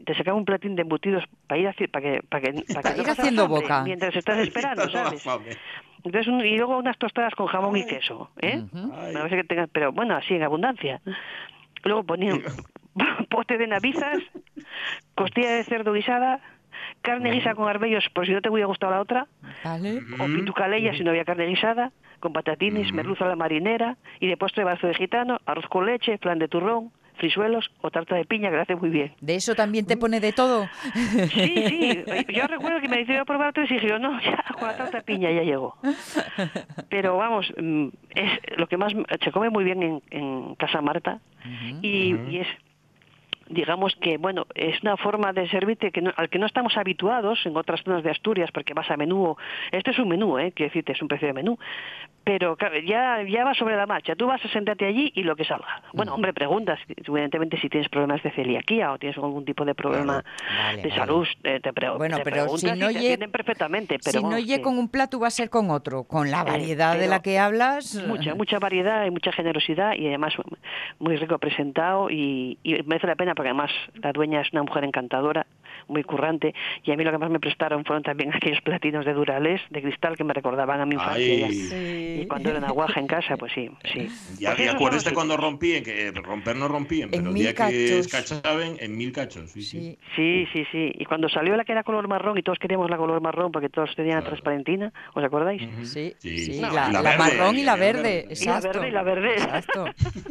te 0.06 0.16
sacaba 0.16 0.38
un 0.38 0.46
platín 0.46 0.76
de 0.76 0.84
embutidos 0.84 1.24
para 1.48 1.60
ir, 1.60 1.90
para 1.90 2.04
que, 2.04 2.22
para 2.24 2.42
que, 2.42 2.64
para 2.74 2.98
ir 2.98 3.10
haciendo 3.10 3.48
boca. 3.48 3.84
mientras 3.84 4.16
estás 4.16 4.38
esperando, 4.40 4.90
¿sabes? 4.92 5.26
Entonces, 6.04 6.34
y 6.46 6.58
luego 6.58 6.78
unas 6.78 6.98
tostadas 6.98 7.34
con 7.36 7.48
jamón 7.48 7.76
y 7.76 7.86
queso, 7.86 8.30
¿eh? 8.42 8.64
que 9.30 9.68
pero 9.72 9.92
bueno, 9.92 10.16
así 10.16 10.36
en 10.36 10.44
abundancia. 10.44 11.02
Luego 11.84 12.04
ponían 12.04 12.42
pote 13.30 13.58
de 13.58 13.68
navizas, 13.68 14.20
costilla 15.16 15.52
de 15.52 15.64
cerdo 15.64 15.94
guisada, 15.94 16.42
carne 17.02 17.32
guisa 17.32 17.56
con 17.56 17.68
arbellos, 17.68 18.08
por 18.14 18.26
si 18.26 18.34
no 18.34 18.42
te 18.42 18.50
hubiera 18.50 18.68
gustado 18.68 18.94
la 18.94 19.02
otra, 19.02 19.28
o 20.20 20.26
pitucaleya 20.26 20.94
si 20.94 21.04
no 21.04 21.12
había 21.12 21.26
carne 21.26 21.48
guisada, 21.48 21.92
con 22.20 22.34
patatines, 22.34 22.94
merluza 22.94 23.26
a 23.26 23.30
la 23.30 23.36
marinera 23.36 23.98
y 24.20 24.28
de 24.28 24.38
postre 24.38 24.64
brazo 24.64 24.88
de 24.88 24.96
gitano, 24.96 25.40
arroz 25.46 25.68
con 25.68 25.86
leche, 25.86 26.18
flan 26.18 26.40
de 26.40 26.48
turrón, 26.48 26.92
frisuelos 27.18 27.70
o 27.82 27.92
tarta 27.92 28.16
de 28.16 28.26
piña, 28.26 28.50
que 28.50 28.56
lo 28.56 28.62
hace 28.62 28.76
muy 28.76 28.90
bien. 28.90 29.14
¿De 29.22 29.36
eso 29.36 29.56
también 29.56 29.86
te 29.86 29.98
pone 29.98 30.20
de 30.20 30.34
todo? 30.34 30.68
Sí, 31.38 31.64
sí. 31.68 32.04
Yo 32.34 32.48
recuerdo 32.48 32.80
que 32.82 32.88
me 32.88 32.98
decidió 32.98 33.22
a 33.22 33.26
probar 33.26 33.54
tres 33.54 33.70
y 33.72 33.76
dije, 33.76 34.00
no, 34.00 34.20
ya 34.22 34.44
con 34.58 34.68
la 34.68 34.78
tarta 34.78 34.98
de 34.98 35.04
piña 35.04 35.32
ya 35.32 35.44
llegó. 35.44 35.76
Pero 36.90 37.18
vamos, 37.18 37.52
mm, 37.58 37.88
es 38.16 38.58
lo 38.58 38.68
que 38.68 38.78
más 38.78 38.94
se 39.24 39.32
come 39.32 39.50
muy 39.50 39.64
bien 39.64 39.84
en, 39.84 40.02
en 40.10 40.56
Casa 40.56 40.82
Marta 40.82 41.20
y, 41.82 42.16
y 42.30 42.40
es 42.40 42.48
digamos 43.50 43.96
que 44.02 44.18
bueno 44.18 44.46
es 44.56 44.82
una 44.82 44.98
forma 44.98 45.34
de 45.34 45.48
servirte 45.50 45.92
que 45.92 46.04
al 46.16 46.30
que 46.30 46.40
no 46.40 46.46
estamos 46.46 46.76
habituados 46.78 47.46
en 47.46 47.56
otras 47.56 47.82
zonas 47.84 48.04
de 48.04 48.12
Asturias 48.12 48.52
porque 48.54 48.74
vas 48.74 48.90
a 48.92 48.98
menú 48.98 49.36
este 49.72 49.92
es 49.92 50.00
un 50.00 50.10
menú 50.10 50.38
eh 50.38 50.52
quiero 50.54 50.70
decirte 50.70 50.92
es 50.92 51.02
un 51.02 51.08
precio 51.08 51.28
de 51.28 51.34
menú 51.34 51.58
pero 52.28 52.58
ya 52.86 53.24
ya 53.24 53.46
va 53.46 53.54
sobre 53.54 53.78
la 53.78 53.86
marcha. 53.86 54.14
Tú 54.14 54.28
vas 54.28 54.44
a 54.44 54.50
sentarte 54.50 54.86
allí 54.86 55.14
y 55.16 55.24
lo 55.24 55.38
que 55.38 55.46
salga. 55.46 55.82
Bueno 55.94 56.14
hombre 56.14 56.34
preguntas 56.34 56.78
evidentemente 56.88 57.58
si 57.58 57.70
tienes 57.70 57.88
problemas 57.88 58.22
de 58.22 58.32
celiaquía 58.32 58.92
o 58.92 58.98
tienes 58.98 59.18
algún 59.18 59.46
tipo 59.46 59.64
de 59.64 59.74
problema 59.74 60.26
de 60.76 60.92
salud 60.92 61.26
te, 61.42 61.62
te, 61.62 61.72
bueno 61.98 62.18
pero 62.26 62.50
si 62.58 62.70
no 62.74 62.92
y 62.92 63.16
perfectamente 63.32 63.98
pero 64.04 64.20
si 64.20 64.26
no 64.26 64.38
llegue 64.38 64.62
con 64.62 64.78
un 64.78 64.90
plato 64.90 65.20
va 65.22 65.28
a 65.28 65.32
ser 65.32 65.50
con 65.50 65.72
otro. 65.72 66.04
Con 66.04 66.30
la 66.30 66.42
eh, 66.42 66.44
variedad 66.44 66.98
de 66.98 67.08
la 67.08 67.22
que 67.22 67.40
hablas 67.40 67.96
mucha 68.06 68.36
mucha 68.36 68.60
variedad 68.60 69.06
y 69.06 69.12
mucha 69.12 69.32
generosidad 69.32 69.94
y 69.96 70.08
además 70.08 70.34
muy 71.00 71.16
rico 71.16 71.38
presentado 71.38 72.10
y, 72.10 72.58
y 72.62 72.84
merece 72.84 73.08
la 73.08 73.16
pena 73.16 73.36
porque 73.36 73.50
además 73.50 73.72
la 74.04 74.12
dueña 74.12 74.42
es 74.42 74.52
una 74.52 74.64
mujer 74.64 74.84
encantadora, 74.84 75.48
muy 75.88 76.04
currante, 76.04 76.54
y 76.84 76.92
a 76.92 76.96
mí 76.96 77.04
lo 77.04 77.12
que 77.12 77.18
más 77.18 77.30
me 77.30 77.40
prestaron 77.40 77.86
fueron 77.86 78.04
también 78.04 78.32
aquellos 78.36 78.62
platinos 78.62 79.06
de 79.06 79.14
Durales, 79.14 79.62
de 79.70 79.82
cristal, 79.82 80.16
que 80.16 80.24
me 80.24 80.34
recordaban 80.34 80.82
a 80.82 80.86
mi 80.86 80.96
infancia. 80.96 81.50
Y 81.50 82.26
cuando 82.28 82.50
era 82.50 82.60
una 82.60 82.72
guaja 82.72 83.00
en 83.00 83.08
casa, 83.08 83.38
pues 83.38 83.52
sí, 83.54 83.70
sí. 83.92 84.08
Y 84.40 84.46
acuérdate 84.46 85.14
cuando 85.14 85.38
rompían, 85.38 85.84
que 85.84 86.12
romper 86.12 86.56
no 86.56 86.68
rompían, 86.68 87.10
pero 87.10 87.30
el 87.30 87.34
día 87.34 87.54
que 87.54 88.00
escachaban, 88.00 88.78
en 88.80 88.98
mil 88.98 89.12
cachos. 89.12 89.52
Sí 89.52 89.62
sí. 89.62 89.98
sí, 90.16 90.46
sí, 90.54 90.66
sí. 90.72 90.92
Y 90.96 91.06
cuando 91.06 91.30
salió 91.30 91.56
la 91.56 91.64
que 91.64 91.72
era 91.72 91.84
color 91.84 92.08
marrón, 92.08 92.38
y 92.38 92.44
todos 92.44 92.60
queríamos 92.60 92.90
la 92.90 92.98
color 92.98 93.22
marrón, 93.22 93.52
porque 93.52 93.70
todos 93.70 93.96
tenían 93.96 94.24
transparentina, 94.24 94.92
¿os 95.14 95.24
acordáis? 95.24 95.62
Sí, 95.84 96.14
sí. 96.20 96.60
la, 96.60 97.16
marrón 97.18 97.58
y 97.58 97.64
la 97.64 97.76
verde, 97.76 98.26
exacto. 98.30 98.68
Y 98.68 98.72
la 98.72 98.74
verde 98.74 98.88
y 98.88 98.92
la 98.92 99.04
verde. 99.04 99.34
Exacto. 99.36 99.86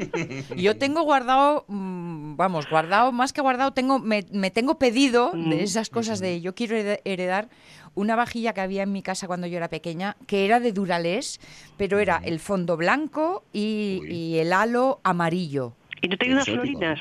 Yo 0.56 0.76
tengo 0.76 1.02
guardado, 1.02 1.64
mm, 1.68 2.36
vamos, 2.36 2.68
guardado 2.68 3.12
más 3.12 3.32
que 3.32 3.40
guardado, 3.40 3.72
tengo, 3.72 3.98
me, 3.98 4.22
tengo 4.50 4.78
pedido 4.78 5.32
de 5.50 5.62
esas 5.62 5.90
cosas 5.90 6.20
de 6.20 6.40
yo 6.40 6.54
quiero 6.54 6.76
heredar 7.04 7.48
una 7.94 8.14
vajilla 8.14 8.52
que 8.52 8.60
había 8.60 8.82
en 8.82 8.92
mi 8.92 9.02
casa 9.02 9.26
cuando 9.26 9.46
yo 9.46 9.56
era 9.56 9.68
pequeña, 9.68 10.16
que 10.26 10.44
era 10.44 10.60
de 10.60 10.72
Duralés, 10.72 11.40
pero 11.76 11.98
era 11.98 12.20
el 12.24 12.38
fondo 12.40 12.76
blanco 12.76 13.44
y, 13.52 14.36
el 14.38 14.52
halo 14.52 15.00
amarillo. 15.02 15.72
¿Y 16.02 16.08
no 16.08 16.16
tenía 16.16 16.34
unas 16.34 16.46
florinas? 16.46 17.00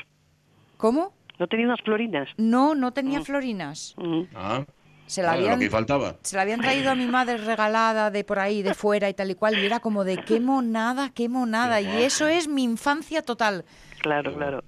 ¿Cómo? 0.76 1.12
¿No 1.38 1.46
tenía 1.46 1.66
unas 1.66 1.82
florinas? 1.82 2.28
No, 2.38 2.74
no 2.74 2.92
tenía 2.92 3.20
mm. 3.20 3.24
florinas. 3.24 3.94
Mm. 3.98 4.22
Ah. 4.34 4.64
Se 5.06 5.22
la, 5.22 5.34
habían, 5.34 5.60
faltaba. 5.70 6.16
se 6.22 6.34
la 6.34 6.42
habían 6.42 6.60
traído 6.60 6.90
a 6.90 6.96
mi 6.96 7.06
madre 7.06 7.36
regalada 7.36 8.10
de 8.10 8.24
por 8.24 8.40
ahí, 8.40 8.62
de 8.62 8.74
fuera 8.74 9.08
y 9.08 9.14
tal 9.14 9.30
y 9.30 9.36
cual, 9.36 9.56
y 9.56 9.64
era 9.64 9.78
como 9.78 10.02
de 10.02 10.16
qué 10.16 10.40
monada, 10.40 11.10
qué 11.10 11.28
monada. 11.28 11.80
Y 11.80 12.02
eso 12.02 12.26
es 12.26 12.48
mi 12.48 12.64
infancia 12.64 13.22
total. 13.22 13.64
Claro, 14.00 14.34
claro. 14.34 14.64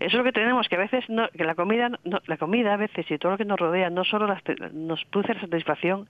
Eso 0.00 0.06
es 0.06 0.14
lo 0.14 0.24
que 0.24 0.32
tenemos, 0.32 0.68
que 0.68 0.76
a 0.76 0.78
veces 0.78 1.04
no, 1.08 1.28
que 1.30 1.44
la 1.44 1.54
comida, 1.54 1.90
no, 2.04 2.20
la 2.26 2.36
comida 2.36 2.74
a 2.74 2.76
veces 2.76 3.10
y 3.10 3.18
todo 3.18 3.32
lo 3.32 3.38
que 3.38 3.44
nos 3.44 3.58
rodea 3.58 3.90
no 3.90 4.04
solo 4.04 4.26
nos 4.72 5.04
produce 5.06 5.34
la 5.34 5.40
satisfacción 5.40 6.08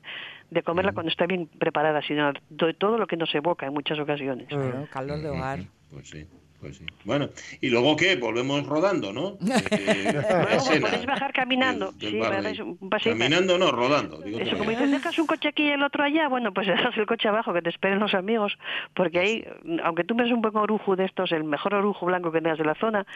de 0.51 0.63
comerla 0.63 0.93
cuando 0.93 1.11
está 1.11 1.27
bien 1.27 1.47
preparada, 1.47 2.03
sino 2.03 2.33
de 2.49 2.75
todo 2.75 2.99
lo 2.99 3.07
que 3.07 3.17
nos 3.17 3.35
evoca 3.35 3.67
en 3.67 3.75
muchas 3.75 3.99
ocasiones. 3.99 4.49
calor 4.91 5.19
de 5.21 5.29
hogar. 5.29 5.61
Pues 5.91 6.09
sí. 6.09 6.27
Pues 6.61 6.77
sí. 6.77 6.85
Bueno, 7.05 7.29
¿y 7.61 7.69
luego 7.69 7.97
qué? 7.97 8.17
Volvemos 8.17 8.67
rodando, 8.67 9.13
¿no? 9.13 9.39
Eh, 9.79 10.81
podéis 10.81 11.07
bajar 11.07 11.33
caminando. 11.33 11.93
sí, 11.99 12.19
un 12.61 12.91
caminando 12.91 13.59
no, 13.59 13.71
rodando. 13.71 14.23
Eso, 14.25 14.59
como 14.59 14.71
dices, 14.71 14.91
dejas 14.91 15.19
un 15.19 15.27
coche 15.27 15.49
aquí 15.49 15.65
y 15.65 15.71
el 15.71 15.83
otro 15.83 16.03
allá, 16.03 16.29
bueno, 16.29 16.53
pues 16.53 16.67
dejas 16.67 16.97
el 16.97 17.07
coche 17.07 17.29
abajo, 17.29 17.53
que 17.53 17.63
te 17.63 17.71
esperen 17.71 17.99
los 17.99 18.15
amigos, 18.15 18.59
porque 18.95 19.19
ahí, 19.19 19.45
aunque 19.85 20.05
tú 20.05 20.15
ves 20.15 20.31
un 20.31 20.43
buen 20.43 20.57
orujo 20.57 20.97
de 20.97 21.05
estos, 21.05 21.33
el 21.33 21.45
mejor 21.45 21.75
orujo 21.75 22.07
blanco 22.07 22.33
que 22.33 22.41
tengas 22.41 22.59
de 22.59 22.65
la 22.65 22.75
zona, 22.75 23.07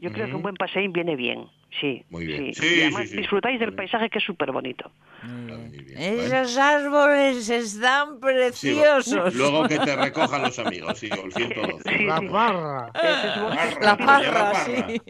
yo 0.00 0.12
creo 0.12 0.26
que 0.26 0.34
un 0.34 0.42
buen 0.42 0.54
paseín 0.54 0.92
viene 0.92 1.16
bien, 1.16 1.46
sí. 1.80 2.04
Muy 2.10 2.26
bien. 2.26 2.54
Sí. 2.54 2.66
y 2.78 2.80
además 2.82 3.10
disfrutáis 3.10 3.58
del 3.58 3.74
paisaje 3.74 4.10
que 4.10 4.18
es 4.18 4.24
súper 4.24 4.52
bonito. 4.52 4.90
Esos 5.96 6.56
árboles 6.56 7.48
están 7.48 8.20
preciosos. 8.20 9.34
Luego 9.34 9.68
que 9.68 9.78
te 9.78 9.96
recojan 9.96 10.42
los 10.42 10.58
amigos, 10.58 10.98
sí, 10.98 11.08
el 11.10 11.32
112. 11.32 12.04
La 12.04 12.20
barra. 12.20 12.91
La 13.80 13.96
parra, 13.96 14.54
sí. 14.64 15.00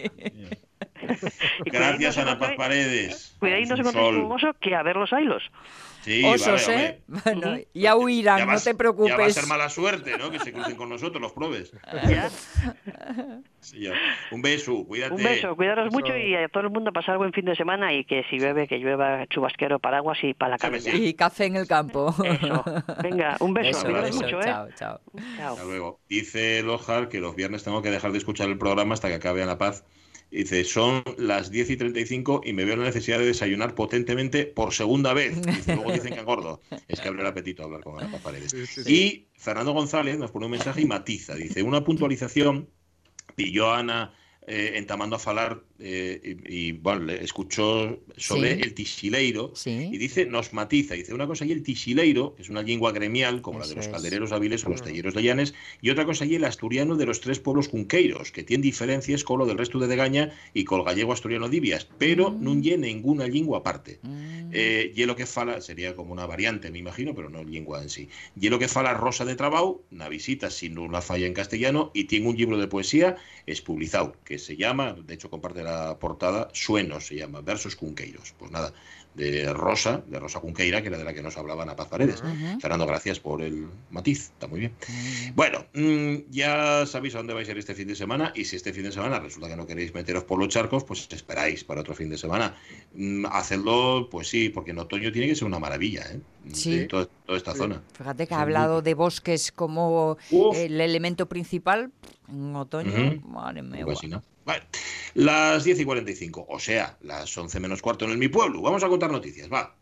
Gracias, 1.64 2.18
Ana 2.18 2.38
Paz 2.38 2.52
Paredes. 2.56 3.36
Cuidado, 3.38 3.62
no 3.62 3.76
se 3.76 3.82
encontréis 3.82 4.22
con 4.22 4.32
oso 4.32 4.54
que 4.60 4.74
a 4.74 4.82
ver 4.82 4.96
los 4.96 5.12
ailos. 5.12 5.42
Sí, 6.02 6.24
Osos, 6.24 6.66
vale, 6.66 6.84
¿eh? 6.84 7.00
Bueno, 7.24 7.58
ya 7.74 7.96
huirán, 7.96 8.48
no 8.48 8.60
te 8.60 8.74
preocupes. 8.74 9.10
Ya 9.10 9.16
va 9.16 9.26
a 9.26 9.30
ser 9.30 9.46
mala 9.46 9.68
suerte, 9.68 10.18
¿no? 10.18 10.32
Que 10.32 10.40
se 10.40 10.52
crucen 10.52 10.74
con 10.74 10.88
nosotros, 10.88 11.22
los 11.22 11.32
probes. 11.32 11.72
¿Ya? 12.08 12.28
Sí, 13.60 13.82
ya. 13.82 13.92
Un 14.32 14.42
beso, 14.42 14.84
cuídate. 14.84 15.14
Un 15.14 15.22
beso, 15.22 15.54
cuidaros 15.54 15.92
mucho 15.92 16.16
y 16.16 16.34
a 16.34 16.48
todo 16.48 16.64
el 16.64 16.70
mundo 16.70 16.92
pasar 16.92 17.18
buen 17.18 17.32
fin 17.32 17.44
de 17.44 17.54
semana 17.54 17.94
y 17.94 18.04
que 18.04 18.24
si 18.28 18.38
llueve, 18.38 18.66
que 18.66 18.78
llueva 18.78 19.24
chubasquero, 19.28 19.78
paraguas 19.78 20.18
y 20.22 20.34
para 20.34 20.52
la 20.52 20.58
cabeza. 20.58 20.90
Y 20.90 21.14
café 21.14 21.44
en 21.44 21.54
el 21.54 21.68
campo. 21.68 22.12
Eso. 22.24 22.64
Venga, 23.00 23.36
un 23.38 23.54
beso, 23.54 23.86
beso, 23.92 24.20
mucho, 24.20 24.40
¿eh? 24.40 24.44
Chao, 24.44 24.68
chao. 24.74 25.00
Hasta 25.40 25.64
luego. 25.64 26.00
Dice 26.08 26.64
Lojar 26.64 27.08
que 27.08 27.20
los 27.20 27.36
viernes 27.36 27.62
tengo 27.62 27.80
que 27.80 27.92
dejar 27.92 28.10
de 28.10 28.18
escuchar 28.18 28.48
el 28.48 28.58
programa 28.58 28.94
hasta 28.94 29.06
que 29.06 29.14
acabe 29.14 29.44
a 29.44 29.46
la 29.46 29.58
paz 29.58 29.84
Dice, 30.32 30.64
son 30.64 31.04
las 31.18 31.50
10 31.50 31.70
y 31.70 31.76
35 31.76 32.40
y 32.44 32.54
me 32.54 32.64
veo 32.64 32.76
la 32.76 32.84
necesidad 32.84 33.18
de 33.18 33.26
desayunar 33.26 33.74
potentemente 33.74 34.46
por 34.46 34.72
segunda 34.72 35.12
vez. 35.12 35.36
luego 35.66 35.92
dicen 35.92 36.14
que 36.14 36.20
engordo. 36.20 36.62
Es 36.88 37.00
que 37.00 37.08
abre 37.08 37.20
el 37.20 37.26
apetito 37.26 37.62
hablar 37.62 37.82
con 37.82 38.02
Ana 38.02 38.16
Paredes. 38.16 38.54
Y 38.88 39.28
Fernando 39.34 39.72
González 39.72 40.18
nos 40.18 40.30
pone 40.30 40.46
un 40.46 40.52
mensaje 40.52 40.80
y 40.80 40.86
matiza. 40.86 41.34
Dice, 41.34 41.62
una 41.62 41.84
puntualización 41.84 42.70
pilló 43.36 43.72
a 43.72 43.80
Ana 43.80 44.14
eh, 44.46 44.72
entamando 44.74 45.16
a 45.16 45.18
falar 45.20 45.62
eh, 45.78 46.36
y, 46.46 46.72
bueno, 46.72 47.04
le 47.04 47.22
escuchó 47.22 48.00
sobre 48.16 48.52
el 48.52 48.74
tisileiro 48.74 49.52
y 49.64 49.96
dice, 49.98 50.26
nos 50.26 50.52
matiza, 50.52 50.94
dice 50.94 51.14
una 51.14 51.26
cosa 51.26 51.44
y 51.44 51.52
el 51.52 51.62
tisileiro, 51.62 52.34
que 52.34 52.42
es 52.42 52.48
una 52.48 52.62
lengua 52.62 52.92
gremial 52.92 53.40
como 53.40 53.60
la 53.60 53.66
de 53.66 53.76
los 53.76 53.88
caldereros 53.88 54.32
hábiles 54.32 54.64
o 54.64 54.70
los 54.70 54.82
talleros 54.82 55.14
de 55.14 55.22
Llanes, 55.22 55.54
y 55.80 55.90
otra 55.90 56.04
cosa 56.04 56.24
y 56.24 56.34
el 56.34 56.44
asturiano 56.44 56.96
de 56.96 57.06
los 57.06 57.20
tres 57.20 57.38
pueblos 57.38 57.68
cunqueiros, 57.68 58.32
que 58.32 58.42
tiene 58.42 58.62
diferencias 58.62 59.24
con 59.24 59.38
lo 59.38 59.46
del 59.46 59.58
resto 59.58 59.78
de 59.78 59.86
Degaña 59.86 60.32
y 60.54 60.64
con 60.64 60.80
el 60.80 60.86
gallego 60.86 61.12
asturiano 61.12 61.48
divias, 61.48 61.88
pero 61.98 62.30
no 62.30 62.54
mm. 62.54 62.62
tiene 62.62 62.86
ninguna 62.88 63.26
lengua 63.26 63.58
aparte. 63.58 64.00
Mm. 64.02 64.50
Eh, 64.52 64.92
y 64.94 65.04
lo 65.04 65.16
que 65.16 65.26
fala, 65.26 65.60
sería 65.60 65.94
como 65.96 66.12
una 66.12 66.26
variante, 66.26 66.70
me 66.70 66.78
imagino, 66.78 67.14
pero 67.14 67.30
no 67.30 67.42
lengua 67.42 67.82
en 67.82 67.88
sí. 67.88 68.08
Y 68.40 68.48
lo 68.48 68.58
que 68.58 68.68
fala 68.68 68.94
Rosa 68.94 69.24
de 69.24 69.36
Trabau, 69.36 69.82
una 69.90 70.08
visita 70.08 70.50
sin 70.50 70.78
una 70.78 71.00
falla 71.00 71.26
en 71.26 71.34
castellano, 71.34 71.90
y 71.94 72.04
tiene 72.04 72.28
un 72.28 72.36
libro 72.36 72.58
de 72.58 72.66
poesía 72.66 73.16
es 73.46 73.60
publicado, 73.60 74.16
que 74.24 74.31
se 74.38 74.56
llama, 74.56 74.94
de 74.94 75.14
hecho 75.14 75.30
comparte 75.30 75.62
la 75.62 75.98
portada 75.98 76.48
Suenos, 76.52 77.06
se 77.06 77.16
llama, 77.16 77.40
Versos 77.40 77.76
Cunqueiros. 77.76 78.34
Pues 78.38 78.50
nada, 78.50 78.72
de 79.14 79.52
Rosa, 79.52 80.02
de 80.06 80.18
Rosa 80.18 80.40
Cunqueira, 80.40 80.80
que 80.80 80.88
era 80.88 80.98
de 80.98 81.04
la 81.04 81.12
que 81.12 81.22
nos 81.22 81.36
hablaba 81.36 81.62
Ana 81.62 81.76
Paz 81.76 81.88
Paredes. 81.88 82.22
Fernando, 82.60 82.86
gracias 82.86 83.20
por 83.20 83.42
el 83.42 83.68
matiz, 83.90 84.30
está 84.30 84.46
muy 84.46 84.60
bien. 84.60 84.72
Bueno, 85.34 85.66
mm, 85.74 86.30
ya 86.30 86.86
sabéis 86.86 87.14
a 87.14 87.18
dónde 87.18 87.34
vais 87.34 87.48
a 87.48 87.52
ir 87.52 87.58
este 87.58 87.74
fin 87.74 87.88
de 87.88 87.94
semana 87.94 88.32
y 88.34 88.44
si 88.44 88.56
este 88.56 88.72
fin 88.72 88.84
de 88.84 88.92
semana 88.92 89.20
resulta 89.20 89.48
que 89.48 89.56
no 89.56 89.66
queréis 89.66 89.94
meteros 89.94 90.24
por 90.24 90.38
los 90.38 90.48
charcos, 90.48 90.84
pues 90.84 91.08
esperáis 91.10 91.64
para 91.64 91.82
otro 91.82 91.94
fin 91.94 92.08
de 92.08 92.18
semana. 92.18 92.56
Mm, 92.94 93.26
hacedlo, 93.26 94.08
pues 94.10 94.28
sí, 94.28 94.48
porque 94.48 94.70
en 94.70 94.78
otoño 94.78 95.12
tiene 95.12 95.28
que 95.28 95.34
ser 95.34 95.46
una 95.46 95.58
maravilla, 95.58 96.02
¿eh? 96.10 96.20
Sí. 96.52 96.86
toda, 96.86 97.08
esta 97.28 97.54
zona. 97.54 97.82
Fíjate 97.92 98.26
que 98.26 98.34
ha 98.34 98.40
hablado 98.40 98.82
de 98.82 98.94
bosques 98.94 99.52
como 99.52 100.16
el 100.54 100.80
elemento 100.80 101.26
principal 101.26 101.92
en 102.28 102.56
otoño. 102.56 103.20
Madre 103.26 103.62
mía. 103.62 103.84
Pues 103.84 104.00
Vale. 104.44 104.64
Las 105.14 105.62
10 105.64 105.80
y 105.80 105.84
45, 105.84 106.46
o 106.48 106.58
sea, 106.58 106.96
las 107.02 107.36
11 107.36 107.60
menos 107.60 107.80
cuarto 107.80 108.04
en 108.06 108.12
el 108.12 108.18
Mi 108.18 108.28
Pueblo. 108.28 108.60
Vamos 108.60 108.82
a 108.82 108.88
contar 108.88 109.10
noticias, 109.10 109.48
va. 109.52 109.76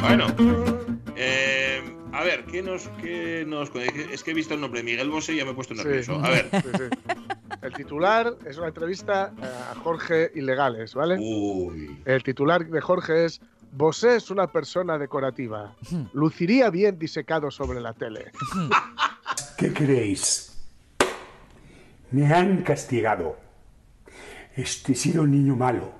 Bueno, 0.00 0.26
eh, 1.16 1.82
a 2.12 2.22
ver, 2.22 2.44
¿qué 2.44 2.62
nos, 2.62 2.88
qué 3.02 3.44
nos... 3.46 3.70
Es 4.12 4.22
que 4.22 4.30
he 4.30 4.34
visto 4.34 4.54
el 4.54 4.60
nombre 4.60 4.82
Miguel 4.82 5.10
Bosé 5.10 5.34
y 5.34 5.36
ya 5.38 5.44
me 5.44 5.50
he 5.50 5.54
puesto 5.54 5.74
nervioso. 5.74 6.14
A 6.24 6.30
ver. 6.30 6.50
El 7.64 7.72
titular 7.72 8.36
es 8.46 8.58
una 8.58 8.68
entrevista 8.68 9.32
a 9.42 9.74
Jorge 9.82 10.30
Ilegales, 10.34 10.94
¿vale? 10.94 11.16
Uy. 11.18 11.98
El 12.04 12.22
titular 12.22 12.66
de 12.66 12.80
Jorge 12.80 13.24
es 13.24 13.40
Bosé 13.72 14.16
es 14.16 14.30
una 14.30 14.46
persona 14.46 14.98
decorativa. 14.98 15.74
Luciría 16.12 16.70
bien 16.70 16.96
disecado 16.98 17.50
sobre 17.50 17.80
la 17.80 17.92
tele. 17.92 18.30
¿Qué 19.58 19.72
creéis? 19.72 20.56
Me 22.12 22.32
han 22.32 22.62
castigado. 22.62 23.36
Este 24.54 24.92
he 24.92 24.94
sido 24.94 25.22
un 25.22 25.32
niño 25.32 25.56
malo 25.56 25.90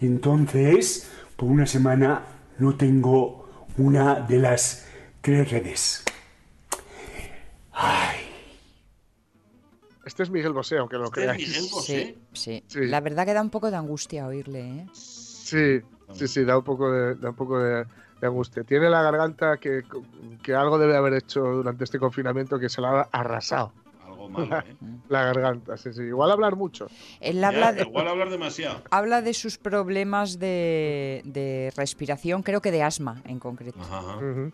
Entonces, 0.00 1.10
por 1.34 1.48
una 1.48 1.66
semana 1.66 2.22
no 2.58 2.76
tengo 2.76 3.66
una 3.78 4.20
de 4.20 4.38
las 4.38 4.86
tres 5.20 5.50
redes. 5.50 6.04
Ay. 7.72 8.23
Este 10.04 10.22
es 10.22 10.30
Miguel 10.30 10.52
Bosé, 10.52 10.78
aunque 10.78 10.96
lo 10.96 11.04
¿Este 11.04 11.20
creáis. 11.20 11.48
Miguel 11.48 11.66
Bosé? 11.72 12.16
Sí, 12.32 12.60
sí, 12.60 12.64
Sí. 12.66 12.86
La 12.86 13.00
verdad 13.00 13.24
que 13.24 13.32
da 13.34 13.40
un 13.42 13.50
poco 13.50 13.70
de 13.70 13.76
angustia 13.76 14.26
oírle, 14.26 14.60
¿eh? 14.80 14.86
Sí, 14.92 15.80
sí, 16.12 16.28
sí, 16.28 16.44
da 16.44 16.58
un 16.58 16.64
poco 16.64 16.90
de, 16.90 17.14
da 17.16 17.30
un 17.30 17.36
poco 17.36 17.58
de, 17.58 17.84
de 18.20 18.26
angustia. 18.26 18.64
Tiene 18.64 18.90
la 18.90 19.02
garganta 19.02 19.56
que, 19.58 19.82
que 20.42 20.54
algo 20.54 20.78
debe 20.78 20.96
haber 20.96 21.14
hecho 21.14 21.40
durante 21.40 21.84
este 21.84 21.98
confinamiento 21.98 22.58
que 22.58 22.68
se 22.68 22.80
la 22.80 23.00
ha 23.00 23.08
arrasado. 23.12 23.72
Algo 24.06 24.28
malo, 24.28 24.58
¿eh? 24.58 24.76
La 25.08 25.24
garganta, 25.24 25.76
sí, 25.76 25.92
sí. 25.92 26.02
Igual 26.02 26.30
hablar 26.30 26.56
mucho. 26.56 26.86
Él 27.20 27.42
habla 27.44 27.72
de, 27.72 27.82
Igual 27.82 28.08
hablar 28.08 28.30
demasiado. 28.30 28.82
habla 28.90 29.22
de 29.22 29.32
sus 29.34 29.58
problemas 29.58 30.38
de, 30.38 31.22
de 31.24 31.72
respiración, 31.76 32.42
creo 32.42 32.60
que 32.60 32.70
de 32.70 32.82
asma 32.82 33.22
en 33.26 33.38
concreto. 33.38 33.78
Ajá, 33.80 33.98
ajá. 34.00 34.16
Ujú. 34.16 34.52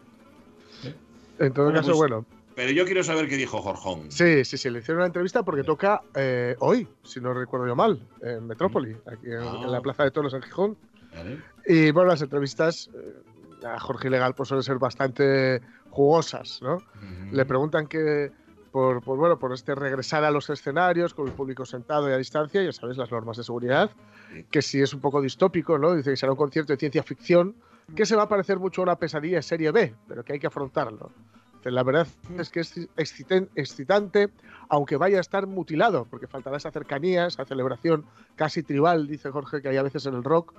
En 1.38 1.52
todo 1.54 1.64
Bueno, 1.66 1.80
caso, 1.80 1.88
pues- 1.92 1.98
bueno. 1.98 2.26
Pero 2.60 2.72
yo 2.72 2.84
quiero 2.84 3.02
saber 3.02 3.26
qué 3.26 3.38
dijo 3.38 3.62
Jorjón. 3.62 4.10
Sí, 4.10 4.44
sí, 4.44 4.58
sí, 4.58 4.68
le 4.68 4.80
hicieron 4.80 4.98
una 4.98 5.06
entrevista 5.06 5.42
porque 5.42 5.64
toca 5.64 6.02
eh, 6.14 6.56
hoy, 6.58 6.86
si 7.02 7.18
no 7.18 7.32
recuerdo 7.32 7.66
yo 7.66 7.74
mal, 7.74 8.06
en 8.20 8.46
Metrópoli, 8.46 8.94
aquí 9.10 9.28
en, 9.28 9.38
Ah. 9.40 9.60
en 9.64 9.72
la 9.72 9.80
Plaza 9.80 10.04
de 10.04 10.10
Toros 10.10 10.34
en 10.34 10.42
Gijón. 10.42 10.76
¿Vale? 11.14 11.38
Y 11.66 11.90
bueno, 11.90 12.10
las 12.10 12.20
entrevistas 12.20 12.90
eh, 12.94 13.66
a 13.66 13.80
Jorge 13.80 14.08
Ilegal 14.08 14.34
pues 14.34 14.50
suelen 14.50 14.62
ser 14.62 14.76
bastante 14.78 15.62
jugosas, 15.88 16.60
¿no? 16.60 16.74
Ujú. 16.74 17.32
Le 17.34 17.46
preguntan 17.46 17.86
que 17.86 18.30
por, 18.72 19.02
por, 19.02 19.16
bueno, 19.16 19.38
por 19.38 19.54
este 19.54 19.74
regresar 19.74 20.22
a 20.24 20.30
los 20.30 20.50
escenarios 20.50 21.14
con 21.14 21.28
el 21.28 21.32
público 21.32 21.64
sentado 21.64 22.10
y 22.10 22.12
a 22.12 22.18
distancia, 22.18 22.62
ya 22.62 22.72
sabéis, 22.72 22.98
las 22.98 23.10
normas 23.10 23.38
de 23.38 23.44
seguridad, 23.44 23.90
Sí. 24.34 24.44
que 24.50 24.60
si 24.60 24.82
es 24.82 24.92
un 24.92 25.00
poco 25.00 25.22
distópico, 25.22 25.78
¿no? 25.78 25.94
Dice 25.94 26.10
que 26.10 26.16
será 26.18 26.32
un 26.32 26.38
concierto 26.38 26.74
de 26.74 26.76
ciencia 26.78 27.02
ficción, 27.02 27.56
que 27.96 28.04
se 28.04 28.14
va 28.16 28.24
a 28.24 28.28
parecer 28.28 28.58
mucho 28.58 28.82
a 28.82 28.84
una 28.84 28.96
pesadilla 28.96 29.36
de 29.38 29.42
serie 29.42 29.70
B, 29.72 29.94
pero 30.06 30.22
que 30.22 30.34
hay 30.34 30.38
que 30.38 30.46
afrontarlo. 30.46 31.10
La 31.64 31.82
verdad 31.82 32.06
es 32.38 32.48
que 32.50 32.60
es 32.60 32.76
exciten- 32.96 33.48
excitante, 33.54 34.30
aunque 34.68 34.96
vaya 34.96 35.18
a 35.18 35.20
estar 35.20 35.46
mutilado, 35.46 36.06
porque 36.08 36.26
faltará 36.26 36.56
esa 36.56 36.70
cercanía, 36.70 37.26
esa 37.26 37.44
celebración 37.44 38.06
casi 38.36 38.62
tribal, 38.62 39.06
dice 39.06 39.30
Jorge, 39.30 39.60
que 39.60 39.68
hay 39.68 39.76
a 39.76 39.82
veces 39.82 40.06
en 40.06 40.14
el 40.14 40.24
rock. 40.24 40.54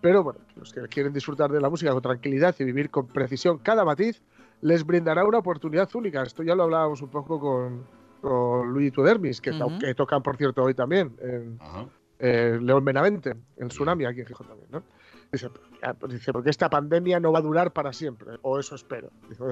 Pero 0.00 0.22
bueno, 0.22 0.38
los 0.56 0.72
que 0.72 0.82
quieren 0.88 1.12
disfrutar 1.12 1.50
de 1.50 1.60
la 1.60 1.70
música 1.70 1.90
con 1.92 2.02
tranquilidad 2.02 2.54
y 2.58 2.64
vivir 2.64 2.90
con 2.90 3.06
precisión 3.08 3.58
cada 3.58 3.84
matiz, 3.84 4.22
les 4.60 4.84
brindará 4.84 5.24
una 5.24 5.38
oportunidad 5.38 5.88
única. 5.94 6.22
Esto 6.22 6.42
ya 6.42 6.54
lo 6.54 6.64
hablábamos 6.64 7.00
un 7.02 7.08
poco 7.08 7.40
con, 7.40 7.84
con 8.20 8.68
Luigi 8.72 8.90
Tudermis, 8.90 9.40
que, 9.40 9.52
to- 9.52 9.66
Ujú. 9.66 9.78
que 9.78 9.94
tocan, 9.94 10.22
por 10.22 10.36
cierto, 10.36 10.62
hoy 10.62 10.74
también, 10.74 11.16
en 11.20 11.58
Ajá. 11.60 11.86
eh, 12.18 12.58
León 12.60 12.84
Benavente, 12.84 13.34
en 13.56 13.68
Tsunami, 13.68 14.04
aquí 14.04 14.20
en 14.20 14.26
Gijón 14.26 14.46
también, 14.46 14.68
¿no? 14.70 14.82
Dice, 15.34 15.50
"Ya, 15.82 15.94
pues 15.94 16.12
dice, 16.12 16.32
porque 16.32 16.50
esta 16.50 16.68
pandemia 16.70 17.20
no 17.20 17.32
va 17.32 17.38
a 17.40 17.42
durar 17.42 17.72
para 17.72 17.92
siempre, 17.92 18.38
o 18.42 18.58
eso 18.58 18.74
espero. 18.74 19.10
Dice, 19.28 19.42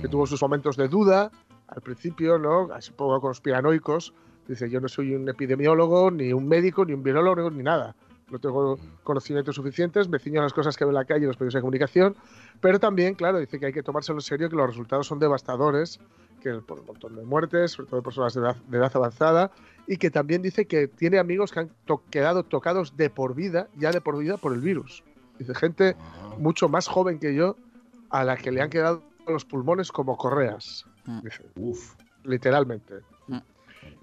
que 0.00 0.08
tuvo 0.08 0.26
sus 0.26 0.40
momentos 0.42 0.76
de 0.76 0.88
duda 0.88 1.30
al 1.68 1.82
principio, 1.82 2.38
¿no? 2.38 2.72
Así 2.72 2.90
un 2.90 2.96
poco 2.96 3.20
conspiranoicos. 3.20 4.12
Dice, 4.46 4.70
yo 4.70 4.80
no 4.80 4.88
soy 4.88 5.14
un 5.14 5.28
epidemiólogo, 5.28 6.10
ni 6.10 6.32
un 6.32 6.48
médico, 6.48 6.84
ni 6.84 6.92
un 6.94 7.02
biólogo, 7.02 7.50
ni 7.50 7.62
nada. 7.62 7.94
No 8.30 8.38
tengo 8.38 8.78
conocimientos 9.04 9.54
suficientes, 9.56 10.08
me 10.08 10.18
ciño 10.18 10.40
a 10.40 10.42
las 10.44 10.52
cosas 10.52 10.76
que 10.76 10.84
veo 10.84 10.90
en 10.90 10.96
la 10.96 11.04
calle 11.06 11.24
y 11.24 11.26
los 11.26 11.38
medios 11.40 11.54
de 11.54 11.60
comunicación. 11.60 12.14
Pero 12.60 12.78
también, 12.78 13.14
claro, 13.14 13.38
dice 13.38 13.58
que 13.58 13.66
hay 13.66 13.72
que 13.72 13.82
tomárselo 13.82 14.18
en 14.18 14.22
serio, 14.22 14.50
que 14.50 14.56
los 14.56 14.66
resultados 14.66 15.06
son 15.06 15.18
devastadores, 15.18 15.98
que 16.42 16.52
por 16.54 16.80
un 16.80 16.86
montón 16.86 17.16
de 17.16 17.24
muertes, 17.24 17.72
sobre 17.72 17.88
todo 17.88 18.00
de 18.00 18.04
personas 18.04 18.34
de 18.34 18.40
edad, 18.40 18.56
de 18.56 18.78
edad 18.78 18.92
avanzada, 18.94 19.50
y 19.86 19.96
que 19.96 20.10
también 20.10 20.42
dice 20.42 20.66
que 20.66 20.88
tiene 20.88 21.18
amigos 21.18 21.52
que 21.52 21.60
han 21.60 21.70
to- 21.86 22.02
quedado 22.10 22.42
tocados 22.42 22.96
de 22.96 23.08
por 23.10 23.34
vida, 23.34 23.68
ya 23.76 23.92
de 23.92 24.00
por 24.02 24.18
vida, 24.18 24.36
por 24.36 24.52
el 24.52 24.60
virus. 24.60 25.02
Dice, 25.38 25.54
gente 25.54 25.96
Ajá. 25.98 26.34
mucho 26.38 26.68
más 26.68 26.86
joven 26.88 27.18
que 27.18 27.34
yo, 27.34 27.56
a 28.10 28.24
la 28.24 28.36
que 28.36 28.50
le 28.50 28.60
han 28.62 28.70
quedado 28.70 29.04
los 29.26 29.44
pulmones 29.44 29.92
como 29.92 30.16
correas. 30.16 30.84
Mm. 31.04 31.20
Dice, 31.22 31.44
Uf. 31.56 31.94
literalmente. 32.24 33.00
Mm. 33.28 33.38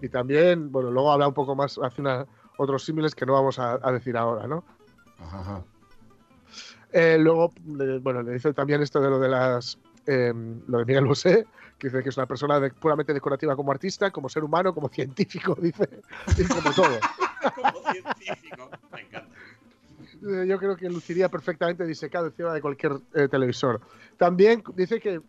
Y 0.01 0.09
también, 0.09 0.71
bueno, 0.71 0.91
luego 0.91 1.11
habla 1.11 1.27
un 1.27 1.33
poco 1.33 1.55
más, 1.55 1.77
hace 1.83 2.01
una, 2.01 2.25
otros 2.57 2.83
símiles 2.85 3.15
que 3.15 3.25
no 3.25 3.33
vamos 3.33 3.59
a, 3.59 3.79
a 3.81 3.91
decir 3.91 4.15
ahora, 4.17 4.47
¿no? 4.47 4.63
Ajá, 5.19 5.39
ajá. 5.39 5.63
Eh, 6.91 7.17
luego, 7.19 7.51
le- 7.65 7.99
bueno, 7.99 8.21
le 8.23 8.33
dice 8.33 8.53
también 8.53 8.81
esto 8.81 9.01
de 9.01 9.09
lo 9.09 9.19
de 9.19 9.27
las. 9.29 9.77
eh, 10.07 10.31
lo 10.67 10.77
de 10.79 10.85
Miguel 10.85 11.05
Bosé, 11.05 11.47
que 11.79 11.87
dice 11.87 12.03
que 12.03 12.09
es 12.09 12.17
una 12.17 12.25
persona 12.27 12.59
de- 12.59 12.69
puramente 12.71 13.13
decorativa 13.13 13.55
como 13.55 13.71
artista, 13.71 14.11
como 14.11 14.29
ser 14.29 14.43
humano, 14.43 14.73
como 14.73 14.87
científico, 14.93 15.55
dice, 15.59 15.89
y 16.37 16.43
como 16.47 16.71
todo. 16.73 16.99
Como 17.55 17.91
científico. 17.91 18.69
Me 18.91 19.01
encanta. 19.01 19.29
Eh, 20.25 20.45
Yo 20.47 20.57
creo 20.57 20.75
que 20.75 20.89
luciría 20.89 21.29
perfectamente 21.29 21.85
disecado 21.85 22.27
encima 22.27 22.53
de 22.53 22.61
cualquier 22.61 22.93
eh, 23.13 23.27
televisor. 23.27 23.79
También 24.17 24.63
dice 24.75 24.99
que 24.99 25.21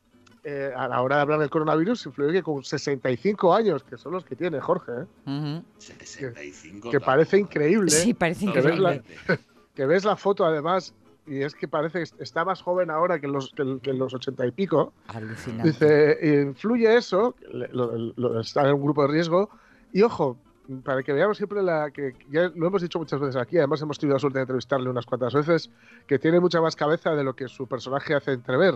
eh, 0.45 0.73
a 0.77 0.87
la 0.89 1.03
hora 1.03 1.17
de 1.17 1.23
hablar 1.23 1.41
del 1.41 1.51
coronavirus 1.51 2.07
influye 2.07 2.33
que 2.33 2.43
con 2.43 2.63
65 2.63 3.53
años, 3.55 3.83
que 3.85 3.99
son 3.99 4.13
los 4.13 4.25
que 4.25 4.37
tiene 4.37 4.61
Jorge, 4.61 4.93
¿eh? 4.93 5.31
Ujú. 5.31 5.65
65. 5.79 6.91
que 6.91 7.01
parece 7.01 7.39
increíble. 7.39 7.91
Sí, 7.91 8.15
parece 8.15 8.47
Que 8.53 8.61
ves 8.61 8.79
la- 8.79 8.95
increíble. 8.95 9.39
que 9.75 9.87
ves 9.87 10.05
la 10.05 10.17
foto 10.17 10.45
además 10.45 10.95
y 11.27 11.43
es 11.43 11.55
que 11.57 11.67
parece 11.67 12.05
que 12.05 12.23
está 12.23 12.45
más 12.45 12.63
joven 12.63 12.89
ahora 12.91 13.19
que 13.19 13.27
en 13.27 13.33
los, 13.33 13.51
que 13.51 13.63
en- 13.63 13.81
que 13.81 13.91
en 13.91 13.99
los 13.99 14.15
80 14.15 14.47
y 14.47 14.53
pico. 14.53 14.93
Alucinante. 15.09 15.69
Dice, 15.69 16.19
influye 16.43 16.97
eso, 16.97 17.35
le- 17.51 17.69
lo- 17.73 17.97
lo- 18.17 18.41
está 18.41 18.67
en 18.69 18.75
un 18.77 18.83
grupo 18.85 19.03
de 19.03 19.09
riesgo. 19.09 19.51
Y 19.93 20.03
ojo, 20.03 20.39
para 20.85 21.03
que 21.03 21.13
veamos 21.13 21.37
siempre 21.37 21.63
la 21.63 21.91
que 21.91 22.15
ya 22.31 22.51
lo 22.55 22.67
hemos 22.67 22.83
dicho 22.83 22.99
muchas 22.99 23.21
veces 23.21 23.37
aquí, 23.37 23.59
además 23.59 23.81
hemos 23.83 23.99
tenido 23.99 24.17
la 24.17 24.21
suerte 24.21 24.39
de 24.39 24.43
entrevistarle 24.43 24.91
unas 24.91 25.07
cuantas 25.07 25.35
veces, 25.35 25.71
que 26.07 26.19
tiene 26.19 26.41
mucha 26.41 26.61
más 26.61 26.77
cabeza 26.77 27.15
de 27.15 27.25
lo 27.25 27.35
que 27.35 27.49
su 27.49 27.67
personaje 27.67 28.15
hace 28.15 28.33
entrever. 28.33 28.75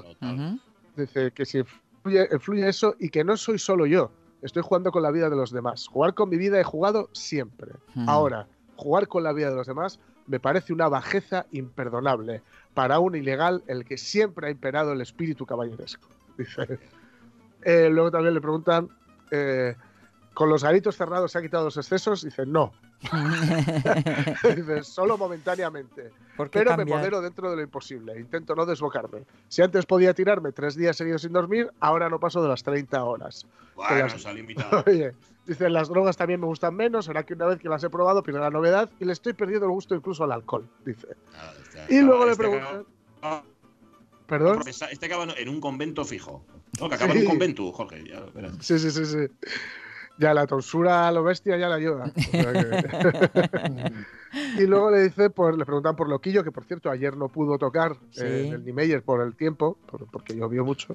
Dice 0.96 1.30
que 1.32 1.44
si 1.44 1.58
influye, 1.58 2.28
influye 2.32 2.68
eso 2.68 2.94
y 2.98 3.08
que 3.08 3.24
no 3.24 3.36
soy 3.36 3.58
solo 3.58 3.86
yo, 3.86 4.10
estoy 4.42 4.62
jugando 4.62 4.92
con 4.92 5.02
la 5.02 5.10
vida 5.10 5.28
de 5.30 5.36
los 5.36 5.50
demás. 5.50 5.88
Jugar 5.88 6.14
con 6.14 6.28
mi 6.28 6.36
vida 6.36 6.60
he 6.60 6.64
jugado 6.64 7.08
siempre. 7.12 7.72
Ahora, 8.06 8.46
jugar 8.76 9.08
con 9.08 9.22
la 9.22 9.32
vida 9.32 9.50
de 9.50 9.56
los 9.56 9.66
demás 9.66 9.98
me 10.26 10.38
parece 10.38 10.72
una 10.72 10.88
bajeza 10.88 11.46
imperdonable 11.50 12.42
para 12.74 13.00
un 13.00 13.16
ilegal 13.16 13.64
el 13.66 13.84
que 13.84 13.98
siempre 13.98 14.46
ha 14.46 14.50
imperado 14.50 14.92
el 14.92 15.00
espíritu 15.00 15.44
caballeresco. 15.44 16.08
Dice. 16.38 16.78
Eh, 17.62 17.88
luego 17.90 18.10
también 18.10 18.34
le 18.34 18.40
preguntan, 18.40 18.88
eh, 19.30 19.74
¿con 20.34 20.48
los 20.48 20.62
garitos 20.64 20.96
cerrados 20.96 21.32
se 21.32 21.38
han 21.38 21.44
quitado 21.44 21.64
los 21.64 21.76
excesos? 21.76 22.22
Dice, 22.24 22.46
no. 22.46 22.72
Dice, 24.56 24.82
solo 24.84 25.16
momentáneamente. 25.18 26.10
¿Por 26.36 26.50
qué 26.50 26.60
Pero 26.60 26.70
me 26.72 26.76
cambiar? 26.78 26.98
modero 26.98 27.20
dentro 27.20 27.50
de 27.50 27.56
lo 27.56 27.62
imposible. 27.62 28.18
Intento 28.18 28.54
no 28.54 28.64
desbocarme. 28.66 29.24
Si 29.48 29.62
antes 29.62 29.86
podía 29.86 30.14
tirarme 30.14 30.52
tres 30.52 30.74
días 30.76 30.96
seguidos 30.96 31.22
sin 31.22 31.32
dormir, 31.32 31.70
ahora 31.80 32.08
no 32.08 32.18
paso 32.20 32.42
de 32.42 32.48
las 32.48 32.62
30 32.62 33.02
horas. 33.04 33.46
Bueno, 33.74 33.96
las- 34.06 34.20
se 34.20 34.28
ha 34.28 34.32
limitado. 34.32 34.82
Oye, 34.86 35.12
dice, 35.46 35.68
las 35.70 35.88
drogas 35.88 36.16
también 36.16 36.40
me 36.40 36.46
gustan 36.46 36.74
menos. 36.74 37.06
Será 37.06 37.24
que 37.24 37.34
una 37.34 37.46
vez 37.46 37.58
que 37.58 37.68
las 37.68 37.82
he 37.84 37.90
probado 37.90 38.22
pierdo 38.22 38.40
la 38.40 38.50
novedad 38.50 38.90
y 38.98 39.04
le 39.04 39.12
estoy 39.12 39.32
perdiendo 39.32 39.66
el 39.66 39.72
gusto 39.72 39.94
incluso 39.94 40.24
al 40.24 40.32
alcohol. 40.32 40.68
Dice. 40.84 41.08
Nada, 41.32 41.52
está- 41.62 41.86
Y 41.92 42.00
luego 42.00 42.24
le 42.24 42.32
este 42.32 42.42
preguntan. 42.42 42.86
acaba- 43.18 43.44
¿Perdón? 44.26 44.56
profesa- 44.60 44.90
Este 44.90 45.06
acaba 45.06 45.24
en 45.36 45.48
un 45.48 45.60
convento 45.60 46.04
fijo. 46.04 46.44
No, 46.80 46.88
que 46.88 46.94
acaba 47.10 47.12
en 47.14 47.18
un 47.20 47.24
convento, 47.26 47.72
Jorge. 47.72 48.04
Ya. 48.08 48.22
Sí, 48.60 48.78
sí, 48.78 48.90
sí, 48.90 49.04
sí. 49.04 49.26
Ya 50.20 50.34
la 50.34 50.46
tonsura 50.46 51.08
a 51.08 51.12
lo 51.12 51.22
bestia 51.24 51.56
ya 51.56 51.68
la 51.70 51.76
ayuda. 51.76 52.12
O 52.14 52.20
sea 52.20 52.52
que- 52.52 53.92
y 54.62 54.66
luego 54.66 54.90
le 54.90 55.02
dice, 55.04 55.30
pues 55.30 55.56
le 55.56 55.64
preguntan 55.64 55.96
por 55.96 56.10
Loquillo, 56.10 56.44
que 56.44 56.52
por 56.52 56.64
cierto 56.64 56.90
ayer 56.90 57.16
no 57.16 57.28
pudo 57.28 57.56
tocar 57.56 57.96
Sí. 58.10 58.20
eh, 58.22 58.48
en 58.48 58.52
el 58.54 58.64
Niemeyer 58.64 59.02
por 59.02 59.22
el 59.22 59.34
tiempo, 59.34 59.78
por- 59.90 60.06
porque 60.10 60.36
llovió 60.36 60.62
mucho. 60.64 60.94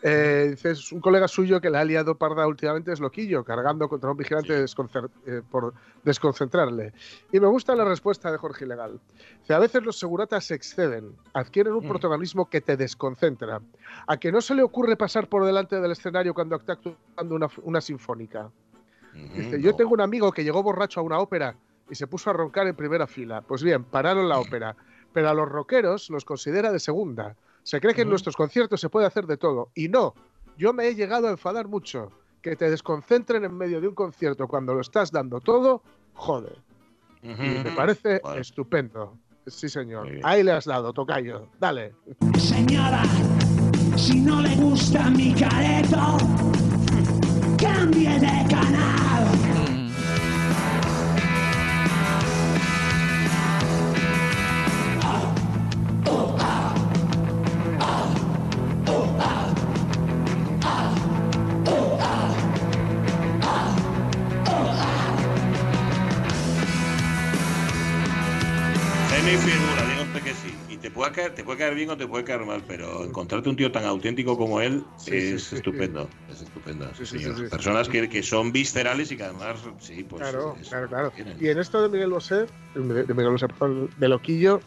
Eh, 0.00 0.54
es 0.62 0.92
un 0.92 1.00
colega 1.00 1.26
suyo 1.26 1.60
que 1.60 1.70
la 1.70 1.80
ha 1.80 1.84
liado 1.84 2.16
parda 2.16 2.46
últimamente 2.46 2.92
es 2.92 3.00
Loquillo, 3.00 3.42
cargando 3.42 3.88
contra 3.88 4.10
un 4.12 4.16
vigilante 4.16 4.54
Sí. 4.54 4.62
desconcer- 4.62 5.10
eh, 5.26 5.42
por 5.50 5.74
desconcentrarle. 6.04 6.92
Y 7.32 7.40
me 7.40 7.48
gusta 7.48 7.74
la 7.74 7.84
respuesta 7.84 8.30
de 8.30 8.38
Jorge 8.38 8.64
Ilegal. 8.64 9.00
Dice, 9.40 9.54
a 9.54 9.58
veces 9.58 9.82
los 9.82 9.98
seguratas 9.98 10.44
se 10.44 10.54
exceden, 10.54 11.16
adquieren 11.34 11.72
un 11.72 11.84
Mm. 11.84 11.88
protagonismo 11.88 12.48
que 12.48 12.60
te 12.60 12.76
desconcentra. 12.76 13.60
A 14.06 14.16
que 14.18 14.30
no 14.30 14.40
se 14.40 14.54
le 14.54 14.62
ocurre 14.62 14.96
pasar 14.96 15.28
por 15.28 15.44
delante 15.44 15.80
del 15.80 15.90
escenario 15.90 16.32
cuando 16.32 16.54
está 16.56 16.74
actuando 16.74 17.34
una, 17.34 17.48
una 17.64 17.80
sinfónica. 17.80 18.50
Dice, 19.34 19.60
yo 19.60 19.74
tengo 19.74 19.90
un 19.94 20.00
amigo 20.00 20.30
que 20.30 20.44
llegó 20.44 20.62
borracho 20.62 21.00
a 21.00 21.02
una 21.02 21.18
ópera 21.18 21.56
y 21.90 21.96
se 21.96 22.06
puso 22.06 22.30
a 22.30 22.34
roncar 22.34 22.68
en 22.68 22.76
primera 22.76 23.08
fila. 23.08 23.40
Pues 23.40 23.64
bien, 23.64 23.82
pararon 23.82 24.28
la 24.28 24.38
ópera. 24.38 24.76
Pero 25.12 25.30
a 25.30 25.34
los 25.34 25.48
rockeros 25.48 26.08
los 26.10 26.24
considera 26.24 26.70
de 26.70 26.78
segunda. 26.78 27.34
Se 27.68 27.82
cree 27.82 27.92
que 27.92 28.00
en 28.00 28.08
nuestros 28.08 28.34
conciertos 28.34 28.80
se 28.80 28.88
puede 28.88 29.06
hacer 29.06 29.26
de 29.26 29.36
todo. 29.36 29.72
Y 29.74 29.88
no, 29.90 30.14
yo 30.56 30.72
me 30.72 30.88
he 30.88 30.94
llegado 30.94 31.28
a 31.28 31.32
enfadar 31.32 31.68
mucho. 31.68 32.10
Que 32.40 32.56
te 32.56 32.70
desconcentren 32.70 33.44
en 33.44 33.54
medio 33.54 33.78
de 33.78 33.88
un 33.88 33.94
concierto 33.94 34.48
cuando 34.48 34.72
lo 34.72 34.80
estás 34.80 35.12
dando 35.12 35.38
todo, 35.38 35.82
jode. 36.14 36.56
Y 37.22 37.28
me 37.28 37.70
parece 37.76 38.22
estupendo. 38.38 39.18
Sí, 39.46 39.68
señor. 39.68 40.08
Ahí 40.22 40.42
le 40.42 40.52
has 40.52 40.64
dado, 40.64 40.94
tocayo. 40.94 41.50
Dale. 41.60 41.94
Señora, 42.38 43.02
si 43.96 44.18
no 44.18 44.40
le 44.40 44.56
gusta 44.56 45.10
mi 45.10 45.34
careto, 45.34 46.16
cambie 47.58 48.18
de 48.18 48.46
canal. 48.48 48.97
Caer, 71.18 71.34
te 71.34 71.44
puede 71.44 71.58
caer 71.58 71.74
bien 71.74 71.90
o 71.90 71.96
te 71.96 72.06
puede 72.06 72.24
caer 72.24 72.44
mal, 72.44 72.62
pero 72.66 73.04
encontrarte 73.04 73.48
un 73.48 73.56
tío 73.56 73.72
tan 73.72 73.84
auténtico 73.84 74.36
como 74.36 74.60
él 74.60 74.86
es, 75.06 75.52
estupendo, 75.52 76.08
es 76.30 76.42
estupendo. 76.42 76.90
Personas 77.50 77.88
que, 77.88 78.08
que, 78.08 78.22
son 78.22 78.52
viscerales 78.52 79.10
y 79.10 79.16
que 79.16 79.24
además, 79.24 79.60
sí, 79.78 80.04
pues. 80.04 80.22
Claro, 80.22 80.56
claro, 80.68 80.88
claro. 80.88 81.12
Y 81.40 81.48
en 81.48 81.58
esto 81.58 81.82
de 81.82 81.88
Miguel 81.88 82.10
Bosé, 82.10 82.46
de 82.74 82.80
Miguel 83.14 83.30
Bosé, 83.30 83.46
de 83.96 84.08
Loquillo, 84.08 84.60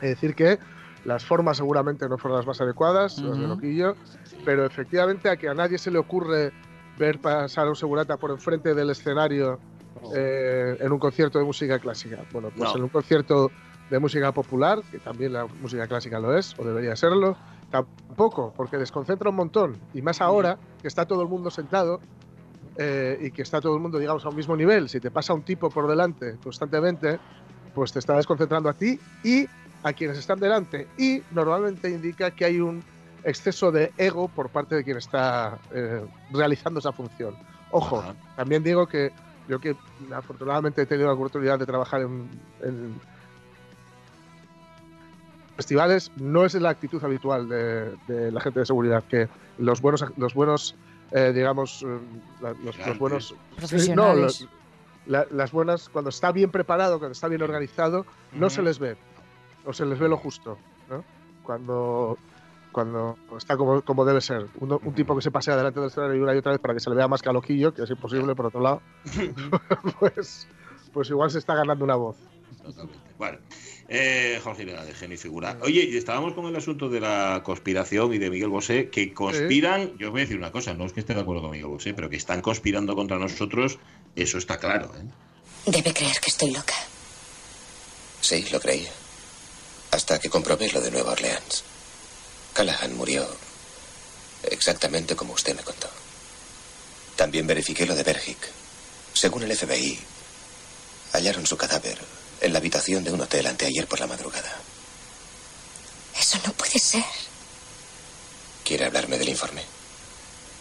es 0.00 0.10
decir 0.10 0.34
que 0.34 0.58
las 1.04 1.24
formas 1.24 1.56
seguramente 1.56 2.08
no 2.08 2.18
fueron 2.18 2.38
las 2.38 2.46
más 2.46 2.60
adecuadas, 2.60 3.18
las 3.18 3.38
de 3.38 3.46
Loquillo, 3.46 3.96
pero 4.44 4.64
efectivamente 4.64 5.28
a 5.28 5.36
que 5.36 5.48
a 5.48 5.54
nadie 5.54 5.78
se 5.78 5.90
le 5.90 5.98
ocurre 5.98 6.52
ver 6.98 7.18
pasar 7.18 7.66
a 7.66 7.70
un 7.70 7.76
segurata 7.76 8.16
por 8.16 8.30
enfrente 8.30 8.74
del 8.74 8.90
escenario 8.90 9.58
eh, 10.14 10.76
en 10.78 10.92
un 10.92 10.98
concierto 10.98 11.38
de 11.38 11.44
música 11.44 11.78
clásica. 11.78 12.18
Bueno, 12.32 12.50
pues 12.56 12.74
en 12.74 12.82
un 12.82 12.88
concierto 12.88 13.50
de 13.92 13.98
música 13.98 14.32
popular, 14.32 14.80
que 14.90 14.98
también 14.98 15.34
la 15.34 15.44
música 15.60 15.86
clásica 15.86 16.18
lo 16.18 16.34
es, 16.34 16.58
o 16.58 16.64
debería 16.64 16.96
serlo, 16.96 17.36
tampoco, 17.70 18.54
porque 18.56 18.78
desconcentra 18.78 19.28
un 19.28 19.36
montón. 19.36 19.76
Y 19.92 20.00
más 20.00 20.22
ahora 20.22 20.56
que 20.80 20.88
está 20.88 21.04
todo 21.04 21.20
el 21.20 21.28
mundo 21.28 21.50
sentado 21.50 22.00
eh, 22.78 23.18
y 23.20 23.30
que 23.32 23.42
está 23.42 23.60
todo 23.60 23.74
el 23.74 23.82
mundo, 23.82 23.98
digamos, 23.98 24.24
a 24.24 24.30
un 24.30 24.36
mismo 24.36 24.56
nivel. 24.56 24.88
Si 24.88 24.98
te 24.98 25.10
pasa 25.10 25.34
un 25.34 25.42
tipo 25.42 25.68
por 25.68 25.86
delante 25.86 26.38
constantemente, 26.42 27.20
pues 27.74 27.92
te 27.92 27.98
está 27.98 28.16
desconcentrando 28.16 28.70
a 28.70 28.72
ti 28.72 28.98
y 29.22 29.46
a 29.82 29.92
quienes 29.92 30.16
están 30.16 30.40
delante. 30.40 30.88
Y 30.96 31.22
normalmente 31.30 31.90
indica 31.90 32.30
que 32.30 32.46
hay 32.46 32.60
un 32.60 32.82
exceso 33.24 33.70
de 33.70 33.92
ego 33.98 34.28
por 34.28 34.48
parte 34.48 34.74
de 34.74 34.84
quien 34.84 34.96
está 34.96 35.58
eh, 35.70 36.02
realizando 36.30 36.80
esa 36.80 36.92
función. 36.92 37.36
Ojo, 37.70 38.02
también 38.36 38.62
digo 38.62 38.86
que 38.86 39.12
yo 39.48 39.60
que 39.60 39.76
afortunadamente 40.14 40.80
he 40.80 40.86
tenido 40.86 41.08
la 41.08 41.14
oportunidad 41.14 41.58
de 41.58 41.66
trabajar 41.66 42.00
en, 42.00 42.30
festivales, 45.56 46.10
no 46.16 46.44
es 46.44 46.54
la 46.54 46.70
actitud 46.70 47.02
habitual 47.04 47.48
de, 47.48 48.30
la 48.32 48.40
gente 48.40 48.60
de 48.60 48.66
seguridad, 48.66 49.04
que 49.08 49.28
los 49.58 49.80
buenos, 49.80 50.04
los 50.16 50.34
buenos 50.34 50.74
eh, 51.10 51.32
digamos, 51.34 51.82
eh, 51.82 51.98
los, 52.64 52.98
buenos... 52.98 53.34
Profesionales. 53.56 54.46
No, 55.06 55.24
las 55.30 55.50
buenas, 55.50 55.88
cuando 55.88 56.10
está 56.10 56.30
bien 56.30 56.50
preparado, 56.50 56.98
cuando 56.98 57.12
está 57.12 57.28
bien 57.28 57.42
organizado, 57.42 58.06
no 58.32 58.50
se 58.50 58.62
les 58.62 58.78
ve, 58.78 58.96
o 59.64 59.72
se 59.72 59.84
les 59.84 59.98
ve 59.98 60.08
lo 60.08 60.16
justo. 60.16 60.58
¿no? 60.88 61.04
Cuando 61.42 62.16
cuando 62.72 63.18
está 63.36 63.56
como, 63.56 63.82
como 63.82 64.04
debe 64.04 64.20
ser. 64.20 64.48
un 64.58 64.94
tipo 64.94 65.14
que 65.14 65.22
se 65.22 65.30
pasea 65.30 65.56
delante 65.56 65.78
del 65.78 65.90
escenario 65.90 66.22
una 66.22 66.34
y 66.34 66.38
otra 66.38 66.52
vez 66.52 66.60
para 66.60 66.74
que 66.74 66.80
se 66.80 66.90
le 66.90 66.96
vea 66.96 67.06
más 67.06 67.22
caloquillo, 67.22 67.72
que 67.72 67.82
es 67.82 67.90
imposible 67.90 68.34
por 68.34 68.46
otro 68.46 68.60
lado, 68.60 68.82
pues, 70.00 70.48
pues 70.92 71.10
igual 71.10 71.30
se 71.30 71.38
está 71.38 71.54
ganando 71.54 71.84
una 71.84 71.94
voz. 71.94 72.16
Totalmente. 72.62 73.12
Bueno, 73.18 73.38
eh, 73.88 74.40
Jorge 74.42 74.64
de 74.64 74.94
genio 74.94 75.18
figura. 75.18 75.58
Oye, 75.60 75.84
y 75.84 75.96
estábamos 75.96 76.34
con 76.34 76.46
el 76.46 76.56
asunto 76.56 76.88
de 76.88 77.00
la 77.00 77.42
conspiración 77.44 78.12
y 78.14 78.18
de 78.18 78.30
Miguel 78.30 78.48
Bosé, 78.48 78.88
que 78.88 79.12
conspiran, 79.12 79.96
yo 79.98 80.08
os 80.08 80.12
voy 80.12 80.22
a 80.22 80.24
decir 80.24 80.38
una 80.38 80.50
cosa, 80.50 80.74
no 80.74 80.86
es 80.86 80.92
que 80.92 81.00
esté 81.00 81.14
de 81.14 81.20
acuerdo 81.20 81.42
con 81.42 81.50
Miguel 81.50 81.66
Bosé, 81.66 81.94
pero 81.94 82.08
que 82.08 82.16
están 82.16 82.40
conspirando 82.40 82.94
contra 82.96 83.18
nosotros, 83.18 83.78
eso 84.16 84.38
está 84.38 84.58
claro. 84.58 84.90
¿eh? 84.96 85.70
Debe 85.70 85.92
creer 85.92 86.18
que 86.20 86.30
estoy 86.30 86.50
loca. 86.52 86.74
Sí, 88.20 88.46
lo 88.50 88.60
creí. 88.60 88.88
Hasta 89.90 90.18
que 90.18 90.30
comprobé 90.30 90.70
lo 90.72 90.80
de 90.80 90.90
Nueva 90.90 91.12
Orleans. 91.12 91.64
Callahan 92.54 92.96
murió 92.96 93.26
exactamente 94.44 95.14
como 95.14 95.34
usted 95.34 95.54
me 95.54 95.62
contó. 95.62 95.88
También 97.16 97.46
verifiqué 97.46 97.84
lo 97.84 97.94
de 97.94 98.02
Bergic. 98.02 98.38
Según 99.12 99.42
el 99.42 99.54
FBI, 99.54 99.98
hallaron 101.12 101.46
su 101.46 101.56
cadáver 101.56 101.98
en 102.42 102.52
la 102.52 102.58
habitación 102.58 103.04
de 103.04 103.12
un 103.12 103.20
hotel 103.20 103.46
anteayer 103.46 103.86
por 103.86 104.00
la 104.00 104.06
madrugada. 104.06 104.52
Eso 106.18 106.38
no 106.44 106.52
puede 106.52 106.78
ser. 106.78 107.04
¿Quiere 108.64 108.86
hablarme 108.86 109.16
del 109.16 109.28
informe? 109.28 109.62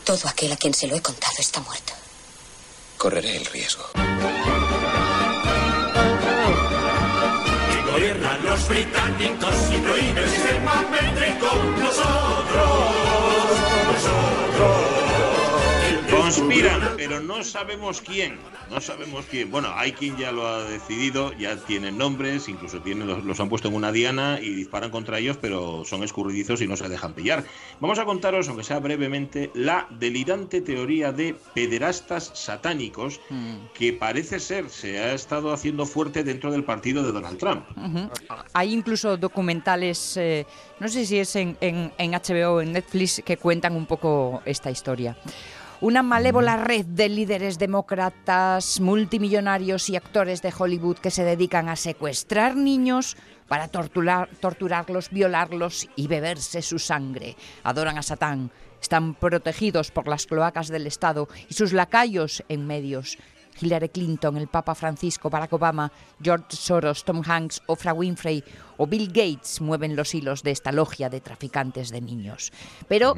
Todo 0.05 0.27
aquel 0.27 0.51
a 0.51 0.57
quien 0.57 0.73
se 0.73 0.88
lo 0.88 0.95
he 0.95 1.01
contado 1.01 1.34
está 1.39 1.59
muerto. 1.59 1.93
Correré 2.97 3.36
el 3.36 3.45
riesgo. 3.45 3.89
gobiernan 7.91 8.43
los 8.43 8.67
británicos 8.67 9.55
y 9.71 9.77
prohíben 9.77 10.17
el 10.17 10.29
sistema 10.29 10.82
métrico. 10.89 11.47
Nosotros, 11.77 11.79
nosotros. 11.79 13.01
Conspiran, 16.34 16.82
pero 16.95 17.19
no 17.19 17.43
sabemos 17.43 17.99
quién. 17.99 18.39
No 18.69 18.79
sabemos 18.79 19.25
quién. 19.29 19.51
Bueno, 19.51 19.67
hay 19.75 19.91
quien 19.91 20.15
ya 20.15 20.32
lo 20.32 20.47
ha 20.47 20.63
decidido, 20.63 21.34
ya 21.34 21.57
tienen 21.57 21.97
nombres, 21.97 22.47
incluso 22.47 22.82
tienen, 22.82 23.05
los, 23.27 23.39
han 23.41 23.49
puesto 23.49 23.67
en 23.67 23.73
una 23.73 23.91
diana 23.91 24.39
y 24.41 24.51
disparan 24.51 24.91
contra 24.91 25.19
ellos, 25.19 25.38
pero 25.41 25.84
son 25.84 26.03
escurridizos 26.03 26.61
y 26.61 26.67
no 26.67 26.77
se 26.77 26.88
dejan 26.88 27.13
pillar. 27.13 27.43
Vamos 27.82 27.99
a 27.99 28.05
contaros, 28.05 28.47
aunque 28.47 28.63
sea 28.63 28.79
brevemente, 28.79 29.51
la 29.53 29.88
delirante 29.89 30.61
teoría 30.61 31.11
de 31.11 31.36
pederastas 31.53 32.32
satánicos 32.34 33.19
hmm. 33.29 33.55
que 33.73 33.91
parece 33.91 34.39
ser 34.39 34.69
se 34.69 34.99
ha 34.99 35.13
estado 35.13 35.51
haciendo 35.51 35.86
fuerte 35.86 36.23
dentro 36.23 36.49
del 36.49 36.63
partido 36.63 37.03
de 37.03 37.11
Donald 37.11 37.39
Trump. 37.39 37.65
Hay 38.53 38.73
incluso 38.73 39.17
documentales, 39.17 40.15
eh, 40.15 40.45
no 40.79 40.88
sé 40.88 41.05
si 41.05 41.19
es 41.19 41.36
en, 41.36 41.57
en, 41.59 41.91
en 41.97 42.11
HBO 42.11 42.53
o 42.53 42.61
en 42.61 42.71
Netflix, 42.71 43.21
que 43.25 43.36
cuentan 43.36 43.75
un 43.75 43.86
poco 43.86 44.41
esta 44.45 44.71
historia. 44.71 45.17
Una 45.82 46.03
malévola 46.03 46.57
red 46.57 46.86
de 46.86 47.09
líderes 47.09 47.57
demócratas, 47.57 48.79
multimillonarios 48.79 49.89
y 49.89 49.95
actores 49.95 50.43
de 50.43 50.53
Hollywood 50.55 50.99
que 50.99 51.09
se 51.09 51.23
dedican 51.23 51.69
a 51.69 51.75
secuestrar 51.75 52.55
niños 52.55 53.17
para 53.47 53.67
torturar, 53.67 54.29
torturarlos, 54.39 55.09
violarlos 55.09 55.89
y 55.95 56.05
beberse 56.05 56.61
su 56.61 56.77
sangre. 56.77 57.36
Adoran 57.63 57.97
a 57.97 58.03
Satán. 58.03 58.51
Están 58.79 59.15
protegidos 59.15 59.89
por 59.89 60.07
las 60.07 60.27
cloacas 60.27 60.67
del 60.67 60.86
Estado 60.86 61.27
y 61.49 61.55
sus 61.55 61.73
lacayos 61.73 62.43
en 62.47 62.67
medios. 62.67 63.17
Hillary 63.59 63.89
Clinton, 63.89 64.38
el 64.38 64.47
Papa 64.49 64.75
Francisco, 64.75 65.32
Barack 65.32 65.53
Obama, 65.53 65.91
George 66.21 66.55
Soros, 66.55 67.03
Tom 67.03 67.23
Hanks, 67.25 67.59
Oprah 67.65 67.93
Winfrey 67.93 68.43
o 68.77 68.86
Bill 68.86 69.07
Gates 69.07 69.61
mueven 69.61 69.95
los 69.95 70.13
hilos 70.13 70.43
de 70.43 70.51
esta 70.51 70.71
logia 70.71 71.09
de 71.09 71.21
traficantes 71.21 71.89
de 71.89 72.01
niños. 72.01 72.53
Pero 72.88 73.15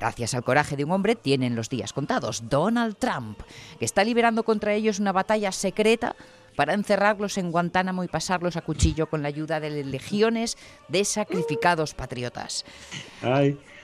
Gracias 0.00 0.32
al 0.32 0.42
coraje 0.42 0.76
de 0.76 0.84
un 0.84 0.92
hombre 0.92 1.14
tienen 1.14 1.54
los 1.54 1.68
días 1.68 1.92
contados, 1.92 2.48
Donald 2.48 2.96
Trump, 2.96 3.38
que 3.78 3.84
está 3.84 4.02
liberando 4.02 4.44
contra 4.44 4.72
ellos 4.72 4.98
una 4.98 5.12
batalla 5.12 5.52
secreta 5.52 6.16
para 6.56 6.72
encerrarlos 6.72 7.36
en 7.36 7.52
Guantánamo 7.52 8.02
y 8.02 8.08
pasarlos 8.08 8.56
a 8.56 8.62
cuchillo 8.62 9.10
con 9.10 9.20
la 9.20 9.28
ayuda 9.28 9.60
de 9.60 9.84
legiones 9.84 10.56
de 10.88 11.04
sacrificados 11.04 11.92
patriotas. 11.92 12.64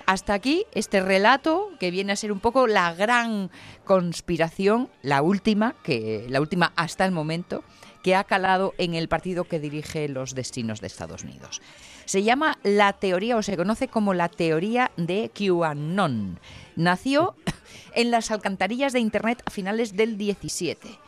Hasta 0.07 0.33
aquí 0.33 0.65
este 0.73 1.01
relato 1.01 1.69
que 1.79 1.91
viene 1.91 2.15
a 2.15 2.17
ser 2.17 2.33
un 2.33 2.41
poco 2.41 2.67
la 2.67 2.95
gran 2.95 3.51
conspiración, 3.85 4.89
la 5.03 5.21
última, 5.21 5.75
que 5.83 6.25
la 6.31 6.41
última 6.41 6.73
hasta 6.77 7.05
el 7.05 7.13
momento, 7.13 7.63
que 8.03 8.15
ha 8.15 8.25
calado 8.25 8.73
en 8.79 8.95
el 8.95 9.09
partido 9.09 9.45
que 9.45 9.61
dirige 9.61 10.09
los 10.09 10.35
destinos 10.35 10.81
de 10.81 10.87
Estados 10.87 11.25
Unidos. 11.25 11.61
Se 12.07 12.23
llama 12.23 12.59
la 12.63 12.95
teoría, 12.95 13.37
o 13.37 13.43
se 13.43 13.57
conoce 13.57 13.89
como 13.89 14.15
la 14.15 14.29
teoría 14.29 14.91
de 14.97 15.31
QAnon. 15.35 16.41
Nació 16.77 17.35
en 17.95 18.11
las 18.11 18.31
alcantarillas 18.31 18.93
de 18.95 19.01
Internet 19.01 19.43
a 19.45 19.51
finales 19.51 19.95
del 19.95 20.17
17 20.17 20.99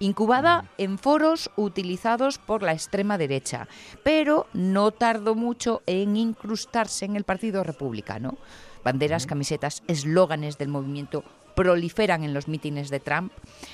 incubada 0.00 0.70
en 0.78 0.96
foros 0.96 1.50
utilizados 1.56 2.38
por 2.38 2.62
la 2.62 2.72
extrema 2.72 3.18
derecha, 3.18 3.66
pero 4.04 4.46
no 4.52 4.92
tardó 4.92 5.34
mucho 5.34 5.82
en 5.86 6.16
incrustarse 6.16 7.04
en 7.04 7.16
el 7.16 7.24
Partido 7.24 7.64
Republicano. 7.64 8.38
Banderas, 8.84 9.26
camisetas, 9.26 9.82
eslóganes 9.88 10.56
del 10.56 10.68
movimiento 10.68 11.24
proliferan 11.56 12.22
en 12.22 12.34
los 12.34 12.46
mítines 12.46 12.88
de 12.88 13.00
Trump, 13.00 13.32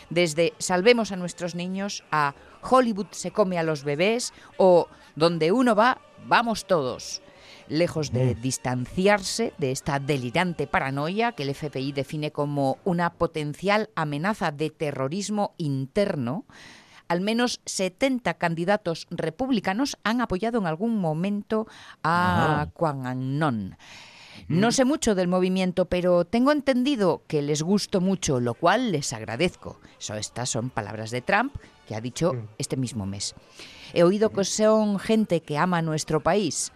desde 0.09 0.55
salvemos 0.59 1.13
a 1.13 1.17
nuestros 1.17 1.55
niños 1.55 2.03
a 2.11 2.35
Hollywood 2.63 3.09
se 3.11 3.31
come 3.31 3.59
a 3.59 3.63
los 3.63 3.85
bebés 3.85 4.33
o 4.57 4.89
donde 5.17 5.53
uno 5.53 5.75
va, 5.75 6.01
vamos 6.27 6.67
todos. 6.67 7.23
Lejos 7.69 8.13
de 8.13 8.35
distanciarse 8.35 9.55
de 9.59 9.71
esta 9.71 9.99
delirante 9.99 10.67
paranoia 10.67 11.33
que 11.33 11.45
el 11.45 11.55
FBI 11.55 11.93
define 11.93 12.31
como 12.31 12.79
una 12.85 13.11
potencial 13.15 13.91
amenaza 13.95 14.51
de 14.51 14.71
terrorismo 14.71 15.55
interno, 15.57 16.45
al 17.09 17.21
menos 17.21 17.61
70 17.65 18.35
candidatos 18.35 19.07
republicanos 19.11 19.97
han 20.05 20.21
apoyado 20.21 20.59
en 20.59 20.67
algún 20.67 20.99
momento 20.99 21.67
a 22.03 22.69
QAnon. 22.75 23.77
No 24.49 24.73
sé 24.73 24.85
mucho 24.85 25.15
del 25.15 25.29
movimiento, 25.29 25.87
pero 25.87 26.25
tengo 26.25 26.53
entendido 26.53 27.23
que 27.27 27.41
les 27.41 27.63
gusto 27.63 28.01
mucho, 28.01 28.41
lo 28.41 28.55
cual 28.55 28.93
les 28.93 29.13
agradezco. 29.13 29.81
estas 29.99 30.51
son 30.51 30.71
palabras 30.71 31.11
de 31.11 31.23
Trump 31.23 31.55
que 31.87 31.95
ha 31.95 32.01
dicho 32.01 32.33
mm. 32.33 32.49
este 32.59 32.77
mismo 32.77 33.07
mes. 33.07 33.35
He 33.93 34.03
oído 34.03 34.31
que 34.31 34.45
son 34.45 34.99
gente 34.99 35.41
que 35.41 35.59
ama 35.59 35.83
nuestro 35.83 36.21
país. 36.21 36.73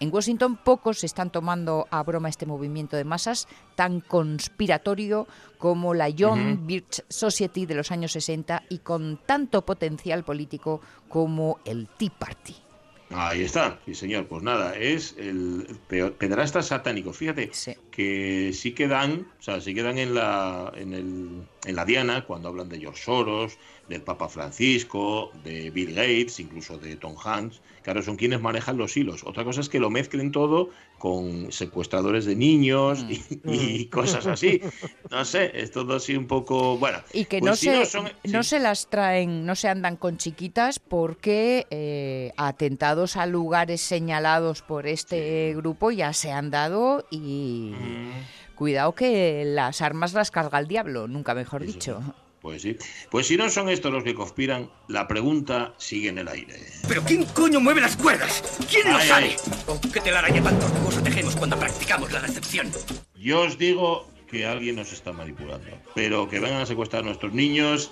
En 0.00 0.14
Washington 0.14 0.56
pocos 0.56 1.02
están 1.02 1.30
tomando 1.30 1.88
a 1.90 2.02
broma 2.04 2.28
este 2.28 2.46
movimiento 2.46 2.96
de 2.96 3.04
masas 3.04 3.48
tan 3.74 4.00
conspiratorio 4.00 5.26
como 5.58 5.92
la 5.92 6.08
John 6.16 6.66
Birch 6.66 7.02
Society 7.08 7.66
de 7.66 7.74
los 7.74 7.90
años 7.90 8.12
60 8.12 8.62
y 8.68 8.78
con 8.78 9.18
tanto 9.26 9.64
potencial 9.66 10.22
político 10.22 10.80
como 11.08 11.58
el 11.64 11.88
Tea 11.88 12.12
Party. 12.16 12.67
Ahí 13.10 13.42
está, 13.42 13.80
sí 13.86 13.94
señor. 13.94 14.26
Pues 14.26 14.42
nada, 14.42 14.76
es 14.76 15.14
el 15.18 15.66
pedrastas 15.86 16.66
satánicos. 16.66 17.16
Fíjate 17.16 17.50
que 17.90 18.52
sí 18.52 18.72
quedan, 18.72 19.26
o 19.38 19.42
sea, 19.42 19.60
sí 19.60 19.74
quedan 19.74 19.98
en 19.98 20.14
la, 20.14 20.72
en, 20.76 20.92
el, 20.92 21.42
en 21.64 21.76
la 21.76 21.84
diana 21.84 22.24
cuando 22.24 22.48
hablan 22.48 22.68
de 22.68 22.78
George 22.78 23.02
Soros, 23.02 23.58
del 23.88 24.02
Papa 24.02 24.28
Francisco, 24.28 25.32
de 25.42 25.70
Bill 25.70 25.94
Gates, 25.94 26.38
incluso 26.40 26.76
de 26.76 26.96
Tom 26.96 27.16
Hanks. 27.22 27.62
Claro, 27.82 28.02
son 28.02 28.16
quienes 28.16 28.42
manejan 28.42 28.76
los 28.76 28.96
hilos. 28.96 29.24
Otra 29.24 29.44
cosa 29.44 29.62
es 29.62 29.70
que 29.70 29.80
lo 29.80 29.88
mezclen 29.88 30.30
todo 30.30 30.70
con 30.98 31.52
secuestradores 31.52 32.24
de 32.24 32.36
niños 32.36 33.04
y, 33.08 33.86
mm. 33.86 33.90
cosas 33.90 34.26
así. 34.26 34.60
No 35.10 35.24
sé, 35.24 35.50
es 35.54 35.70
todo 35.70 35.96
así 35.96 36.14
un 36.14 36.26
poco. 36.26 36.76
Bueno, 36.76 36.98
y 37.14 37.24
que 37.24 37.38
pues 37.38 37.50
no, 37.50 37.56
se, 37.56 38.14
no, 38.24 38.42
se 38.42 38.58
las 38.58 38.88
traen, 38.88 39.46
no 39.46 39.54
se 39.54 39.68
andan 39.68 39.96
con 39.96 40.18
chiquitas 40.18 40.78
porque 40.78 41.66
eh, 41.70 42.32
atentados 42.36 43.16
a 43.16 43.24
lugares 43.24 43.80
señalados 43.80 44.60
por 44.60 44.86
este 44.86 45.54
grupo 45.56 45.90
ya 45.90 46.12
se 46.12 46.30
han 46.30 46.50
dado 46.50 47.06
y. 47.10 47.72
Mm. 47.78 48.38
Cuidado 48.58 48.92
que 48.92 49.44
las 49.46 49.82
armas 49.82 50.14
las 50.14 50.32
carga 50.32 50.58
el 50.58 50.66
diablo, 50.66 51.06
nunca 51.06 51.32
mejor 51.32 51.64
dicho. 51.64 52.02
Pues 52.40 52.62
sí. 52.62 52.76
Pues 53.10 53.26
si 53.26 53.36
no 53.36 53.48
son 53.50 53.68
estos 53.68 53.92
los 53.92 54.04
que 54.04 54.14
conspiran, 54.14 54.70
la 54.88 55.08
pregunta 55.08 55.74
sigue 55.76 56.08
en 56.08 56.18
el 56.18 56.28
aire. 56.28 56.56
¿Pero 56.86 57.02
quién 57.02 57.24
coño 57.24 57.60
mueve 57.60 57.80
las 57.80 57.96
cuerdas? 57.96 58.42
¿Quién 58.70 58.92
lo 58.92 59.00
sabe? 59.00 59.36
Oh, 59.66 59.80
¿Qué 59.92 60.00
telaraña 60.00 60.42
tan 60.42 60.58
tortuoso 60.58 61.02
tejemos 61.02 61.34
cuando 61.36 61.58
practicamos 61.58 62.12
la 62.12 62.20
decepción? 62.20 62.70
Yo 63.16 63.40
os 63.42 63.58
digo 63.58 64.08
que 64.30 64.46
alguien 64.46 64.76
nos 64.76 64.92
está 64.92 65.12
manipulando. 65.12 65.66
Pero 65.94 66.28
que 66.28 66.38
vengan 66.38 66.62
a 66.62 66.66
secuestrar 66.66 67.02
a 67.02 67.06
nuestros 67.06 67.32
niños, 67.32 67.90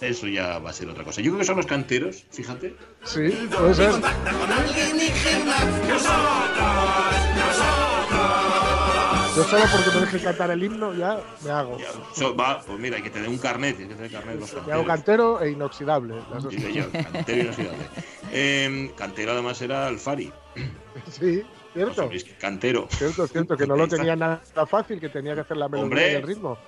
eso 0.00 0.26
ya 0.28 0.58
va 0.58 0.70
a 0.70 0.72
ser 0.72 0.88
otra 0.88 1.04
cosa. 1.04 1.20
Yo 1.20 1.30
creo 1.30 1.40
que 1.40 1.46
son 1.46 1.56
los 1.56 1.66
canteros, 1.66 2.24
fíjate. 2.30 2.74
Sí, 3.04 3.30
puede 3.50 3.74
ser. 3.74 3.92
Yo 9.36 9.44
solo 9.44 9.64
porque 9.70 9.90
me 9.94 10.00
deje 10.00 10.20
cantar 10.20 10.50
el 10.50 10.62
himno 10.62 10.94
ya 10.94 11.20
me 11.44 11.50
hago. 11.50 11.78
va, 12.38 12.60
pues 12.60 12.78
mira, 12.78 12.96
hay 12.96 13.02
que 13.02 13.10
tener 13.10 13.28
un 13.28 13.38
carnet, 13.38 13.78
hay 13.78 13.86
que 13.86 13.94
tener 13.94 14.10
carnet 14.10 14.34
de 14.34 14.40
los. 14.40 14.66
Me 14.66 14.72
hago 14.72 14.84
cantero 14.84 15.40
e 15.40 15.50
inoxidable. 15.50 16.14
Yo, 16.72 16.90
cantero 16.90 17.38
e 17.38 17.40
inoxidable. 17.44 17.86
Eh, 18.32 18.92
cantero 18.96 19.32
además 19.32 19.60
era 19.62 19.86
Alfari. 19.86 20.32
Sí. 21.10 21.44
¿Cierto? 21.72 22.10
cantero. 22.38 22.88
Cierto, 22.90 23.26
cierto, 23.28 23.56
que 23.56 23.66
no 23.66 23.76
lo 23.76 23.86
tenía 23.88 24.16
nada 24.16 24.40
fácil, 24.66 24.98
que 24.98 25.08
tenía 25.08 25.34
que 25.34 25.42
hacer 25.42 25.56
la 25.56 25.68
melodía 25.68 26.12
y 26.12 26.14
el 26.16 26.22
ritmo. 26.22 26.58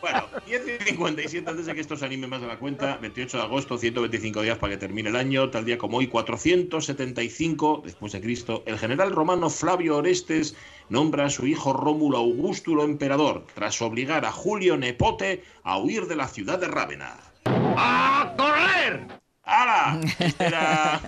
Bueno, 0.00 0.24
10 0.46 0.62
y 0.80 0.84
57 0.84 1.50
antes 1.50 1.66
de 1.66 1.74
que 1.74 1.80
esto 1.80 1.96
se 1.96 2.04
anime 2.04 2.26
más 2.26 2.40
de 2.40 2.46
la 2.46 2.58
cuenta, 2.58 2.96
28 3.00 3.36
de 3.38 3.42
agosto, 3.42 3.78
125 3.78 4.42
días 4.42 4.58
para 4.58 4.74
que 4.74 4.78
termine 4.78 5.08
el 5.08 5.16
año, 5.16 5.50
tal 5.50 5.64
día 5.64 5.78
como 5.78 5.98
hoy, 5.98 6.06
475 6.06 7.82
después 7.84 8.12
de 8.12 8.20
Cristo, 8.20 8.62
el 8.66 8.78
general 8.78 9.12
romano 9.12 9.50
Flavio 9.50 9.96
Orestes 9.96 10.54
nombra 10.88 11.26
a 11.26 11.30
su 11.30 11.46
hijo 11.46 11.72
Rómulo 11.72 12.18
Augustulo 12.18 12.84
emperador, 12.84 13.44
tras 13.54 13.82
obligar 13.82 14.24
a 14.24 14.32
Julio 14.32 14.76
Nepote 14.76 15.42
a 15.62 15.78
huir 15.78 16.06
de 16.06 16.16
la 16.16 16.28
ciudad 16.28 16.58
de 16.58 16.68
Rávena. 16.68 17.16
¡A 17.44 18.34
correr! 18.36 19.27
¡Hala! 19.48 20.00
Este 20.18 20.46
era 20.46 21.00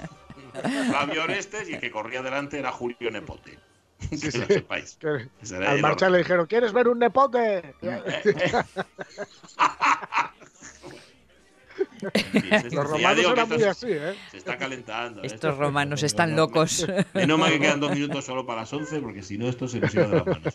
Flavio 0.88 1.24
Orestes 1.24 1.68
y 1.68 1.74
el 1.74 1.80
que 1.80 1.90
corría 1.90 2.22
delante 2.22 2.58
era 2.58 2.72
Julio 2.72 3.10
Nepote. 3.10 3.58
que 4.08 4.38
lo 4.38 4.46
sepáis. 4.46 4.98
al 5.52 5.80
marchar 5.80 6.10
le 6.10 6.18
dijeron, 6.18 6.46
¿quieres 6.46 6.72
ver 6.72 6.88
un 6.88 6.98
nepote? 6.98 7.74
Los 12.72 12.90
romanos 12.90 13.24
eran 13.32 13.48
muy 13.48 13.62
así, 13.64 13.88
¿eh? 13.90 14.14
Se 14.30 14.38
está 14.38 14.56
calentando. 14.56 15.22
Estos 15.22 15.56
romanos 15.56 16.02
están 16.02 16.34
locos. 16.36 16.86
Menos 17.14 17.38
mal 17.38 17.52
que 17.52 17.60
quedan 17.60 17.80
dos 17.80 17.92
minutos 17.92 18.24
solo 18.24 18.46
para 18.46 18.62
las 18.62 18.72
once, 18.72 19.00
porque 19.00 19.22
si 19.22 19.38
no, 19.38 19.48
esto 19.48 19.68
se 19.68 19.80
nos 19.80 19.94
iba 19.94 20.06
de 20.06 20.16
las 20.16 20.26
manos. 20.26 20.54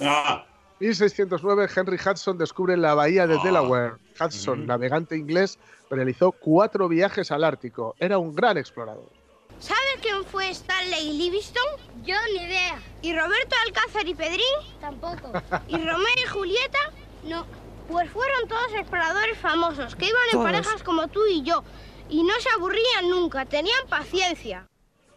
Ah. 0.00 0.46
1609, 0.80 1.68
Henry 1.76 1.96
Hudson 1.96 2.38
descubre 2.38 2.76
la 2.76 2.94
bahía 2.94 3.26
de 3.26 3.36
ah. 3.36 3.40
Delaware. 3.44 3.94
Hudson, 4.20 4.66
navegante 4.66 5.16
inglés, 5.16 5.58
realizó 5.96 6.32
cuatro 6.32 6.88
viajes 6.88 7.30
al 7.30 7.44
Ártico. 7.44 7.94
Era 7.98 8.18
un 8.18 8.34
gran 8.34 8.56
explorador. 8.58 9.10
¿Sabe 9.58 9.78
quién 10.00 10.24
fue 10.24 10.50
Stanley 10.50 11.12
Livingstone? 11.12 11.76
Yo 12.02 12.16
ni 12.34 12.44
idea. 12.44 12.80
¿Y 13.02 13.12
Roberto 13.14 13.54
Alcázar 13.66 14.08
y 14.08 14.14
Pedrín? 14.14 14.44
Tampoco. 14.80 15.32
¿Y 15.68 15.76
Romeo 15.76 16.14
y 16.16 16.28
Julieta? 16.28 16.78
No. 17.24 17.46
Pues 17.88 18.10
fueron 18.10 18.48
todos 18.48 18.72
exploradores 18.74 19.38
famosos 19.38 19.94
que 19.94 20.06
iban 20.06 20.22
en 20.32 20.42
parejas 20.42 20.82
como 20.82 21.08
tú 21.08 21.20
y 21.26 21.42
yo. 21.42 21.62
Y 22.08 22.22
no 22.24 22.34
se 22.40 22.48
aburrían 22.50 23.08
nunca, 23.08 23.44
tenían 23.44 23.86
paciencia. 23.88 24.68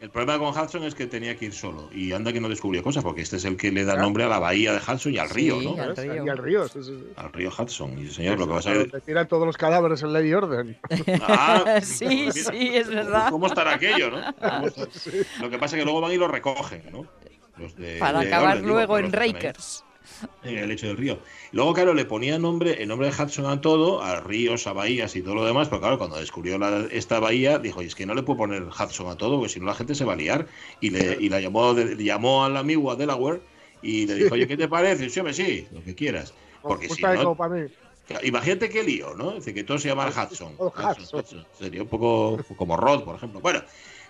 El 0.06 0.12
problema 0.12 0.38
con 0.38 0.56
Hudson 0.56 0.84
es 0.84 0.94
que 0.94 1.08
tenía 1.08 1.36
que 1.36 1.46
ir 1.46 1.54
solo. 1.54 1.90
Y 1.92 2.12
anda 2.12 2.32
que 2.32 2.40
no 2.40 2.48
descubrió 2.48 2.84
cosas, 2.84 3.04
porque 3.04 3.22
este 3.22 3.38
es 3.38 3.46
el 3.46 3.58
que 3.58 3.72
le 3.72 3.86
da 3.86 3.96
nombre 3.96 4.24
a 4.24 4.28
la 4.28 4.38
bahía 4.38 4.72
de 4.72 4.78
Hudson 4.78 5.12
y 5.12 5.18
al 5.18 5.32
río, 5.32 5.60
¿no? 5.60 5.82
Al 5.82 5.98
río. 5.98 6.24
Y 6.24 6.30
al 6.30 6.38
río, 6.38 6.68
Al 7.16 7.34
río 7.34 7.50
Hudson. 7.50 7.98
Y 7.98 8.10
señor, 8.10 8.38
lo 8.38 8.48
que 8.48 8.54
pasa 8.54 8.72
es 8.74 8.92
que. 8.92 9.02
tiran 9.02 9.28
todos 9.28 9.48
los 9.48 9.58
cadáveres 9.58 10.04
en 10.04 10.14
ley 10.14 10.30
y 10.30 10.34
orden. 10.36 10.78
Ah, 11.24 11.80
sí, 11.82 12.32
sí, 12.32 12.70
es 12.76 12.88
verdad. 12.88 13.32
¿Cómo 13.32 13.48
estará 13.48 13.74
aquello, 13.74 14.12
no? 14.12 14.20
Lo 15.42 15.50
que 15.50 15.58
pasa 15.58 15.76
es 15.76 15.82
que 15.82 15.86
luego 15.86 16.02
van 16.02 16.12
y 16.12 16.18
lo 16.18 16.28
recogen, 16.28 16.84
¿no? 16.92 17.08
Los 17.58 17.76
de, 17.76 17.98
Para 17.98 18.20
acabar 18.20 18.60
luego 18.60 19.00
en 19.00 19.12
Rakers 19.12 19.84
el 20.44 20.68
lecho 20.68 20.88
del 20.88 20.98
río. 20.98 21.20
Luego, 21.52 21.74
claro, 21.74 21.94
le 21.94 22.06
ponía 22.06 22.38
nombre, 22.38 22.82
el 22.82 22.88
nombre 22.88 23.10
de 23.10 23.24
Hudson 23.24 23.46
a 23.46 23.62
todo, 23.62 24.02
a 24.02 24.20
ríos, 24.20 24.68
a 24.68 24.74
bahías 24.74 25.16
y 25.16 25.22
todo 25.22 25.36
lo 25.36 25.46
demás, 25.46 25.68
pero 25.70 25.82
claro, 25.82 25.98
cuando 25.98 26.18
descubrió 26.18 26.58
esta 26.92 27.20
bahía, 27.20 27.60
dijo, 27.60 27.82
es 27.82 27.96
que 27.96 28.06
no 28.06 28.14
le 28.14 28.24
puedo 28.24 28.38
poner 28.38 28.64
Hudson 28.64 29.10
a 29.10 29.16
todo, 29.16 29.38
porque 29.38 29.54
si 29.54 29.60
no 29.60 29.66
la 29.66 29.76
gente 29.76 29.96
se 29.96 30.06
va 30.06 30.14
a 30.14 30.18
liar. 30.18 30.48
Y, 30.82 30.90
le, 30.90 31.18
y 31.20 31.30
la 31.30 31.40
llamó, 31.40 31.74
llamó 31.74 32.46
al 32.46 32.58
amigo 32.58 32.92
a 32.92 32.96
Delaware 32.96 33.42
y 33.82 34.06
le 34.08 34.16
dijo, 34.16 34.34
oye, 34.34 34.48
¿qué 34.48 34.58
te 34.58 34.68
parece? 34.68 35.10
Sí, 35.10 35.22
sí, 35.32 35.68
lo 35.72 35.84
que 35.84 35.96
quieras. 35.96 36.34
Porque 36.62 36.90
si 36.90 37.02
no, 37.02 37.38
Imagínate 38.24 38.70
qué 38.70 38.84
lío, 38.84 39.16
¿no? 39.16 39.32
Dice 39.32 39.54
que 39.54 39.64
todo 39.64 39.80
se 39.80 39.88
llama 39.88 40.08
Hudson. 40.08 40.56
Hudson. 40.60 41.46
Sería 41.58 41.82
un 41.82 41.88
poco 41.88 42.38
como 42.56 42.78
Rod, 42.78 43.04
por 43.04 43.16
ejemplo. 43.16 43.40
Bueno, 43.40 43.64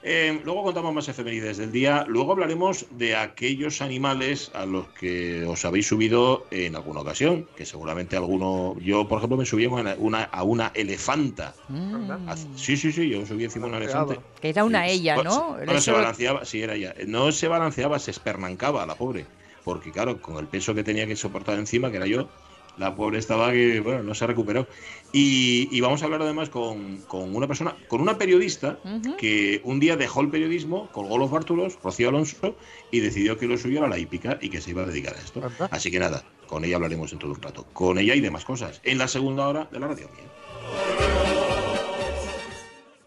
eh, 0.08 0.40
luego 0.44 0.62
contamos 0.62 0.94
más 0.94 1.08
efemérides 1.08 1.58
del 1.58 1.72
día. 1.72 2.06
Luego 2.08 2.34
hablaremos 2.34 2.86
de 2.92 3.16
aquellos 3.16 3.82
animales 3.82 4.52
a 4.54 4.68
los 4.68 4.88
que 4.90 5.44
os 5.46 5.66
habéis 5.66 5.88
subido 5.88 6.46
en 6.52 6.76
alguna 6.76 7.00
ocasión, 7.00 7.48
que 7.58 7.66
seguramente 7.66 8.16
alguno. 8.16 8.76
Yo, 8.80 9.08
por 9.08 9.18
ejemplo, 9.18 9.36
me 9.36 9.46
subí 9.46 9.66
a 9.66 9.70
una, 9.70 10.24
a 10.26 10.44
una 10.44 10.72
elefanta. 10.76 11.56
Mm. 11.70 12.12
Sí, 12.56 12.78
sí, 12.78 12.92
sí, 12.92 13.10
yo 13.10 13.20
me 13.20 13.26
subí 13.26 13.46
encima 13.46 13.66
de 13.66 13.70
una 13.70 13.78
elefante. 13.84 14.20
Que 14.40 14.50
era 14.50 14.64
una 14.64 14.88
ella, 14.88 15.24
¿no? 15.24 15.58
No 15.66 15.82
se 15.82 15.92
balanceaba, 15.92 16.46
sí, 16.46 16.62
era 16.62 16.76
ella. 16.76 16.94
No 17.08 17.32
se 17.32 17.48
balanceaba, 17.48 17.98
se 17.98 18.12
espernancaba 18.12 18.86
la 18.86 18.94
pobre. 18.94 19.26
Porque, 19.64 19.92
claro, 19.92 20.22
con 20.22 20.38
el 20.38 20.46
peso 20.46 20.76
que 20.76 20.84
tenía 20.84 21.08
que 21.08 21.16
soportar 21.16 21.58
encima, 21.58 21.90
que 21.90 21.98
era 21.98 22.06
yo, 22.06 22.30
la 22.78 22.96
pobre 22.96 23.20
estaba 23.20 23.52
que, 23.52 23.80
bueno, 23.80 24.04
no 24.04 24.16
se 24.16 24.28
recuperó. 24.28 24.68
Y, 25.12 25.70
y 25.72 25.82
vamos 25.82 26.02
a 26.02 26.06
hablar 26.06 26.22
además 26.22 26.50
con, 26.50 26.98
con, 27.08 27.36
una 27.36 27.48
persona, 27.48 27.76
con 27.88 28.02
una 28.02 28.18
periodista 28.18 28.80
que 29.18 29.62
un 29.64 29.80
día 29.80 29.96
dejó 29.96 30.22
el 30.22 30.30
periodismo, 30.30 30.90
colgó 30.92 31.18
los 31.18 31.32
bártulos, 31.32 31.78
Rocío 31.82 32.10
Alonso, 32.10 32.56
y 32.92 33.00
decidió 33.00 33.38
que 33.38 33.48
lo 33.48 33.58
suyo 33.58 33.80
era 33.80 33.88
la 33.88 33.98
hípica 33.98 34.38
y 34.42 34.50
que 34.50 34.62
se 34.62 34.72
iba 34.72 34.84
a 34.84 34.86
dedicar 34.86 35.16
a 35.16 35.20
esto. 35.20 35.42
Así 35.72 35.90
que 35.90 36.00
nada, 36.00 36.24
con 36.48 36.66
ella 36.66 36.76
hablaremos 36.76 37.14
en 37.14 37.20
todo 37.20 37.32
un 37.32 37.42
rato. 37.42 37.66
Con 37.74 37.98
ella 37.98 38.16
y 38.16 38.22
demás 38.22 38.46
cosas. 38.46 38.82
En 38.84 38.98
la 38.98 39.08
segunda 39.08 39.48
hora 39.48 39.70
de 39.72 39.80
la 39.80 39.88
radio. 39.88 40.10
Mía. 40.16 41.35